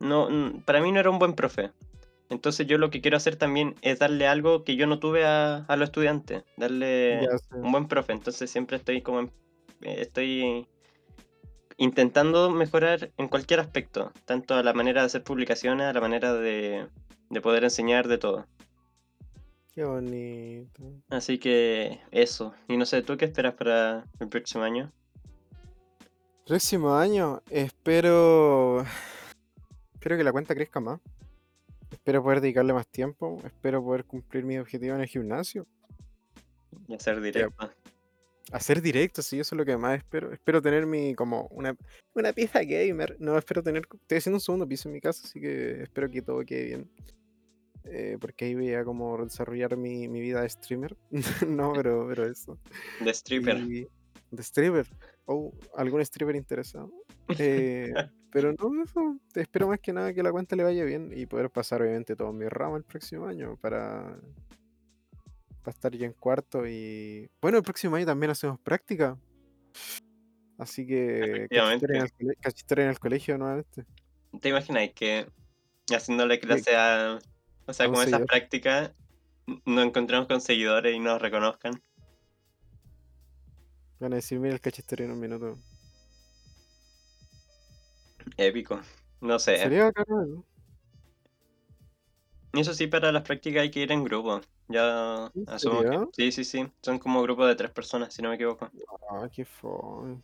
No, 0.00 0.28
para 0.64 0.80
mí 0.80 0.92
no 0.92 1.00
era 1.00 1.10
un 1.10 1.18
buen 1.18 1.34
profe. 1.34 1.72
Entonces 2.28 2.66
yo 2.66 2.78
lo 2.78 2.90
que 2.90 3.00
quiero 3.00 3.16
hacer 3.16 3.36
también 3.36 3.76
es 3.82 3.98
darle 4.00 4.26
algo 4.26 4.64
que 4.64 4.76
yo 4.76 4.86
no 4.86 4.98
tuve 4.98 5.24
a, 5.24 5.58
a 5.68 5.76
los 5.76 5.88
estudiantes. 5.88 6.42
Darle 6.56 7.20
Ya 7.22 7.28
un 7.52 7.72
buen 7.72 7.86
profe. 7.88 8.12
Entonces 8.12 8.50
siempre 8.50 8.76
estoy 8.78 9.02
como... 9.02 9.20
en- 9.20 9.32
eh, 9.82 9.96
estoy 10.00 10.66
intentando 11.78 12.50
mejorar 12.50 13.10
en 13.16 13.28
cualquier 13.28 13.60
aspecto. 13.60 14.12
Tanto 14.24 14.54
a 14.54 14.62
la 14.62 14.72
manera 14.72 15.02
de 15.02 15.06
hacer 15.06 15.22
publicaciones, 15.24 15.86
a 15.86 15.92
la 15.92 16.00
manera 16.00 16.34
de, 16.34 16.88
de 17.30 17.40
poder 17.40 17.64
enseñar, 17.64 18.08
de 18.08 18.18
todo. 18.18 18.46
Qué 19.74 19.84
bonito. 19.84 20.82
Así 21.10 21.38
que 21.38 22.00
eso. 22.12 22.54
Y 22.68 22.76
no 22.76 22.86
sé, 22.86 23.02
¿tú 23.02 23.16
qué 23.16 23.24
esperas 23.24 23.54
para 23.54 24.04
el 24.20 24.28
próximo 24.28 24.62
año? 24.64 24.92
Próximo 26.46 26.94
año 26.96 27.42
espero. 27.50 28.84
Espero 30.06 30.18
que 30.18 30.22
la 30.22 30.30
cuenta 30.30 30.54
crezca 30.54 30.78
más. 30.78 31.00
Espero 31.90 32.22
poder 32.22 32.40
dedicarle 32.40 32.72
más 32.72 32.86
tiempo. 32.86 33.42
Espero 33.44 33.82
poder 33.82 34.04
cumplir 34.04 34.44
mi 34.44 34.56
objetivo 34.56 34.94
en 34.94 35.00
el 35.00 35.08
gimnasio. 35.08 35.66
Y 36.86 36.94
hacer 36.94 37.20
directo. 37.20 37.72
Hacer 38.52 38.80
directo, 38.80 39.20
sí, 39.20 39.40
eso 39.40 39.56
es 39.56 39.58
lo 39.58 39.64
que 39.64 39.76
más 39.76 39.98
espero. 39.98 40.32
Espero 40.32 40.62
tener 40.62 40.86
mi 40.86 41.16
como 41.16 41.48
una, 41.48 41.76
una 42.14 42.32
pieza 42.32 42.62
gamer. 42.62 43.16
No, 43.18 43.36
espero 43.36 43.64
tener. 43.64 43.82
Estoy 44.02 44.18
haciendo 44.18 44.36
un 44.36 44.40
segundo 44.40 44.68
piso 44.68 44.88
en 44.88 44.92
mi 44.92 45.00
casa, 45.00 45.22
así 45.24 45.40
que 45.40 45.82
espero 45.82 46.08
que 46.08 46.22
todo 46.22 46.44
quede 46.44 46.64
bien. 46.66 46.90
Eh, 47.82 48.16
porque 48.20 48.44
ahí 48.44 48.54
voy 48.54 48.74
a 48.74 48.84
como 48.84 49.24
desarrollar 49.24 49.76
mi, 49.76 50.06
mi 50.06 50.20
vida 50.20 50.40
de 50.40 50.48
streamer. 50.48 50.96
no, 51.48 51.72
pero, 51.72 52.06
pero 52.06 52.30
eso. 52.30 52.56
De 53.00 53.10
stripper. 53.10 53.58
Y- 53.58 53.88
de 54.30 54.42
stripper. 54.44 54.86
O 55.24 55.52
algún 55.74 56.00
stripper 56.02 56.36
interesado. 56.36 56.92
Eh, 57.40 57.92
pero 58.36 58.52
no, 58.52 58.82
eso. 58.82 59.18
Espero 59.34 59.66
más 59.66 59.80
que 59.80 59.94
nada 59.94 60.12
que 60.12 60.22
la 60.22 60.30
cuenta 60.30 60.56
le 60.56 60.62
vaya 60.62 60.84
bien 60.84 61.10
y 61.16 61.24
poder 61.24 61.48
pasar 61.48 61.80
obviamente 61.80 62.14
todo 62.14 62.34
mi 62.34 62.46
ramo 62.46 62.76
el 62.76 62.84
próximo 62.84 63.26
año 63.26 63.56
para, 63.62 64.14
para 65.62 65.74
estar 65.74 65.90
ya 65.96 66.04
en 66.04 66.12
cuarto 66.12 66.66
y... 66.66 67.30
Bueno, 67.40 67.56
el 67.56 67.64
próximo 67.64 67.96
año 67.96 68.04
también 68.04 68.28
hacemos 68.28 68.60
práctica. 68.60 69.16
Así 70.58 70.86
que... 70.86 71.48
Cachistoria 72.38 72.84
en, 72.84 72.90
el 72.90 72.98
colegio 72.98 73.38
nuevamente. 73.38 73.86
¿Te 74.38 74.50
imaginas 74.50 74.90
que 74.94 75.26
haciéndole 75.90 76.38
clase 76.38 76.76
a. 76.76 77.18
O 77.64 77.72
sea, 77.72 77.86
como 77.86 78.02
esas 78.02 78.20
prácticas, 78.26 78.92
nos 79.64 79.86
encontramos 79.86 80.28
con 80.28 80.42
seguidores 80.42 80.94
y 80.94 80.98
nos 80.98 81.22
reconozcan? 81.22 81.82
Van 83.98 84.12
a 84.12 84.16
decir, 84.16 84.38
mira 84.38 84.52
el 84.52 84.60
cachistoria 84.60 85.06
en 85.06 85.12
un 85.12 85.20
minuto. 85.20 85.58
Épico. 88.36 88.80
No 89.20 89.38
sé. 89.38 89.58
Sería 89.58 89.84
bacán, 89.84 90.04
¿no? 90.08 90.44
Eso 92.52 92.72
sí, 92.74 92.86
para 92.86 93.12
las 93.12 93.22
prácticas 93.22 93.62
hay 93.62 93.70
que 93.70 93.80
ir 93.80 93.92
en 93.92 94.04
grupo. 94.04 94.40
Ya 94.68 95.30
¿En 95.34 95.48
asumo 95.48 95.82
que. 95.82 96.06
Sí, 96.12 96.32
sí, 96.32 96.44
sí. 96.44 96.66
Son 96.82 96.98
como 96.98 97.22
grupos 97.22 97.48
de 97.48 97.54
tres 97.54 97.70
personas, 97.70 98.14
si 98.14 98.22
no 98.22 98.30
me 98.30 98.36
equivoco. 98.36 98.70
Ah, 99.10 99.28
qué 99.32 99.44
fome. 99.44 100.22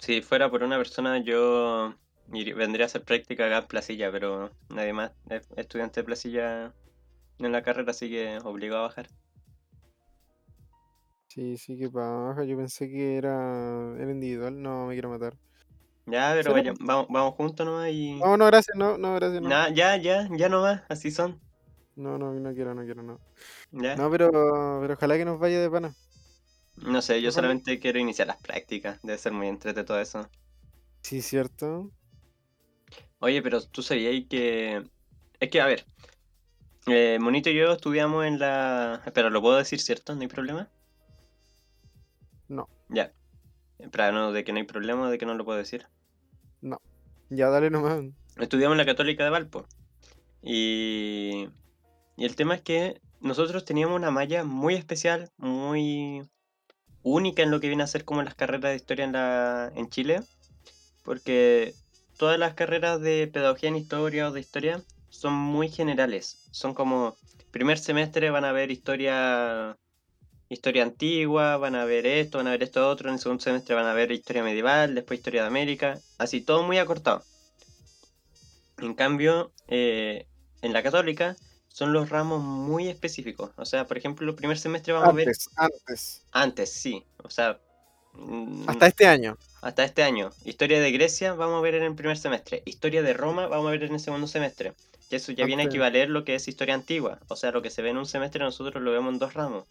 Si 0.00 0.22
fuera 0.22 0.50
por 0.50 0.62
una 0.62 0.76
persona, 0.76 1.22
yo 1.22 1.94
vendría 2.28 2.84
a 2.84 2.86
hacer 2.86 3.04
práctica 3.04 3.46
acá 3.46 3.58
en 3.58 3.66
Placilla, 3.66 4.10
pero 4.10 4.50
nadie 4.70 4.92
más 4.92 5.12
es 5.28 5.48
estudiante 5.56 6.00
de 6.00 6.04
Placilla 6.04 6.74
en 7.38 7.52
la 7.52 7.62
carrera, 7.62 7.90
así 7.90 8.08
que 8.08 8.38
obligado 8.44 8.84
a 8.84 8.88
bajar. 8.88 9.08
Sí, 11.28 11.56
sí, 11.58 11.76
qué 11.76 11.90
paja. 11.90 12.44
Yo 12.44 12.56
pensé 12.56 12.88
que 12.88 13.16
era, 13.16 13.94
era 13.98 14.10
individual. 14.10 14.62
No, 14.62 14.86
me 14.86 14.94
quiero 14.94 15.10
matar. 15.10 15.36
Ya, 16.06 16.32
pero 16.34 16.52
vaya, 16.52 16.74
vamos, 16.80 17.06
vamos 17.08 17.34
juntos 17.34 17.64
nomás 17.66 17.88
y. 17.90 18.14
No, 18.14 18.36
no, 18.36 18.46
gracias, 18.46 18.76
no, 18.76 18.98
no, 18.98 19.14
gracias, 19.14 19.42
no. 19.42 19.48
Nah, 19.48 19.68
ya, 19.70 19.96
ya, 19.96 20.28
ya 20.36 20.48
nomás, 20.48 20.82
así 20.88 21.10
son. 21.10 21.40
No, 21.96 22.18
no, 22.18 22.32
no 22.34 22.52
quiero, 22.54 22.74
no 22.74 22.82
quiero, 22.84 23.02
no. 23.02 23.20
Ya. 23.72 23.96
No, 23.96 24.10
pero, 24.10 24.30
pero 24.80 24.94
ojalá 24.94 25.16
que 25.16 25.24
nos 25.24 25.38
vaya 25.38 25.60
de 25.60 25.70
pana. 25.70 25.94
No 26.76 27.02
sé, 27.02 27.20
yo 27.22 27.30
Ojalá. 27.30 27.32
solamente 27.32 27.80
quiero 27.80 27.98
iniciar 27.98 28.28
las 28.28 28.40
prácticas. 28.40 29.00
Debe 29.02 29.18
ser 29.18 29.32
muy 29.32 29.48
entrete 29.48 29.84
todo 29.84 30.00
eso. 30.00 30.28
Sí, 31.02 31.22
cierto. 31.22 31.92
Oye, 33.20 33.42
pero 33.42 33.60
tú 33.62 33.82
sabías 33.82 34.24
que. 34.28 34.82
Es 35.40 35.50
que, 35.50 35.60
a 35.60 35.66
ver. 35.66 35.84
eh, 36.86 37.18
Monito 37.20 37.50
y 37.50 37.54
yo 37.56 37.72
estudiamos 37.72 38.24
en 38.26 38.38
la. 38.38 39.02
Espera, 39.06 39.30
¿lo 39.30 39.40
puedo 39.42 39.56
decir, 39.58 39.80
cierto? 39.80 40.14
¿No 40.14 40.22
hay 40.22 40.28
problema? 40.28 40.70
No. 42.48 42.68
Ya. 42.88 43.12
Espera, 43.78 44.12
no, 44.12 44.32
de 44.32 44.44
que 44.44 44.52
no 44.52 44.58
hay 44.58 44.64
problema, 44.64 45.10
de 45.10 45.18
que 45.18 45.26
no 45.26 45.34
lo 45.34 45.44
puedo 45.44 45.58
decir. 45.58 45.86
Ya, 47.30 47.48
dale 47.48 47.70
nomás. 47.70 48.04
Estudiamos 48.38 48.76
la 48.76 48.86
Católica 48.86 49.24
de 49.24 49.30
Valpo. 49.30 49.66
Y. 50.42 51.48
Y 52.16 52.24
el 52.24 52.36
tema 52.36 52.54
es 52.54 52.62
que 52.62 53.00
nosotros 53.20 53.64
teníamos 53.64 53.96
una 53.96 54.10
malla 54.10 54.44
muy 54.44 54.74
especial, 54.74 55.30
muy 55.36 56.22
única 57.02 57.42
en 57.42 57.50
lo 57.50 57.60
que 57.60 57.68
viene 57.68 57.82
a 57.82 57.88
ser 57.88 58.04
como 58.04 58.22
las 58.22 58.34
carreras 58.34 58.70
de 58.70 58.76
historia 58.76 59.04
en, 59.04 59.12
la, 59.12 59.72
en 59.74 59.88
Chile. 59.88 60.20
Porque 61.02 61.74
todas 62.16 62.38
las 62.38 62.54
carreras 62.54 63.00
de 63.00 63.28
pedagogía 63.32 63.68
en 63.68 63.76
historia 63.76 64.28
o 64.28 64.32
de 64.32 64.40
historia 64.40 64.82
son 65.08 65.34
muy 65.34 65.68
generales. 65.68 66.48
Son 66.52 66.72
como, 66.72 67.16
primer 67.50 67.78
semestre 67.78 68.30
van 68.30 68.44
a 68.44 68.52
ver 68.52 68.70
historia, 68.70 69.76
historia 70.54 70.82
antigua, 70.84 71.56
van 71.58 71.74
a 71.74 71.84
ver 71.84 72.06
esto, 72.06 72.38
van 72.38 72.46
a 72.48 72.52
ver 72.52 72.62
esto 72.62 72.88
otro, 72.88 73.08
en 73.08 73.14
el 73.16 73.20
segundo 73.20 73.42
semestre 73.44 73.74
van 73.74 73.86
a 73.86 73.94
ver 73.94 74.12
historia 74.12 74.42
medieval, 74.44 74.94
después 74.94 75.18
historia 75.20 75.42
de 75.42 75.48
América, 75.48 76.00
así 76.18 76.40
todo 76.42 76.62
muy 76.64 76.78
acortado. 76.78 77.24
En 78.78 78.94
cambio, 78.94 79.52
eh, 79.68 80.26
en 80.62 80.72
la 80.72 80.82
católica 80.82 81.36
son 81.68 81.92
los 81.92 82.08
ramos 82.10 82.42
muy 82.42 82.88
específicos. 82.88 83.50
O 83.56 83.64
sea, 83.64 83.86
por 83.86 83.98
ejemplo, 83.98 84.28
el 84.28 84.36
primer 84.36 84.58
semestre 84.58 84.92
vamos 84.92 85.08
a 85.08 85.12
ver 85.12 85.28
Antes, 85.28 85.48
antes. 85.56 86.22
antes, 86.32 86.72
sí. 86.72 87.04
O 87.22 87.30
sea, 87.30 87.60
mm, 88.12 88.68
Hasta 88.68 88.86
este 88.88 89.06
año. 89.06 89.38
hasta 89.62 89.84
este 89.84 90.02
año. 90.04 90.30
Historia 90.44 90.80
de 90.80 90.92
Grecia 90.92 91.34
vamos 91.34 91.58
a 91.58 91.62
ver 91.62 91.74
en 91.76 91.82
el 91.84 91.94
primer 91.96 92.16
semestre. 92.18 92.62
Historia 92.66 93.02
de 93.02 93.12
Roma 93.14 93.46
vamos 93.48 93.68
a 93.68 93.70
ver 93.72 93.84
en 93.84 93.94
el 93.94 94.00
segundo 94.00 94.26
semestre. 94.28 94.74
Que 95.08 95.16
eso 95.16 95.32
ya 95.32 95.44
viene 95.46 95.62
a 95.64 95.66
equivaler 95.66 96.08
lo 96.10 96.24
que 96.24 96.34
es 96.36 96.48
historia 96.48 96.74
antigua. 96.74 97.18
O 97.28 97.36
sea, 97.36 97.50
lo 97.52 97.62
que 97.62 97.70
se 97.70 97.82
ve 97.82 97.90
en 97.90 97.98
un 97.98 98.06
semestre 98.06 98.44
nosotros 98.44 98.82
lo 98.82 98.92
vemos 98.92 99.12
en 99.12 99.18
dos 99.18 99.34
ramos. 99.34 99.66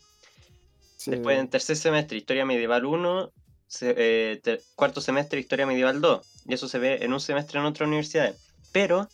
Sí. 1.04 1.12
Después 1.12 1.38
en 1.38 1.50
tercer 1.50 1.76
semestre, 1.76 2.18
historia 2.18 2.46
medieval 2.46 2.86
1. 2.86 3.32
se- 3.68 3.96
eh, 3.98 4.40
ter- 4.44 4.62
cuarto 4.76 5.02
semestre, 5.02 5.40
historia 5.40 5.66
medieval 5.66 6.00
2. 6.00 6.26
Y 6.46 6.54
eso 6.54 6.68
se 6.68 6.78
ve 6.78 7.00
en 7.04 7.12
un 7.12 7.20
semestre 7.20 7.60
en 7.60 7.66
otras 7.66 7.88
universidades. 7.88 8.38
Pero 8.72 9.10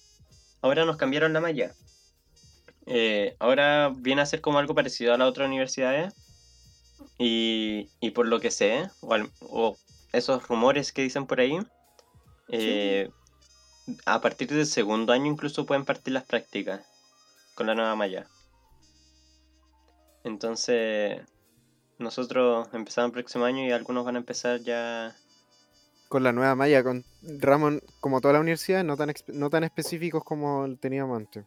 ahora 0.62 0.84
nos 0.86 0.98
cambiaron 0.98 1.32
la 1.32 1.40
malla. 1.40 1.74
Eh, 2.86 3.36
ahora 3.40 3.90
viene 3.96 4.22
a 4.22 4.26
ser 4.26 4.42
como 4.42 4.60
algo 4.60 4.76
parecido 4.76 5.14
a 5.14 5.18
las 5.18 5.30
otras 5.30 5.48
universidades. 5.48 6.14
Y, 7.18 7.88
y 8.02 8.12
por 8.12 8.28
lo 8.28 8.40
que 8.42 8.52
sé, 8.52 8.90
o, 9.02 9.14
al- 9.14 9.32
o 9.40 9.78
esos 10.12 10.46
rumores 10.48 10.92
que 10.92 11.04
dicen 11.04 11.26
por 11.26 11.40
ahí, 11.40 11.58
eh, 12.50 13.10
a 14.06 14.20
partir 14.22 14.50
del 14.50 14.66
segundo 14.66 15.14
año 15.14 15.28
incluso 15.32 15.66
pueden 15.66 15.86
partir 15.86 16.14
las 16.14 16.26
prácticas 16.26 16.82
con 17.56 17.66
la 17.68 17.76
nueva 17.76 17.96
malla. 17.96 18.28
Entonces, 20.24 21.22
nosotros 22.00 22.68
empezamos 22.74 23.10
el 23.10 23.14
próximo 23.14 23.46
año 23.46 23.66
y 23.66 23.72
algunos 23.72 24.06
van 24.06 24.16
a 24.16 24.20
empezar 24.20 24.62
ya. 24.62 25.16
Con 26.08 26.24
la 26.24 26.32
nueva 26.32 26.56
malla, 26.56 26.82
con 26.82 27.04
ramos 27.22 27.82
como 28.00 28.20
toda 28.20 28.34
la 28.34 28.40
universidad, 28.40 28.84
no 28.84 28.98
tan, 28.98 29.14
no 29.28 29.50
tan 29.50 29.64
específicos 29.64 30.24
como 30.24 30.66
el 30.66 30.80
teníamos 30.80 31.18
antes. 31.18 31.46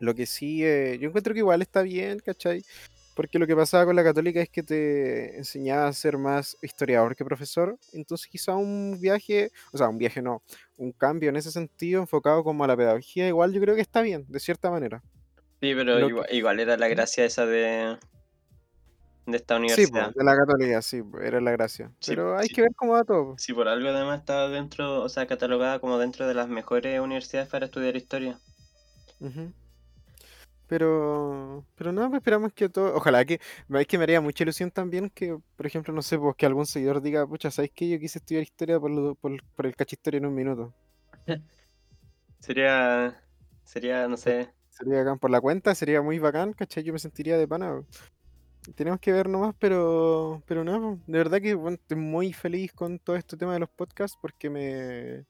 Lo 0.00 0.14
que 0.16 0.26
sí, 0.26 0.64
eh, 0.64 0.98
yo 0.98 1.08
encuentro 1.08 1.32
que 1.32 1.40
igual 1.40 1.62
está 1.62 1.82
bien, 1.82 2.18
¿cachai? 2.18 2.64
Porque 3.14 3.38
lo 3.38 3.46
que 3.46 3.54
pasaba 3.54 3.84
con 3.84 3.94
la 3.94 4.02
católica 4.02 4.40
es 4.40 4.48
que 4.48 4.64
te 4.64 5.36
enseñaba 5.36 5.86
a 5.86 5.92
ser 5.92 6.18
más 6.18 6.56
historiador 6.62 7.14
que 7.14 7.24
profesor. 7.24 7.78
Entonces 7.92 8.26
quizá 8.26 8.56
un 8.56 8.98
viaje, 9.00 9.52
o 9.72 9.78
sea, 9.78 9.88
un 9.88 9.98
viaje 9.98 10.22
no, 10.22 10.42
un 10.76 10.90
cambio 10.90 11.28
en 11.28 11.36
ese 11.36 11.52
sentido 11.52 12.00
enfocado 12.00 12.42
como 12.42 12.64
a 12.64 12.66
la 12.66 12.76
pedagogía, 12.76 13.28
igual 13.28 13.52
yo 13.52 13.60
creo 13.60 13.76
que 13.76 13.82
está 13.82 14.00
bien, 14.00 14.24
de 14.28 14.40
cierta 14.40 14.70
manera. 14.70 15.02
Sí, 15.60 15.72
pero 15.76 16.26
igual 16.32 16.58
era 16.58 16.76
la 16.76 16.88
gracia 16.88 17.24
esa 17.24 17.46
de, 17.46 17.96
de 19.26 19.36
esta 19.36 19.56
Sí, 19.56 19.60
universidad. 19.62 20.12
de 20.14 20.24
la 20.24 20.36
católica, 20.36 20.82
sí, 20.82 21.02
era 21.22 21.40
la 21.40 21.52
gracia. 21.52 21.90
Sí, 22.00 22.14
Pero 22.14 22.36
hay 22.38 22.48
sí. 22.48 22.54
que 22.54 22.62
ver 22.62 22.74
cómo 22.76 22.92
va 22.92 23.04
todo. 23.04 23.36
Si 23.38 23.52
por 23.54 23.68
algo 23.68 23.88
además 23.88 24.20
estaba 24.20 24.48
dentro, 24.48 25.02
o 25.02 25.08
sea, 25.08 25.26
catalogada 25.26 25.78
como 25.80 25.98
dentro 25.98 26.26
de 26.28 26.34
las 26.34 26.48
mejores 26.48 27.00
universidades 27.00 27.48
para 27.48 27.66
estudiar 27.66 27.96
historia. 27.96 28.38
Ujú. 29.20 29.52
Pero, 30.66 31.66
pero 31.74 31.92
no, 31.92 32.08
pues 32.08 32.20
esperamos 32.20 32.52
que 32.54 32.68
todo, 32.68 32.94
ojalá 32.96 33.24
que, 33.26 33.40
es 33.78 33.86
que 33.86 33.98
me 33.98 34.04
haría 34.04 34.20
mucha 34.22 34.42
ilusión 34.44 34.70
también 34.70 35.10
que, 35.10 35.36
por 35.56 35.66
ejemplo, 35.66 35.92
no 35.92 36.00
sé, 36.02 36.18
pues 36.18 36.34
que 36.36 36.46
algún 36.46 36.66
seguidor 36.66 37.02
diga, 37.02 37.26
pucha, 37.26 37.50
¿sabes 37.50 37.70
qué? 37.74 37.88
Yo 37.90 37.98
quise 37.98 38.18
estudiar 38.18 38.42
historia 38.42 38.80
por, 38.80 38.90
lo- 38.90 39.14
por, 39.16 39.32
por 39.54 39.66
el 39.66 39.76
cachistorio 39.76 40.18
en 40.18 40.26
un 40.26 40.34
minuto. 40.34 40.74
Sería, 42.40 43.22
sería, 43.64 44.08
no 44.08 44.16
sé, 44.16 44.52
Sería 44.70 44.98
bacán 44.98 45.18
por 45.20 45.30
la 45.30 45.40
cuenta, 45.40 45.72
sería 45.74 46.02
muy 46.02 46.18
bacán, 46.18 46.52
¿cachai? 46.52 46.82
Yo 46.82 46.92
me 46.92 46.98
sentiría 46.98 47.38
de 47.38 47.46
pana. 47.46 47.84
Tenemos 48.76 49.00
que 49.00 49.12
ver 49.12 49.28
nomás, 49.28 49.54
pero, 49.58 50.42
pero 50.46 50.62
no, 50.62 51.00
de 51.06 51.18
verdad 51.18 51.40
que 51.40 51.58
estoy 51.72 51.96
muy 51.96 52.32
feliz 52.32 52.72
con 52.72 52.98
todo 52.98 53.16
este 53.16 53.36
tema 53.36 53.54
de 53.54 53.60
los 53.60 53.68
podcasts 53.68 54.16
porque 54.20 54.48
me 54.48 55.26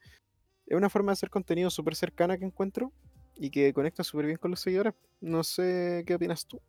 es 0.66 0.76
una 0.76 0.90
forma 0.90 1.10
de 1.10 1.14
hacer 1.14 1.30
contenido 1.30 1.70
súper 1.70 1.94
cercana 1.94 2.38
que 2.38 2.44
encuentro 2.44 2.92
y 3.36 3.50
que 3.50 3.72
conecta 3.72 4.04
súper 4.04 4.26
bien 4.26 4.38
con 4.38 4.50
los 4.50 4.60
seguidores. 4.60 4.94
No 5.20 5.44
sé 5.44 6.04
qué 6.06 6.14
opinas 6.14 6.46
tú. 6.46 6.60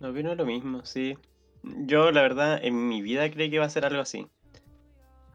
opino 0.00 0.34
lo 0.34 0.44
mismo, 0.44 0.84
sí. 0.84 1.16
Yo, 1.62 2.10
la 2.12 2.22
verdad, 2.22 2.60
en 2.62 2.88
mi 2.88 3.02
vida 3.02 3.30
creí 3.30 3.50
que 3.50 3.56
iba 3.56 3.64
a 3.64 3.70
ser 3.70 3.84
algo 3.84 4.00
así. 4.00 4.26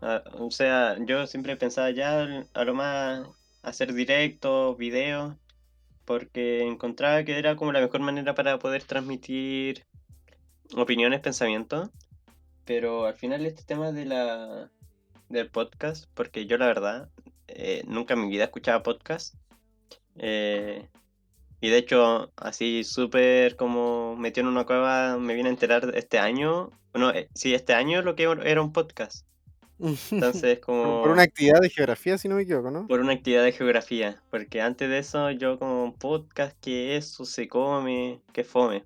Ah, 0.01 0.23
o 0.33 0.51
sea, 0.51 0.97
yo 1.05 1.27
siempre 1.27 1.55
pensaba 1.57 1.91
ya 1.91 2.45
a 2.53 2.63
lo 2.63 2.73
más 2.73 3.27
hacer 3.61 3.93
directos, 3.93 4.77
videos, 4.77 5.35
porque 6.05 6.67
encontraba 6.67 7.23
que 7.23 7.37
era 7.37 7.55
como 7.55 7.71
la 7.71 7.81
mejor 7.81 8.01
manera 8.01 8.33
para 8.35 8.59
poder 8.59 8.83
transmitir 8.83 9.85
opiniones, 10.75 11.19
pensamientos. 11.19 11.89
Pero 12.65 13.05
al 13.05 13.15
final 13.15 13.45
este 13.45 13.63
tema 13.63 13.91
de 13.91 14.05
la 14.05 14.69
del 15.29 15.49
podcast, 15.49 16.05
porque 16.13 16.45
yo 16.45 16.57
la 16.57 16.67
verdad 16.67 17.09
eh, 17.47 17.83
nunca 17.87 18.13
en 18.13 18.21
mi 18.21 18.29
vida 18.29 18.45
escuchaba 18.45 18.83
podcast. 18.83 19.35
eh, 20.17 20.87
y 21.63 21.69
de 21.69 21.77
hecho, 21.77 22.31
así 22.37 22.83
súper 22.83 23.55
como 23.55 24.15
metido 24.15 24.47
en 24.47 24.53
una 24.53 24.65
cueva, 24.65 25.17
me 25.19 25.35
vine 25.35 25.49
a 25.49 25.51
enterar 25.51 25.91
este 25.95 26.17
año. 26.17 26.71
Bueno, 26.91 27.11
eh, 27.11 27.29
sí, 27.35 27.53
este 27.53 27.73
año 27.75 28.01
lo 28.01 28.15
que 28.15 28.23
era 28.23 28.61
un 28.61 28.73
podcast. 28.73 29.27
Entonces, 29.79 30.57
Por, 30.65 30.65
como 30.65 31.01
por 31.03 31.11
una 31.11 31.21
actividad 31.21 31.61
de 31.61 31.69
geografía, 31.69 32.17
si 32.17 32.27
no 32.27 32.35
me 32.35 32.43
equivoco, 32.43 32.71
¿no? 32.71 32.87
por 32.87 32.99
una 32.99 33.13
actividad 33.13 33.43
de 33.43 33.51
geografía. 33.51 34.19
Porque 34.31 34.59
antes 34.59 34.89
de 34.89 34.97
eso, 34.97 35.29
yo 35.29 35.59
como 35.59 35.83
un 35.83 35.93
podcast, 35.93 36.57
que 36.59 36.97
eso 36.97 37.25
se 37.25 37.47
come, 37.47 38.19
que 38.33 38.43
fome. 38.43 38.83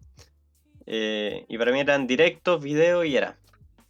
Eh, 0.86 1.46
y 1.48 1.58
para 1.58 1.72
mí 1.72 1.80
eran 1.80 2.08
directos, 2.08 2.62
videos 2.64 3.06
y 3.06 3.18
era. 3.18 3.38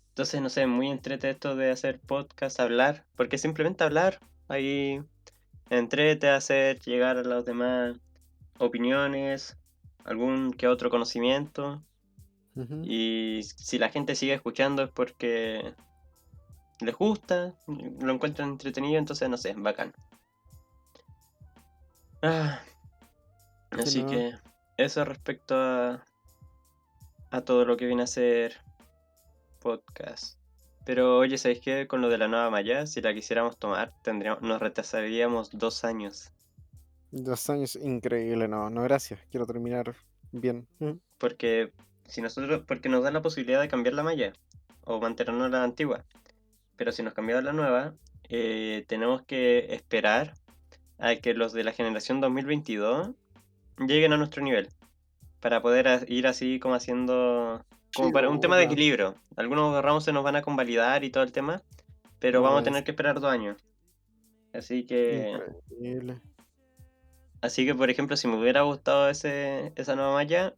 Entonces, 0.09 0.41
no 0.41 0.49
sé, 0.49 0.65
muy 0.65 0.89
entrete 0.89 1.29
esto 1.29 1.55
de 1.55 1.71
hacer 1.71 1.99
podcast, 1.99 2.59
hablar, 2.59 3.05
porque 3.15 3.37
simplemente 3.37 3.83
hablar, 3.83 4.19
ahí 4.47 5.01
entrete, 5.69 6.29
hacer 6.29 6.79
llegar 6.79 7.17
a 7.17 7.23
los 7.23 7.45
demás 7.45 7.97
opiniones, 8.57 9.57
algún 10.05 10.53
que 10.53 10.67
otro 10.67 10.89
conocimiento. 10.89 11.81
Y 12.83 13.41
si 13.43 13.77
la 13.77 13.89
gente 13.89 14.15
sigue 14.15 14.33
escuchando 14.33 14.83
es 14.83 14.89
porque 14.89 15.73
les 16.79 16.95
gusta, 16.95 17.53
lo 17.67 18.13
encuentran 18.13 18.51
entretenido, 18.51 18.97
entonces 18.97 19.27
no 19.27 19.35
sé, 19.35 19.53
bacán. 19.57 19.93
Ah, 22.21 22.61
Sí, 23.73 23.81
así 23.81 24.03
no. 24.03 24.09
que 24.09 24.33
eso 24.77 25.03
respecto 25.03 25.55
a, 25.55 26.05
a 27.36 27.43
todo 27.43 27.65
lo 27.65 27.75
que 27.75 27.86
viene 27.86 28.03
a 28.03 28.07
ser 28.07 28.55
podcast. 29.59 30.39
Pero 30.86 31.17
oye, 31.17 31.38
¿sabéis 31.38 31.59
qué? 31.59 31.88
Con 31.88 32.01
lo 32.01 32.09
de 32.09 32.17
la 32.17 32.27
nueva 32.27 32.49
malla, 32.49 32.86
si 32.88 33.01
la 33.01 33.13
quisiéramos 33.13 33.57
tomar, 33.57 33.91
tendríamos, 34.03 34.41
nos 34.41 34.61
retrasaríamos 34.61 35.49
dos 35.51 35.83
años. 35.83 36.31
Dos 37.11 37.49
años, 37.49 37.75
increíble, 37.75 38.47
no, 38.47 38.69
no, 38.69 38.83
gracias. 38.83 39.19
Quiero 39.31 39.45
terminar 39.45 39.95
bien. 40.31 40.67
Mm. 40.79 40.91
Porque 41.17 41.73
si 42.05 42.21
nosotros, 42.21 42.63
porque 42.67 42.88
nos 42.88 43.03
da 43.03 43.11
la 43.11 43.21
posibilidad 43.21 43.59
de 43.59 43.67
cambiar 43.67 43.95
la 43.95 44.03
malla 44.03 44.33
o 44.86 45.01
mantenernos 45.01 45.51
la 45.51 45.63
antigua. 45.63 46.05
Pero 46.77 46.91
si 46.91 47.03
nos 47.03 47.13
cambiamos 47.13 47.43
la 47.43 47.53
nueva, 47.53 47.95
eh, 48.29 48.86
tenemos 48.88 49.23
que 49.23 49.73
esperar 49.73 50.36
a 50.99 51.15
que 51.17 51.33
los 51.33 51.51
de 51.51 51.63
la 51.63 51.73
generación 51.73 52.21
2022 52.21 53.11
lleguen 53.79 54.13
a 54.13 54.17
nuestro 54.17 54.41
nivel. 54.41 54.69
Para 55.45 55.61
poder 55.61 56.07
ir 56.07 56.25
así 56.25 56.59
como 56.59 56.73
haciendo... 56.73 57.63
Como 57.95 58.11
para 58.11 58.29
un 58.29 58.39
tema 58.39 58.57
de 58.57 58.63
equilibrio. 58.63 59.13
Algunos 59.35 59.79
ramos 59.83 60.03
se 60.03 60.11
nos 60.11 60.23
van 60.23 60.35
a 60.35 60.41
convalidar 60.41 61.03
y 61.03 61.11
todo 61.11 61.23
el 61.23 61.31
tema, 61.31 61.61
pero 62.17 62.39
No 62.39 62.45
vamos 62.45 62.61
a 62.61 62.63
tener 62.63 62.83
que 62.83 62.89
esperar 62.89 63.19
dos 63.19 63.31
años. 63.31 63.63
Así 64.55 64.87
que... 64.87 65.37
Increíble. 65.69 66.19
Así 67.41 67.63
que, 67.63 67.75
por 67.75 67.91
ejemplo, 67.91 68.17
si 68.17 68.27
me 68.27 68.39
hubiera 68.39 68.63
gustado 68.63 69.07
ese, 69.07 69.71
esa 69.75 69.95
nueva 69.95 70.13
malla... 70.13 70.55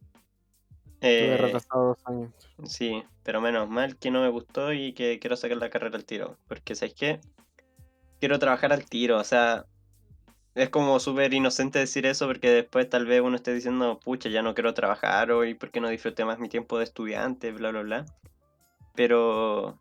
Eh, 1.02 1.36
retrasado 1.38 1.88
dos 1.88 2.06
años. 2.06 2.32
Sí, 2.64 3.02
pero 3.24 3.42
menos 3.42 3.68
mal 3.68 3.98
que 3.98 4.10
no 4.10 4.22
me 4.22 4.30
gustó 4.30 4.72
y 4.72 4.94
que 4.94 5.18
quiero 5.18 5.36
sacar 5.36 5.58
la 5.58 5.68
carrera 5.68 5.96
al 5.96 6.06
tiro. 6.06 6.38
Porque, 6.48 6.74
¿sabes 6.74 6.94
qué? 6.94 7.20
Quiero 8.20 8.38
trabajar 8.38 8.72
al 8.72 8.86
tiro, 8.86 9.18
o 9.18 9.24
sea, 9.24 9.66
es 10.54 10.68
como 10.70 10.98
súper 11.00 11.34
inocente 11.34 11.78
decir 11.78 12.06
eso 12.06 12.26
porque 12.26 12.50
después 12.50 12.88
tal 12.88 13.06
vez 13.06 13.20
uno 13.20 13.36
esté 13.36 13.54
diciendo, 13.54 14.00
pucha, 14.02 14.28
ya 14.28 14.42
no 14.42 14.54
quiero 14.54 14.74
trabajar 14.74 15.30
hoy 15.30 15.54
porque 15.54 15.80
no 15.80 15.88
disfruté 15.88 16.24
más 16.24 16.38
mi 16.38 16.48
tiempo 16.48 16.78
de 16.78 16.84
estudiante, 16.84 17.52
bla, 17.52 17.70
bla, 17.70 17.82
bla. 17.82 18.06
Pero 18.94 19.78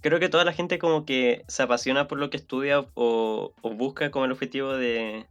creo 0.00 0.20
que 0.20 0.28
toda 0.28 0.44
la 0.44 0.52
gente 0.52 0.78
como 0.78 1.04
que 1.04 1.44
se 1.48 1.62
apasiona 1.62 2.08
por 2.08 2.18
lo 2.18 2.30
que 2.30 2.36
estudia 2.36 2.86
o, 2.94 3.52
busca 3.62 4.10
como 4.10 4.24
el 4.24 4.32
objetivo 4.32 4.72
de, 4.72 5.26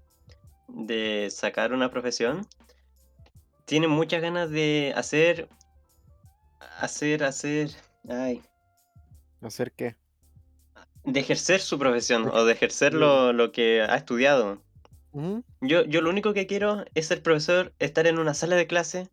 de 0.68 1.30
sacar 1.32 1.74
una 1.74 1.90
profesión, 1.90 2.48
tiene 3.66 3.88
muchas 3.88 4.22
ganas 4.22 4.50
de 4.50 4.94
hacer, 4.96 5.48
hacer, 6.80 7.24
hacer, 7.24 7.72
ay, 8.08 8.44
¿Hacer 9.44 9.74
qué? 9.74 9.96
De 11.04 11.20
ejercer 11.20 11.60
su 11.60 11.78
profesión 11.78 12.30
o 12.32 12.46
de 12.46 12.54
ejercer 12.54 12.94
lo, 12.94 13.34
lo 13.34 13.52
que 13.52 13.82
ha 13.82 13.96
estudiado. 13.96 14.62
Ujú. 15.12 15.44
Yo, 15.62 15.84
yo 15.84 16.02
lo 16.02 16.10
único 16.10 16.34
que 16.34 16.48
quiero 16.48 16.86
es 16.96 17.08
ser 17.08 17.22
profesor, 17.22 17.74
estar 17.80 18.08
en 18.08 18.20
una 18.20 18.34
sala 18.34 18.56
de 18.56 18.68
clase, 18.68 19.10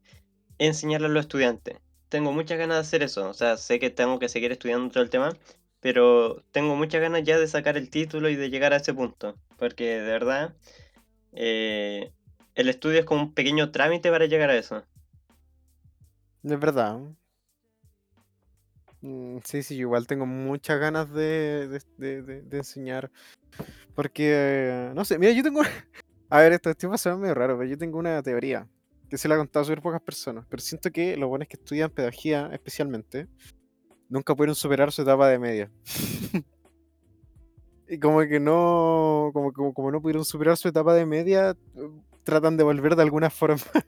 enseñarle 0.59 1.09
a 1.09 1.11
los 1.11 1.23
estudiantes. 1.23 1.79
Tengo 2.09 2.33
muchas 2.33 2.59
ganas 2.59 2.77
de 2.77 2.81
hacer 2.81 3.03
eso. 3.03 3.29
O 3.29 3.35
sea, 3.35 3.57
sé 3.57 3.79
que 3.79 3.91
tengo 3.91 4.19
que 4.19 4.29
seguir 4.29 4.53
estudiando 4.53 4.91
todo 4.91 5.03
el 5.03 5.11
tema, 5.11 5.37
pero 5.81 6.43
tengo 6.53 6.77
muchas 6.77 7.01
ganas 7.01 7.23
ya 7.25 7.39
de 7.39 7.49
sacar 7.49 7.77
el 7.77 7.91
título 7.91 8.29
y 8.29 8.37
de 8.37 8.51
llegar 8.51 8.73
a 8.73 8.77
ese 8.77 8.95
punto. 8.95 9.35
Porque 9.59 10.01
de 10.01 10.13
verdad, 10.13 10.55
eh, 11.33 12.11
el 12.55 12.69
estudio 12.69 13.01
es 13.01 13.05
como 13.05 13.23
un 13.23 13.35
pequeño 13.35 13.71
trámite 13.71 14.11
para 14.11 14.27
llegar 14.27 14.51
a 14.51 14.57
eso. 14.57 14.85
De 16.43 16.57
verdad. 16.57 16.99
Mm, 19.03 19.39
Sí, 19.45 19.63
sí, 19.63 19.77
yo 19.77 19.83
igual 19.83 20.07
tengo 20.07 20.27
muchas 20.27 20.79
ganas 20.79 21.11
de, 21.13 21.69
de- 21.69 22.23
de- 22.23 22.43
de- 22.43 22.57
enseñar. 22.59 23.11
Porque, 23.95 24.91
no 24.95 25.05
sé, 25.05 25.19
mira, 25.19 25.33
yo 25.33 25.43
tengo... 25.43 25.63
A 26.31 26.41
ver, 26.41 26.53
esto, 26.55 26.71
esto 26.71 26.89
va 26.89 26.97
a 26.97 26.99
ser 26.99 27.17
medio 27.17 27.35
raro, 27.35 27.59
pero 27.59 27.71
yo 27.71 27.79
tengo 27.79 27.99
una 27.99 28.23
teoría 28.23 28.69
que 29.11 29.19
se 29.19 29.29
la 29.29 29.37
he 29.37 29.39
contado 29.39 29.63
a 29.63 29.67
súper 29.67 29.83
pocas 29.83 30.03
personas. 30.03 30.47
Pero 30.51 30.63
siento 30.63 30.91
que 30.93 31.17
los 31.17 31.29
buenos 31.29 31.49
que 31.49 31.57
estudian 31.57 31.91
pedagogía, 31.91 32.51
especialmente, 32.53 33.29
nunca 34.09 34.35
pudieron 34.37 34.57
superar 34.57 34.93
su 34.93 35.03
etapa 35.03 35.29
de 35.29 35.39
media. 35.41 35.71
Y 37.89 37.99
como 37.99 38.21
que 38.21 38.39
no, 38.39 39.31
como, 39.33 39.53
como, 39.53 39.75
como 39.75 39.91
no 39.91 40.01
pudieron 40.01 40.25
superar 40.25 40.57
su 40.57 40.69
etapa 40.69 40.95
de 40.95 41.07
media, 41.07 41.51
eh, 41.75 41.91
tratan 42.23 42.57
de 42.57 42.63
volver 42.65 42.95
de 42.97 43.03
alguna 43.03 43.31
forma. 43.31 43.57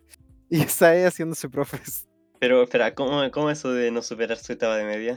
Y 0.51 0.61
esa 0.61 0.95
es 0.95 1.07
haciéndose 1.07 1.49
profes. 1.49 2.07
Pero 2.43 2.64
espera, 2.64 2.93
¿cómo, 2.93 3.22
cómo 3.30 3.51
eso 3.51 3.72
de 3.72 3.93
no 3.93 4.03
superar 4.03 4.36
su 4.36 4.53
etapa 4.53 4.74
de 4.74 4.82
media? 4.82 5.16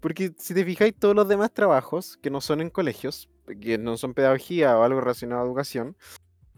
Porque 0.00 0.34
si 0.36 0.52
te 0.52 0.66
fijáis, 0.66 0.94
todos 0.94 1.14
los 1.14 1.26
demás 1.26 1.50
trabajos 1.50 2.18
que 2.18 2.28
no 2.28 2.42
son 2.42 2.60
en 2.60 2.68
colegios, 2.68 3.30
que 3.58 3.78
no 3.78 3.96
son 3.96 4.12
pedagogía 4.12 4.76
o 4.76 4.82
algo 4.82 5.00
relacionado 5.00 5.40
a 5.40 5.46
educación, 5.46 5.96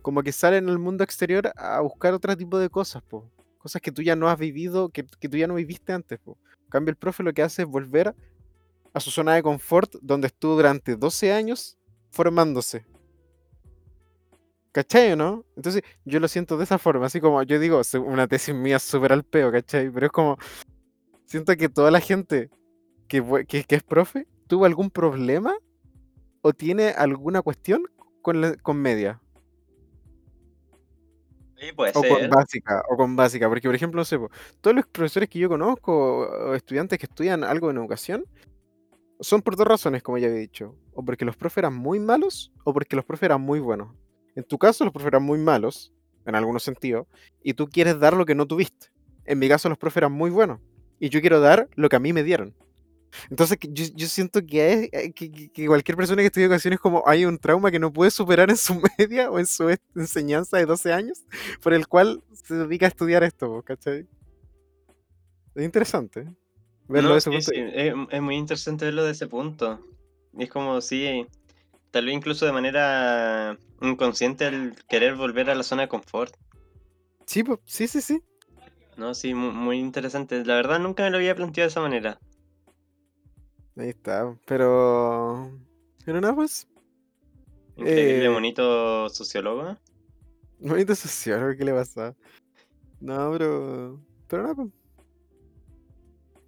como 0.03 0.25
que 0.25 0.33
salen 0.33 0.69
al 0.69 0.81
mundo 0.81 1.05
exterior 1.05 1.53
a 1.55 1.81
buscar 1.81 2.13
otro 2.13 2.37
tipo 2.37 2.59
de 2.59 2.69
cosas, 2.69 3.05
po. 3.05 3.31
Cosas 3.59 3.81
que 3.81 3.93
tú 3.93 4.03
ya 4.03 4.17
no 4.17 4.29
has 4.29 4.37
vivido, 4.37 4.89
que, 4.89 5.05
tú 5.05 5.37
ya 5.37 5.47
no 5.47 5.55
viviste 5.55 5.93
antes, 5.93 6.19
po. 6.19 6.37
En 6.65 6.71
cambio, 6.71 6.91
el 6.91 6.97
profe 6.97 7.23
lo 7.23 7.33
que 7.33 7.43
hace 7.43 7.63
es 7.63 7.69
volver 7.69 8.17
a 8.93 8.99
su 8.99 9.13
zona 9.13 9.37
de 9.37 9.45
confort, 9.45 9.95
donde 10.03 10.27
estuvo 10.27 10.57
durante 10.57 10.97
12 10.97 11.33
años 11.33 11.79
formándose. 12.11 12.85
¿Cachai 14.79 15.11
o 15.11 15.17
no? 15.17 15.45
Entonces 15.57 15.83
yo 16.05 16.21
lo 16.21 16.29
siento 16.29 16.57
de 16.57 16.63
esa 16.63 16.79
forma, 16.79 17.07
así 17.07 17.21
como 17.21 17.43
yo 17.43 17.59
digo, 17.59 17.83
"Se- 17.83 17.99
una 17.99 18.29
tesis 18.29 18.55
mía 18.55 18.79
súper 18.79 19.13
al 19.13 19.25
peo, 19.25 19.51
¿cachai? 19.51 19.91
Pero 19.91 20.07
es 20.07 20.13
como, 20.13 20.39
siento 21.25 21.57
que 21.57 21.69
toda 21.69 21.91
la 21.91 21.99
gente 21.99 22.49
que, 23.09 23.21
que, 23.49 23.65
que 23.65 23.75
es 23.75 23.83
profe 23.83 24.29
tuvo 24.47 24.67
algún 24.67 24.89
problema 24.89 25.53
o 26.43 26.53
tiene 26.53 26.91
alguna 26.91 27.43
cuestión 27.43 27.83
con, 28.23 28.41
la- 28.41 28.55
con 28.55 28.77
media. 28.81 29.21
Sí, 31.57 31.73
puede 31.75 31.91
O 31.91 31.95
con 31.95 32.21
ser. 32.21 32.29
básica, 32.31 32.83
o 32.89 32.97
con 32.97 33.17
básica, 33.17 33.49
porque 33.49 33.67
por 33.67 33.75
ejemplo, 33.75 34.01
no 34.01 34.05
sé, 34.05 34.17
todos 34.61 34.77
los 34.77 34.87
profesores 34.87 35.29
que 35.29 35.41
yo 35.41 35.49
conozco, 35.49 36.21
o 36.21 36.55
estudiantes 36.55 37.01
que 37.01 37.07
estudian 37.07 37.43
algo 37.43 37.69
en 37.73 37.79
educación, 37.79 38.25
son 39.19 39.43
por 39.43 39.57
dos 39.57 39.67
razones, 39.67 40.05
como 40.05 40.19
ya 40.19 40.29
había 40.29 40.39
dicho. 40.39 40.77
O 40.95 41.05
porque 41.05 41.25
los 41.25 41.37
profes 41.37 41.59
eran 41.59 41.75
muy 41.75 41.99
malos, 41.99 42.53
o 42.63 42.73
porque 42.73 42.95
los 42.95 43.05
profes 43.05 43.25
eran 43.25 43.41
muy 43.41 43.59
buenos. 43.59 43.89
En 44.39 44.45
tu 44.45 44.57
caso, 44.57 44.85
los 44.85 44.93
profes 44.93 45.09
eran 45.09 45.25
muy 45.25 45.37
malos, 45.41 45.93
en 46.25 46.37
algunos 46.37 46.63
sentidos, 46.63 47.09
y 47.43 47.55
tú 47.55 47.67
quieres 47.69 47.99
dar 47.99 48.15
lo 48.17 48.25
que 48.25 48.37
no 48.37 48.47
tuviste. 48.47 48.87
En 49.25 49.41
mi 49.41 49.49
caso, 49.49 49.69
los 49.69 49.79
profes 49.79 49.97
eran 49.99 50.13
muy 50.13 50.31
buenos, 50.31 50.61
y 51.01 51.09
yo 51.09 51.21
quiero 51.21 51.41
dar 51.41 51.69
lo 51.75 51.89
que 51.89 51.97
a 51.97 51.99
mí 51.99 52.13
me 52.13 52.23
dieron. 52.23 52.55
Entonces, 53.31 53.59
yo, 53.63 53.87
yo 53.97 54.07
siento 54.07 54.41
que, 54.47 54.73
es- 54.73 54.89
eh, 54.93 55.13
que, 55.13 55.51
que- 55.51 55.67
cualquier 55.67 55.97
persona 55.97 56.23
que 56.23 56.27
estudie 56.27 56.45
educación 56.47 56.75
es 56.75 56.81
como 56.81 57.03
hay 57.05 57.25
un 57.25 57.37
trauma 57.39 57.73
que 57.73 57.81
no 57.81 57.93
puede 57.93 58.13
superar 58.13 58.49
en 58.51 58.57
su 58.57 58.81
media 58.99 59.29
o 59.31 59.41
en 59.41 59.47
su 59.47 59.75
enseñanza 59.97 60.59
de 60.59 60.67
12 60.67 60.93
años, 60.93 61.25
por 61.61 61.75
el 61.75 61.89
cual 61.89 62.23
se 62.45 62.55
dedica 62.55 62.87
a 62.87 62.91
estudiar 62.91 63.25
esto, 63.25 63.63
¿cachai? 63.65 64.07
Es 65.55 65.65
interesante 65.65 66.21
¿eh? 66.21 66.29
verlo 66.89 67.09
No, 67.09 67.15
de 67.15 67.19
ese 67.19 67.31
sí, 67.31 67.37
punto 67.37 67.51
sí. 67.53 67.61
Es, 67.75 67.95
es 68.11 68.23
muy 68.23 68.37
interesante 68.37 68.85
verlo 68.85 69.05
de 69.05 69.13
ese 69.13 69.27
punto. 69.27 69.81
Es 70.39 70.49
como 70.51 70.81
si, 70.81 71.27
tal 71.91 72.07
vez 72.07 72.15
incluso 72.15 72.47
de 72.47 72.53
manera 72.53 73.59
inconsciente, 73.81 74.47
el 74.47 74.75
querer 74.89 75.15
volver 75.17 75.51
a 75.51 75.55
la 75.55 75.63
zona 75.63 75.83
de 75.83 75.89
confort. 75.89 76.35
Sí, 77.27 77.45
sí, 77.67 77.87
sí, 77.89 78.01
sí. 78.01 78.23
No, 78.97 79.15
sí, 79.15 79.35
mu- 79.35 79.53
muy, 79.53 79.79
interesante. 79.79 80.45
La 80.45 80.55
verdad 80.57 80.79
nunca 80.81 81.05
me 81.05 81.11
lo 81.11 81.19
había 81.19 81.35
planteado 81.35 81.67
de 81.67 81.71
esa 81.71 81.81
manera. 81.81 82.19
Ahí 83.77 83.91
está. 83.91 84.37
Pero. 84.47 85.51
Pero 86.05 86.21
nada, 86.21 86.35
pues. 86.35 86.67
Increíble, 87.77 88.27
Eh, 88.27 88.29
bonito 88.29 89.09
sociólogo. 89.09 89.77
bonito 90.59 90.95
sociólogo, 90.95 91.57
¿qué 91.57 91.65
le 91.65 91.73
pasa? 91.73 92.15
No, 93.01 93.31
pero. 93.33 94.01
Pero 94.29 94.43
nada, 94.43 94.55
pues. 94.55 94.69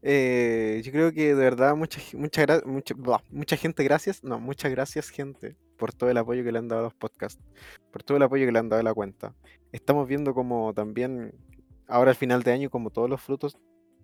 Eh, 0.02 0.80
yo 0.84 0.92
creo 0.92 1.12
que 1.12 1.34
de 1.34 1.34
verdad 1.34 1.76
mucha, 1.76 2.00
mucha, 2.14 2.46
mucha, 2.64 2.94
mucha 3.30 3.56
gente, 3.56 3.84
gracias. 3.84 4.24
No, 4.24 4.40
muchas 4.40 4.70
gracias, 4.70 5.10
gente, 5.10 5.56
por 5.76 5.92
todo 5.92 6.10
el 6.10 6.16
apoyo 6.16 6.42
que 6.42 6.52
le 6.52 6.58
han 6.58 6.68
dado 6.68 6.80
a 6.80 6.84
los 6.84 6.94
podcasts, 6.94 7.42
por 7.90 8.02
todo 8.02 8.16
el 8.16 8.22
apoyo 8.22 8.46
que 8.46 8.52
le 8.52 8.58
han 8.58 8.68
dado 8.68 8.80
a 8.80 8.84
la 8.84 8.94
cuenta. 8.94 9.34
Estamos 9.72 10.08
viendo 10.08 10.34
como 10.34 10.72
también, 10.74 11.34
ahora 11.86 12.10
al 12.10 12.16
final 12.16 12.42
de 12.42 12.52
año, 12.52 12.70
como 12.70 12.90
todos 12.90 13.10
los 13.10 13.20
frutos 13.20 13.58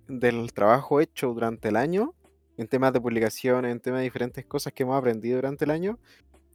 del 0.09 0.53
trabajo 0.53 1.01
hecho 1.01 1.33
durante 1.33 1.69
el 1.69 1.77
año, 1.77 2.15
en 2.59 2.69
temas 2.69 2.93
de 2.93 3.01
publicaciones, 3.01 3.73
en 3.73 3.81
temas 3.81 4.01
de 4.01 4.05
diferentes 4.05 4.45
cosas 4.47 4.73
que 4.73 4.83
hemos 4.83 4.97
aprendido 4.97 5.37
durante 5.37 5.65
el 5.65 5.71
año, 5.71 5.99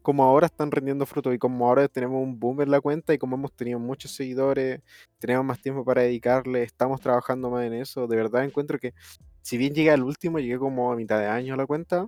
como 0.02 0.24
ahora 0.24 0.48
están 0.48 0.72
rendiendo 0.72 1.06
frutos 1.06 1.34
y 1.34 1.38
como 1.38 1.68
ahora 1.68 1.88
tenemos 1.88 2.22
un 2.24 2.39
boom 2.39 2.62
en 2.62 2.72
la 2.72 2.82
cuenta 2.82 3.14
y 3.14 3.18
como 3.18 3.36
hemos 3.36 3.54
tenido 3.54 3.80
muchos 3.80 4.12
seguidores, 4.12 4.82
tenemos 5.20 5.46
más 5.46 5.62
tiempo 5.62 5.86
para 5.86 6.02
dedicarle, 6.02 6.64
estamos 6.64 7.02
trabajando 7.02 7.50
más 7.52 7.66
en 7.66 7.74
eso, 7.74 8.08
de 8.08 8.16
verdad 8.16 8.44
encuentro 8.44 8.80
que 8.80 8.94
si 9.42 9.58
bien 9.58 9.74
llegué 9.74 9.92
al 9.92 10.04
último, 10.04 10.39
llegué 10.39 10.58
como 10.58 10.92
a 10.92 10.96
mitad 10.96 11.20
de 11.20 11.28
año 11.28 11.54
a 11.54 11.58
la 11.58 11.66
cuenta, 11.66 12.08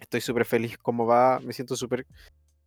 estoy 0.00 0.20
súper 0.20 0.44
feliz 0.44 0.78
como 0.78 1.06
va, 1.06 1.40
me 1.40 1.52
siento 1.52 1.76
súper 1.76 2.06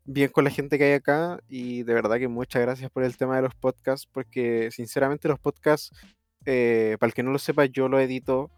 bien 0.06 0.30
con 0.32 0.44
la 0.44 0.50
gente 0.50 0.78
que 0.78 0.86
hay 0.86 0.94
acá 0.94 1.40
y 1.48 1.84
de 1.84 1.94
verdad 1.94 2.18
que 2.18 2.28
muchas 2.28 2.62
gracias 2.62 2.90
por 2.92 3.04
el 3.04 3.16
tema 3.18 3.36
de 3.36 3.44
los 3.44 3.56
podcasts, 3.56 4.08
porque 4.12 4.70
sinceramente 4.72 5.28
los 5.28 5.40
podcasts, 5.40 5.92
eh, 6.46 6.98
para 7.00 7.10
el 7.10 7.14
que 7.14 7.24
no 7.24 7.32
lo 7.32 7.40
sepa, 7.40 7.66
yo 7.66 7.88
lo 7.88 8.00
edito, 8.00 8.50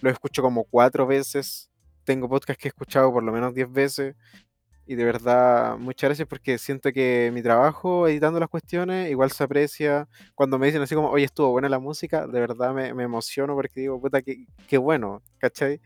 lo 0.00 0.10
escucho 0.10 0.42
como 0.42 0.64
cuatro 0.64 1.06
veces, 1.06 1.70
tengo 2.04 2.28
podcasts 2.28 2.60
que 2.60 2.68
he 2.68 2.70
escuchado 2.70 3.12
por 3.12 3.22
lo 3.22 3.32
menos 3.32 3.54
diez 3.54 3.70
veces 3.70 4.14
y 4.90 4.96
de 4.96 5.04
verdad 5.04 5.78
muchas 5.78 6.08
gracias 6.08 6.26
porque 6.26 6.58
siento 6.58 6.90
que 6.92 7.30
mi 7.32 7.42
trabajo 7.42 8.08
editando 8.08 8.40
las 8.40 8.48
cuestiones 8.48 9.08
igual 9.08 9.30
se 9.30 9.44
aprecia 9.44 10.08
cuando 10.34 10.58
me 10.58 10.66
dicen 10.66 10.82
así 10.82 10.96
como, 10.96 11.10
oye, 11.10 11.26
estuvo 11.26 11.52
buena 11.52 11.68
la 11.68 11.78
música, 11.78 12.26
de 12.26 12.40
verdad 12.40 12.74
me, 12.74 12.92
me 12.92 13.04
emociono 13.04 13.54
porque 13.54 13.82
digo, 13.82 14.00
puta, 14.00 14.20
qué, 14.20 14.46
qué 14.66 14.78
bueno, 14.78 15.22
¿cachai? 15.38 15.80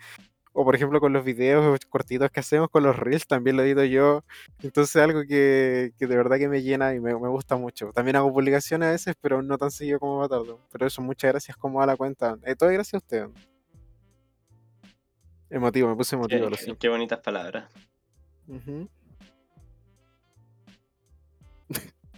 O 0.54 0.64
por 0.64 0.74
ejemplo 0.74 1.00
con 1.00 1.12
los 1.12 1.22
videos 1.22 1.78
cortitos 1.90 2.30
que 2.30 2.40
hacemos 2.40 2.70
con 2.70 2.82
los 2.82 2.96
reels, 2.96 3.26
también 3.26 3.58
lo 3.58 3.62
edito 3.62 3.84
yo. 3.84 4.24
Entonces 4.62 4.96
algo 5.02 5.20
que, 5.28 5.92
que 5.98 6.06
de 6.06 6.16
verdad 6.16 6.38
que 6.38 6.48
me 6.48 6.62
llena 6.62 6.94
y 6.94 7.00
me, 7.00 7.12
me 7.12 7.28
gusta 7.28 7.56
mucho. 7.56 7.90
También 7.92 8.16
hago 8.16 8.32
publicaciones 8.32 8.88
a 8.88 8.92
veces, 8.92 9.14
pero 9.20 9.42
no 9.42 9.58
tan 9.58 9.70
seguido 9.70 9.98
como 9.98 10.18
Batardo. 10.18 10.60
Pero 10.72 10.86
eso, 10.86 11.02
muchas 11.02 11.30
gracias 11.32 11.56
como 11.58 11.82
a 11.82 11.86
la 11.86 11.96
cuenta. 11.96 12.38
Eh, 12.46 12.54
todo 12.56 12.70
gracias 12.70 12.94
a 12.94 12.98
usted. 13.04 13.26
Emotivo, 15.50 15.88
me 15.90 15.96
puse 15.96 16.16
emotivo, 16.16 16.46
qué- 16.56 16.56
qué 16.78 16.88
bonitas 16.88 17.18
palabras. 17.20 17.64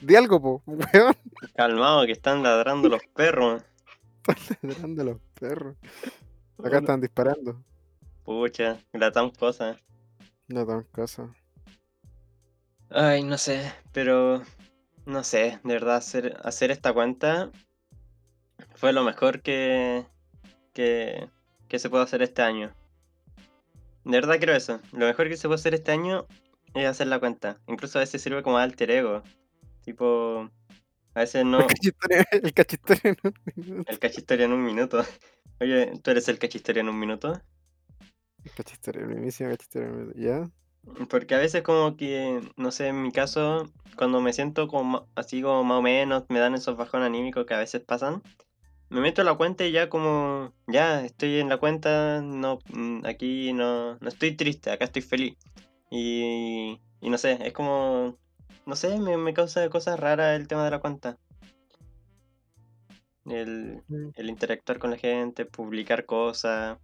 Di 0.00 0.16
algo, 0.16 0.40
po, 0.40 0.62
weón. 0.66 1.14
Calmado, 1.54 2.04
que 2.06 2.12
están 2.12 2.42
ladrando 2.42 2.88
los 2.88 3.02
perros. 3.14 3.62
Ladrando 4.62 5.04
los 5.04 5.18
perros. 5.38 5.76
Acá 6.62 6.78
están 6.78 7.00
disparando. 7.00 7.62
Pucha, 8.24 8.78
gratan 8.92 9.30
cosas. 9.30 9.76
No 10.48 10.66
tan 10.66 10.82
cosa. 10.84 11.28
Ay, 12.90 13.22
no 13.24 13.36
sé, 13.38 13.72
pero 13.92 14.42
no 15.06 15.24
sé, 15.24 15.60
de 15.64 15.74
verdad 15.74 15.96
hacer, 15.96 16.36
hacer 16.42 16.70
esta 16.70 16.92
cuenta 16.92 17.50
fue 18.74 18.92
lo 18.92 19.02
mejor 19.02 19.42
que, 19.42 20.06
que, 20.72 21.28
que 21.68 21.78
se 21.78 21.90
puede 21.90 22.04
hacer 22.04 22.22
este 22.22 22.42
año. 22.42 22.72
De 24.06 24.12
verdad 24.20 24.38
creo 24.40 24.54
eso. 24.56 24.80
Lo 24.92 25.06
mejor 25.06 25.28
que 25.28 25.36
se 25.36 25.48
puede 25.48 25.56
hacer 25.56 25.74
este 25.74 25.90
año 25.90 26.26
es 26.74 26.86
hacer 26.86 27.08
la 27.08 27.18
cuenta. 27.18 27.58
Incluso 27.66 27.98
a 27.98 28.02
veces 28.02 28.22
sirve 28.22 28.42
como 28.42 28.56
alter 28.56 28.90
ego. 28.92 29.22
Tipo, 29.84 30.48
a 31.14 31.20
veces 31.20 31.44
no, 31.44 31.60
El 31.60 31.66
cachistorio, 31.66 32.24
el 32.30 32.52
cachistorio 32.54 33.16
no- 33.24 33.84
el 33.86 33.98
cachistoria 33.98 34.44
en 34.46 34.52
un 34.52 34.64
minuto. 34.64 35.04
Oye, 35.60 35.92
¿tú 36.02 36.12
eres 36.12 36.28
el 36.28 36.38
cachistoria 36.38 36.80
en 36.82 36.88
un 36.88 36.98
minuto? 37.00 37.32
El 38.44 38.52
cachistorio, 38.52 39.02
el 39.02 39.08
mismísimo 39.08 39.50
cachistorio. 39.50 40.12
¿Ya? 40.14 40.48
Porque 41.10 41.34
a 41.34 41.38
veces 41.38 41.62
como 41.62 41.96
que, 41.96 42.40
no 42.56 42.70
sé, 42.70 42.88
en 42.88 43.02
mi 43.02 43.10
caso, 43.10 43.68
cuando 43.96 44.20
me 44.20 44.32
siento 44.32 44.68
como 44.68 45.08
así 45.16 45.42
como 45.42 45.64
más 45.64 45.78
o 45.78 45.82
menos, 45.82 46.24
me 46.28 46.38
dan 46.38 46.54
esos 46.54 46.76
bajones 46.76 47.06
anímicos 47.06 47.44
que 47.44 47.54
a 47.54 47.58
veces 47.58 47.82
pasan, 47.82 48.22
me 48.88 49.00
meto 49.00 49.22
a 49.22 49.24
la 49.24 49.34
cuenta 49.34 49.64
y 49.64 49.72
ya 49.72 49.88
como, 49.88 50.52
ya, 50.66 51.04
estoy 51.04 51.40
en 51.40 51.48
la 51.48 51.58
cuenta, 51.58 52.20
no, 52.22 52.58
mm, 52.72 53.04
aquí 53.06 53.52
no, 53.52 53.96
no 53.98 54.08
estoy 54.08 54.36
triste, 54.36 54.70
acá 54.70 54.84
estoy 54.84 55.02
feliz. 55.02 55.36
Y, 55.90 56.80
y 57.00 57.10
no 57.10 57.18
sé, 57.18 57.38
es 57.42 57.52
como, 57.52 58.18
no 58.64 58.76
sé, 58.76 58.98
me, 58.98 59.16
me 59.16 59.34
causa 59.34 59.68
cosas 59.70 59.98
raras 59.98 60.38
el 60.38 60.48
tema 60.48 60.64
de 60.64 60.70
la 60.70 60.80
cuenta. 60.80 61.18
El, 63.24 63.82
Mm. 63.88 64.10
el 64.14 64.28
interactuar 64.28 64.78
con 64.78 64.90
la 64.90 64.96
gente, 64.98 65.44
publicar 65.46 66.06
cosas, 66.06 66.78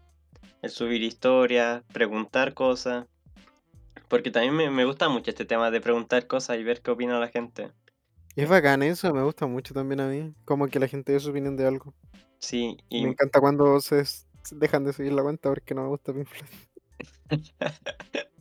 el 0.60 0.70
subir 0.70 1.02
historias, 1.02 1.82
preguntar 1.92 2.54
cosas. 2.54 3.06
Porque 4.08 4.30
también 4.30 4.54
me, 4.54 4.70
me 4.70 4.84
gusta 4.84 5.08
mucho 5.08 5.30
este 5.30 5.44
tema 5.44 5.70
de 5.70 5.80
preguntar 5.80 6.26
cosas 6.26 6.58
y 6.58 6.64
ver 6.64 6.82
qué 6.82 6.90
opina 6.90 7.18
la 7.18 7.28
gente. 7.28 7.70
Es 8.34 8.48
bacán 8.48 8.82
eso, 8.82 9.12
me 9.12 9.22
gusta 9.22 9.46
mucho 9.46 9.74
también 9.74 10.00
a 10.00 10.08
mí. 10.08 10.34
Como 10.44 10.68
que 10.68 10.78
la 10.78 10.88
gente 10.88 11.12
dé 11.12 11.20
su 11.20 11.30
opinión 11.30 11.56
de 11.56 11.66
algo. 11.66 11.92
Sí, 12.38 12.78
Me 12.90 12.98
y 12.98 13.04
encanta 13.04 13.40
cuando 13.40 13.80
se, 13.80 14.02
dejan 14.52 14.84
de 14.84 14.92
seguir 14.92 15.12
la 15.12 15.22
cuenta 15.22 15.50
porque 15.50 15.74
no 15.74 15.82
me 15.82 15.88
gusta 15.88 16.12
Pink 16.12 16.26
Floyd. 16.26 16.48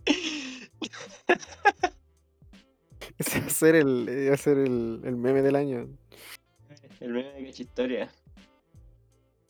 Ese 3.17 3.39
va 3.39 3.45
a 3.45 3.49
ser 3.49 3.75
el, 3.75 4.09
eh, 4.09 4.31
a 4.33 4.37
ser 4.37 4.57
el, 4.57 5.01
el 5.03 5.15
meme 5.15 5.41
del 5.41 5.55
año. 5.55 5.87
el 6.99 7.13
meme 7.13 7.33
de 7.33 7.49
historia. 7.49 8.11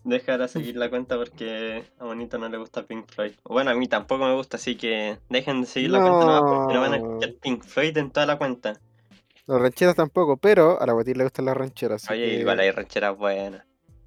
Dejar 0.03 0.41
a 0.41 0.47
seguir 0.47 0.75
la 0.75 0.89
cuenta 0.89 1.15
porque 1.15 1.83
a 1.99 2.05
Bonito 2.05 2.39
no 2.39 2.49
le 2.49 2.57
gusta 2.57 2.83
Pink 2.83 3.07
Floyd. 3.07 3.33
Bueno, 3.45 3.69
a 3.69 3.75
mí 3.75 3.87
tampoco 3.87 4.25
me 4.25 4.33
gusta, 4.33 4.57
así 4.57 4.75
que 4.75 5.19
dejen 5.29 5.61
de 5.61 5.67
seguir 5.67 5.91
la 5.91 5.99
cuenta 5.99 6.25
nomás 6.25 6.41
porque 6.41 6.73
no 6.73 6.81
van 6.81 6.93
a 6.93 6.97
escuchar 6.97 7.29
No. 7.29 7.39
Pink 7.39 7.63
Floyd 7.63 7.97
en 7.97 8.09
toda 8.11 8.25
la 8.25 8.37
cuenta. 8.39 8.81
Los 9.47 9.61
rancheras 9.61 9.95
tampoco, 9.95 10.37
pero 10.37 10.81
a 10.81 10.85
la 10.85 10.93
Guatir 10.93 11.17
le 11.17 11.23
gustan 11.23 11.45
las 11.45 11.57
rancheras. 11.57 12.09
Oye, 12.09 12.25
que... 12.25 12.33
igual 12.39 12.59
hay 12.59 12.71
rancheras 12.71 13.17
buenas. 13.17 13.65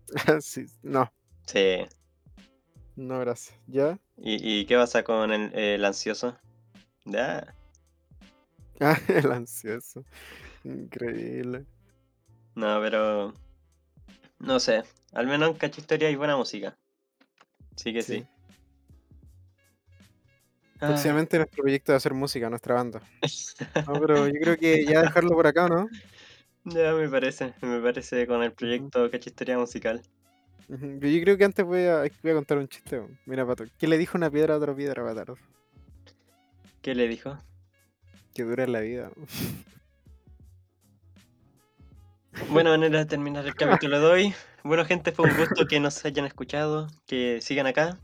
sí, 0.41 0.67
no, 0.83 1.13
Sí. 1.47 1.87
no, 2.97 3.19
gracias. 3.21 3.59
¿Ya? 3.67 3.99
¿Y, 4.17 4.61
y 4.61 4.67
qué 4.67 4.77
pasa 4.77 5.03
con 5.03 5.33
el, 5.33 5.55
el 5.55 5.85
ansioso? 5.85 6.37
Ya. 7.05 7.55
Ah, 8.81 8.99
el 9.07 9.31
ansioso. 9.31 10.05
Increíble. 10.65 11.65
No, 12.57 12.81
pero. 12.81 13.33
No 14.41 14.59
sé. 14.59 14.83
Al 15.13 15.29
menos 15.29 15.51
en 15.51 15.55
Cachistoria 15.55 16.09
hay 16.09 16.17
buena 16.17 16.37
música. 16.37 16.77
Sí 17.77 17.93
que 17.93 18.03
sí. 18.03 18.21
Sí. 18.21 18.27
Ah, 20.81 20.89
Próximamente 20.89 21.37
nuestro 21.37 21.63
proyecto 21.63 21.93
de 21.93 21.97
hacer 21.97 22.15
música, 22.15 22.51
nuestra 22.51 22.75
banda. 22.75 23.01
No, 23.87 24.01
pero 24.01 24.27
yo 24.27 24.35
creo 24.41 24.57
que 24.57 24.85
ya 24.85 25.03
dejarlo 25.03 25.31
por 25.31 25.47
acá, 25.47 25.69
¿no? 25.69 25.89
ya 26.65 26.95
me 26.95 27.09
parece, 27.09 27.53
me 27.61 27.81
parece 27.81 28.27
con 28.27 28.43
el 28.43 28.53
proyecto 28.53 29.11
Cachistería 29.11 29.59
Musical. 29.59 30.03
Yo 30.69 30.99
creo 30.99 31.37
que 31.37 31.45
antes 31.45 31.65
voy 31.65 31.85
a, 31.85 31.99
voy 32.23 32.33
a 32.33 32.35
contar 32.35 32.59
un 32.59 32.69
chiste. 32.69 33.03
Mira, 33.27 33.47
Pato. 33.47 33.65
¿Qué 33.79 33.87
le 33.87 33.99
dijo 33.99 34.17
una 34.17 34.31
piedra 34.31 34.55
a 34.55 34.57
otra 34.57 34.75
piedra, 34.75 35.05
Pato? 35.05 35.37
¿Qué 36.81 36.95
le 36.95 37.07
dijo? 37.07 37.39
Que 38.35 38.45
dura 38.45 38.67
la 38.67 38.81
vida. 38.81 39.11
Buena 42.51 42.71
manera 42.71 43.01
de 43.01 43.05
terminar 43.07 43.47
el 43.47 43.55
capítulo 43.55 44.01
de 44.01 44.07
hoy. 44.07 44.35
Bueno, 44.63 44.85
gente, 44.87 45.13
fue 45.13 45.29
un 45.31 45.37
gusto 45.37 45.67
que 45.67 45.81
nos 45.81 46.03
hayan 46.05 46.25
escuchado, 46.25 46.89
que 47.07 47.41
sigan 47.43 47.67
acá. 47.67 47.99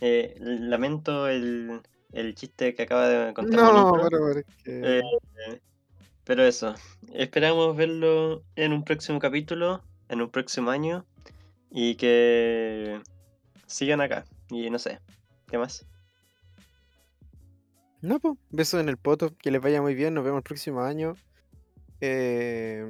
Eh, 0.00 0.34
lamento 0.40 1.28
el, 1.28 1.80
el 2.12 2.34
chiste 2.34 2.74
que 2.74 2.82
acaba 2.82 3.08
de 3.08 3.34
contar 3.34 3.60
No, 3.60 3.72
Bonito, 3.72 4.08
pero, 4.10 4.26
pero 4.26 4.38
es 4.40 4.46
que- 4.62 4.98
eh, 4.98 5.60
pero 6.24 6.42
eso, 6.44 6.74
esperamos 7.14 7.76
verlo 7.76 8.42
en 8.56 8.72
un 8.72 8.84
próximo 8.84 9.18
capítulo, 9.18 9.82
en 10.08 10.20
un 10.20 10.30
próximo 10.30 10.70
año, 10.70 11.06
y 11.70 11.94
que 11.94 13.00
sigan 13.66 14.00
acá. 14.00 14.24
Y 14.50 14.70
no 14.70 14.78
sé, 14.78 14.98
¿qué 15.48 15.58
más? 15.58 15.86
No, 18.02 18.18
pues. 18.20 18.34
Besos 18.50 18.80
en 18.80 18.88
el 18.88 18.96
poto. 18.96 19.34
Que 19.36 19.50
les 19.50 19.60
vaya 19.60 19.82
muy 19.82 19.94
bien. 19.94 20.14
Nos 20.14 20.24
vemos 20.24 20.38
el 20.38 20.44
próximo 20.44 20.80
año. 20.80 21.16
Eh, 22.00 22.84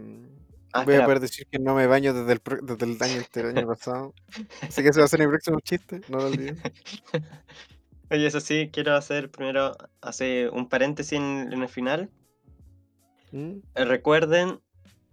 Ah, 0.81 0.85
voy 0.85 0.95
a 0.95 1.05
poder 1.05 1.20
decir 1.20 1.47
que 1.51 1.59
no 1.59 1.74
me 1.74 1.87
baño 1.87 2.12
desde 2.14 2.33
el, 2.33 2.41
desde 2.62 2.85
el 2.87 3.03
año, 3.03 3.22
del 3.33 3.57
año 3.59 3.66
pasado. 3.66 4.14
Así 4.62 4.83
que 4.83 4.89
ese 4.89 5.01
va 5.01 5.07
a 5.07 5.09
ser 5.09 5.20
mi 5.20 5.27
próximo 5.29 5.61
chiste. 5.61 6.01
No 6.09 6.18
lo 6.18 6.27
olviden. 6.27 6.59
Oye, 8.11 8.27
eso 8.27 8.41
sí, 8.41 8.70
quiero 8.72 8.95
hacer 8.95 9.31
primero, 9.31 9.77
hacer 10.01 10.51
un 10.51 10.68
paréntesis 10.68 11.14
en, 11.14 11.53
en 11.53 11.62
el 11.62 11.68
final. 11.68 12.11
¿Mm? 13.33 13.57
Recuerden, 13.74 14.61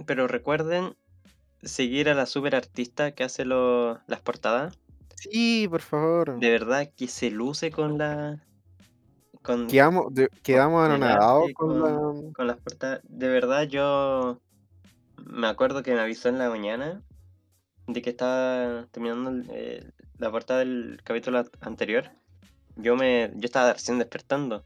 pero 0.05 0.27
recuerden 0.27 0.95
seguir 1.63 2.09
a 2.09 2.13
la 2.13 2.25
super 2.25 2.55
artista 2.55 3.13
que 3.13 3.23
hace 3.23 3.45
lo- 3.45 3.99
las 4.07 4.21
portadas. 4.21 4.77
Sí, 5.15 5.67
por 5.69 5.81
favor. 5.81 6.37
De 6.39 6.49
verdad 6.51 6.91
que 6.95 7.07
se 7.07 7.31
luce 7.31 7.71
con 7.71 7.97
la. 7.97 8.43
Con, 9.41 9.67
Quedamos, 9.67 10.13
de- 10.13 10.29
quedamos 10.43 10.87
arte, 10.89 11.53
con 11.53 11.81
la. 11.81 12.31
con 12.33 12.47
las 12.47 12.57
portadas. 12.57 13.01
De 13.03 13.27
verdad, 13.27 13.63
yo 13.63 14.39
me 15.25 15.47
acuerdo 15.47 15.83
que 15.83 15.93
me 15.93 16.01
avisó 16.01 16.29
en 16.29 16.37
la 16.37 16.49
mañana 16.49 17.01
de 17.87 18.01
que 18.01 18.09
estaba 18.09 18.87
terminando 18.91 19.43
eh, 19.51 19.91
la 20.17 20.31
portada 20.31 20.59
del 20.59 21.01
capítulo 21.03 21.43
anterior. 21.61 22.11
Yo 22.75 22.95
me, 22.95 23.31
yo 23.35 23.45
estaba 23.45 23.73
recién 23.73 23.99
despertando 23.99 24.63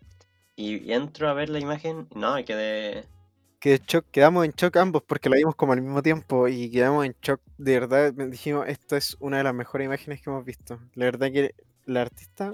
y 0.56 0.92
entro 0.92 1.30
a 1.30 1.34
ver 1.34 1.50
la 1.50 1.60
imagen 1.60 2.08
y 2.12 2.20
no, 2.20 2.36
me 2.36 2.46
quedé. 2.46 3.06
Que 3.60 3.82
shock, 3.86 4.06
quedamos 4.12 4.46
en 4.46 4.52
shock 4.52 4.78
ambos 4.78 5.04
porque 5.04 5.30
la 5.30 5.38
vimos 5.38 5.56
como 5.56 5.74
al 5.74 5.82
mismo 5.82 6.02
tiempo 6.02 6.48
y 6.48 6.70
quedamos 6.70 7.06
en 7.06 7.16
shock. 7.22 7.42
De 7.58 7.80
verdad, 7.80 8.14
dijimos, 8.14 8.68
esta 8.68 8.98
es 8.98 9.18
una 9.20 9.38
de 9.38 9.44
las 9.44 9.54
mejores 9.54 9.86
imágenes 9.86 10.22
que 10.22 10.30
hemos 10.30 10.46
visto. 10.46 10.80
La 10.94 11.06
verdad 11.06 11.32
que 11.32 11.56
la 11.86 12.02
artista 12.02 12.54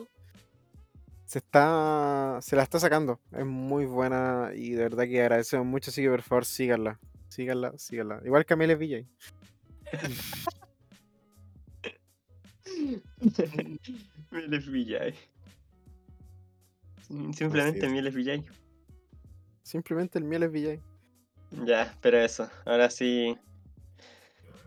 se 1.25 1.39
está 1.39 2.39
se 2.41 2.55
la 2.55 2.63
está 2.63 2.79
sacando. 2.79 3.19
Es 3.31 3.45
muy 3.45 3.85
buena 3.85 4.51
y 4.55 4.71
de 4.71 4.83
verdad 4.83 5.05
que 5.05 5.21
agradecemos 5.21 5.65
mucho, 5.65 5.91
así 5.91 6.01
que 6.01 6.09
por 6.09 6.21
favor 6.21 6.45
síganla. 6.45 6.99
Síganla, 7.33 7.73
síganla. 7.79 8.21
Igual 8.23 8.45
que 8.45 8.53
Amelia 8.53 8.75
Villay. 8.75 9.07
Mieles 14.31 14.71
Villay. 14.71 15.15
Simplemente 17.33 17.87
es. 17.87 17.91
Mieles 17.91 18.13
Villay. 18.13 18.45
Simplemente 19.63 20.19
el 20.19 20.25
miel 20.25 20.43
es 20.43 20.51
Villay. 20.51 20.79
Ya, 21.65 21.97
pero 22.01 22.19
eso. 22.19 22.47
Ahora 22.65 22.91
sí. 22.91 23.35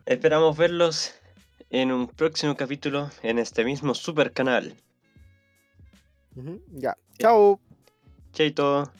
Esperamos 0.04 0.56
verlos 0.56 1.14
en 1.70 1.92
un 1.92 2.08
próximo 2.08 2.56
capítulo 2.56 3.12
en 3.22 3.38
este 3.38 3.64
mismo 3.64 3.94
super 3.94 4.32
canal. 4.32 4.74
Ya. 6.72 6.96
Chao. 7.16 7.60
Chaito. 8.32 8.90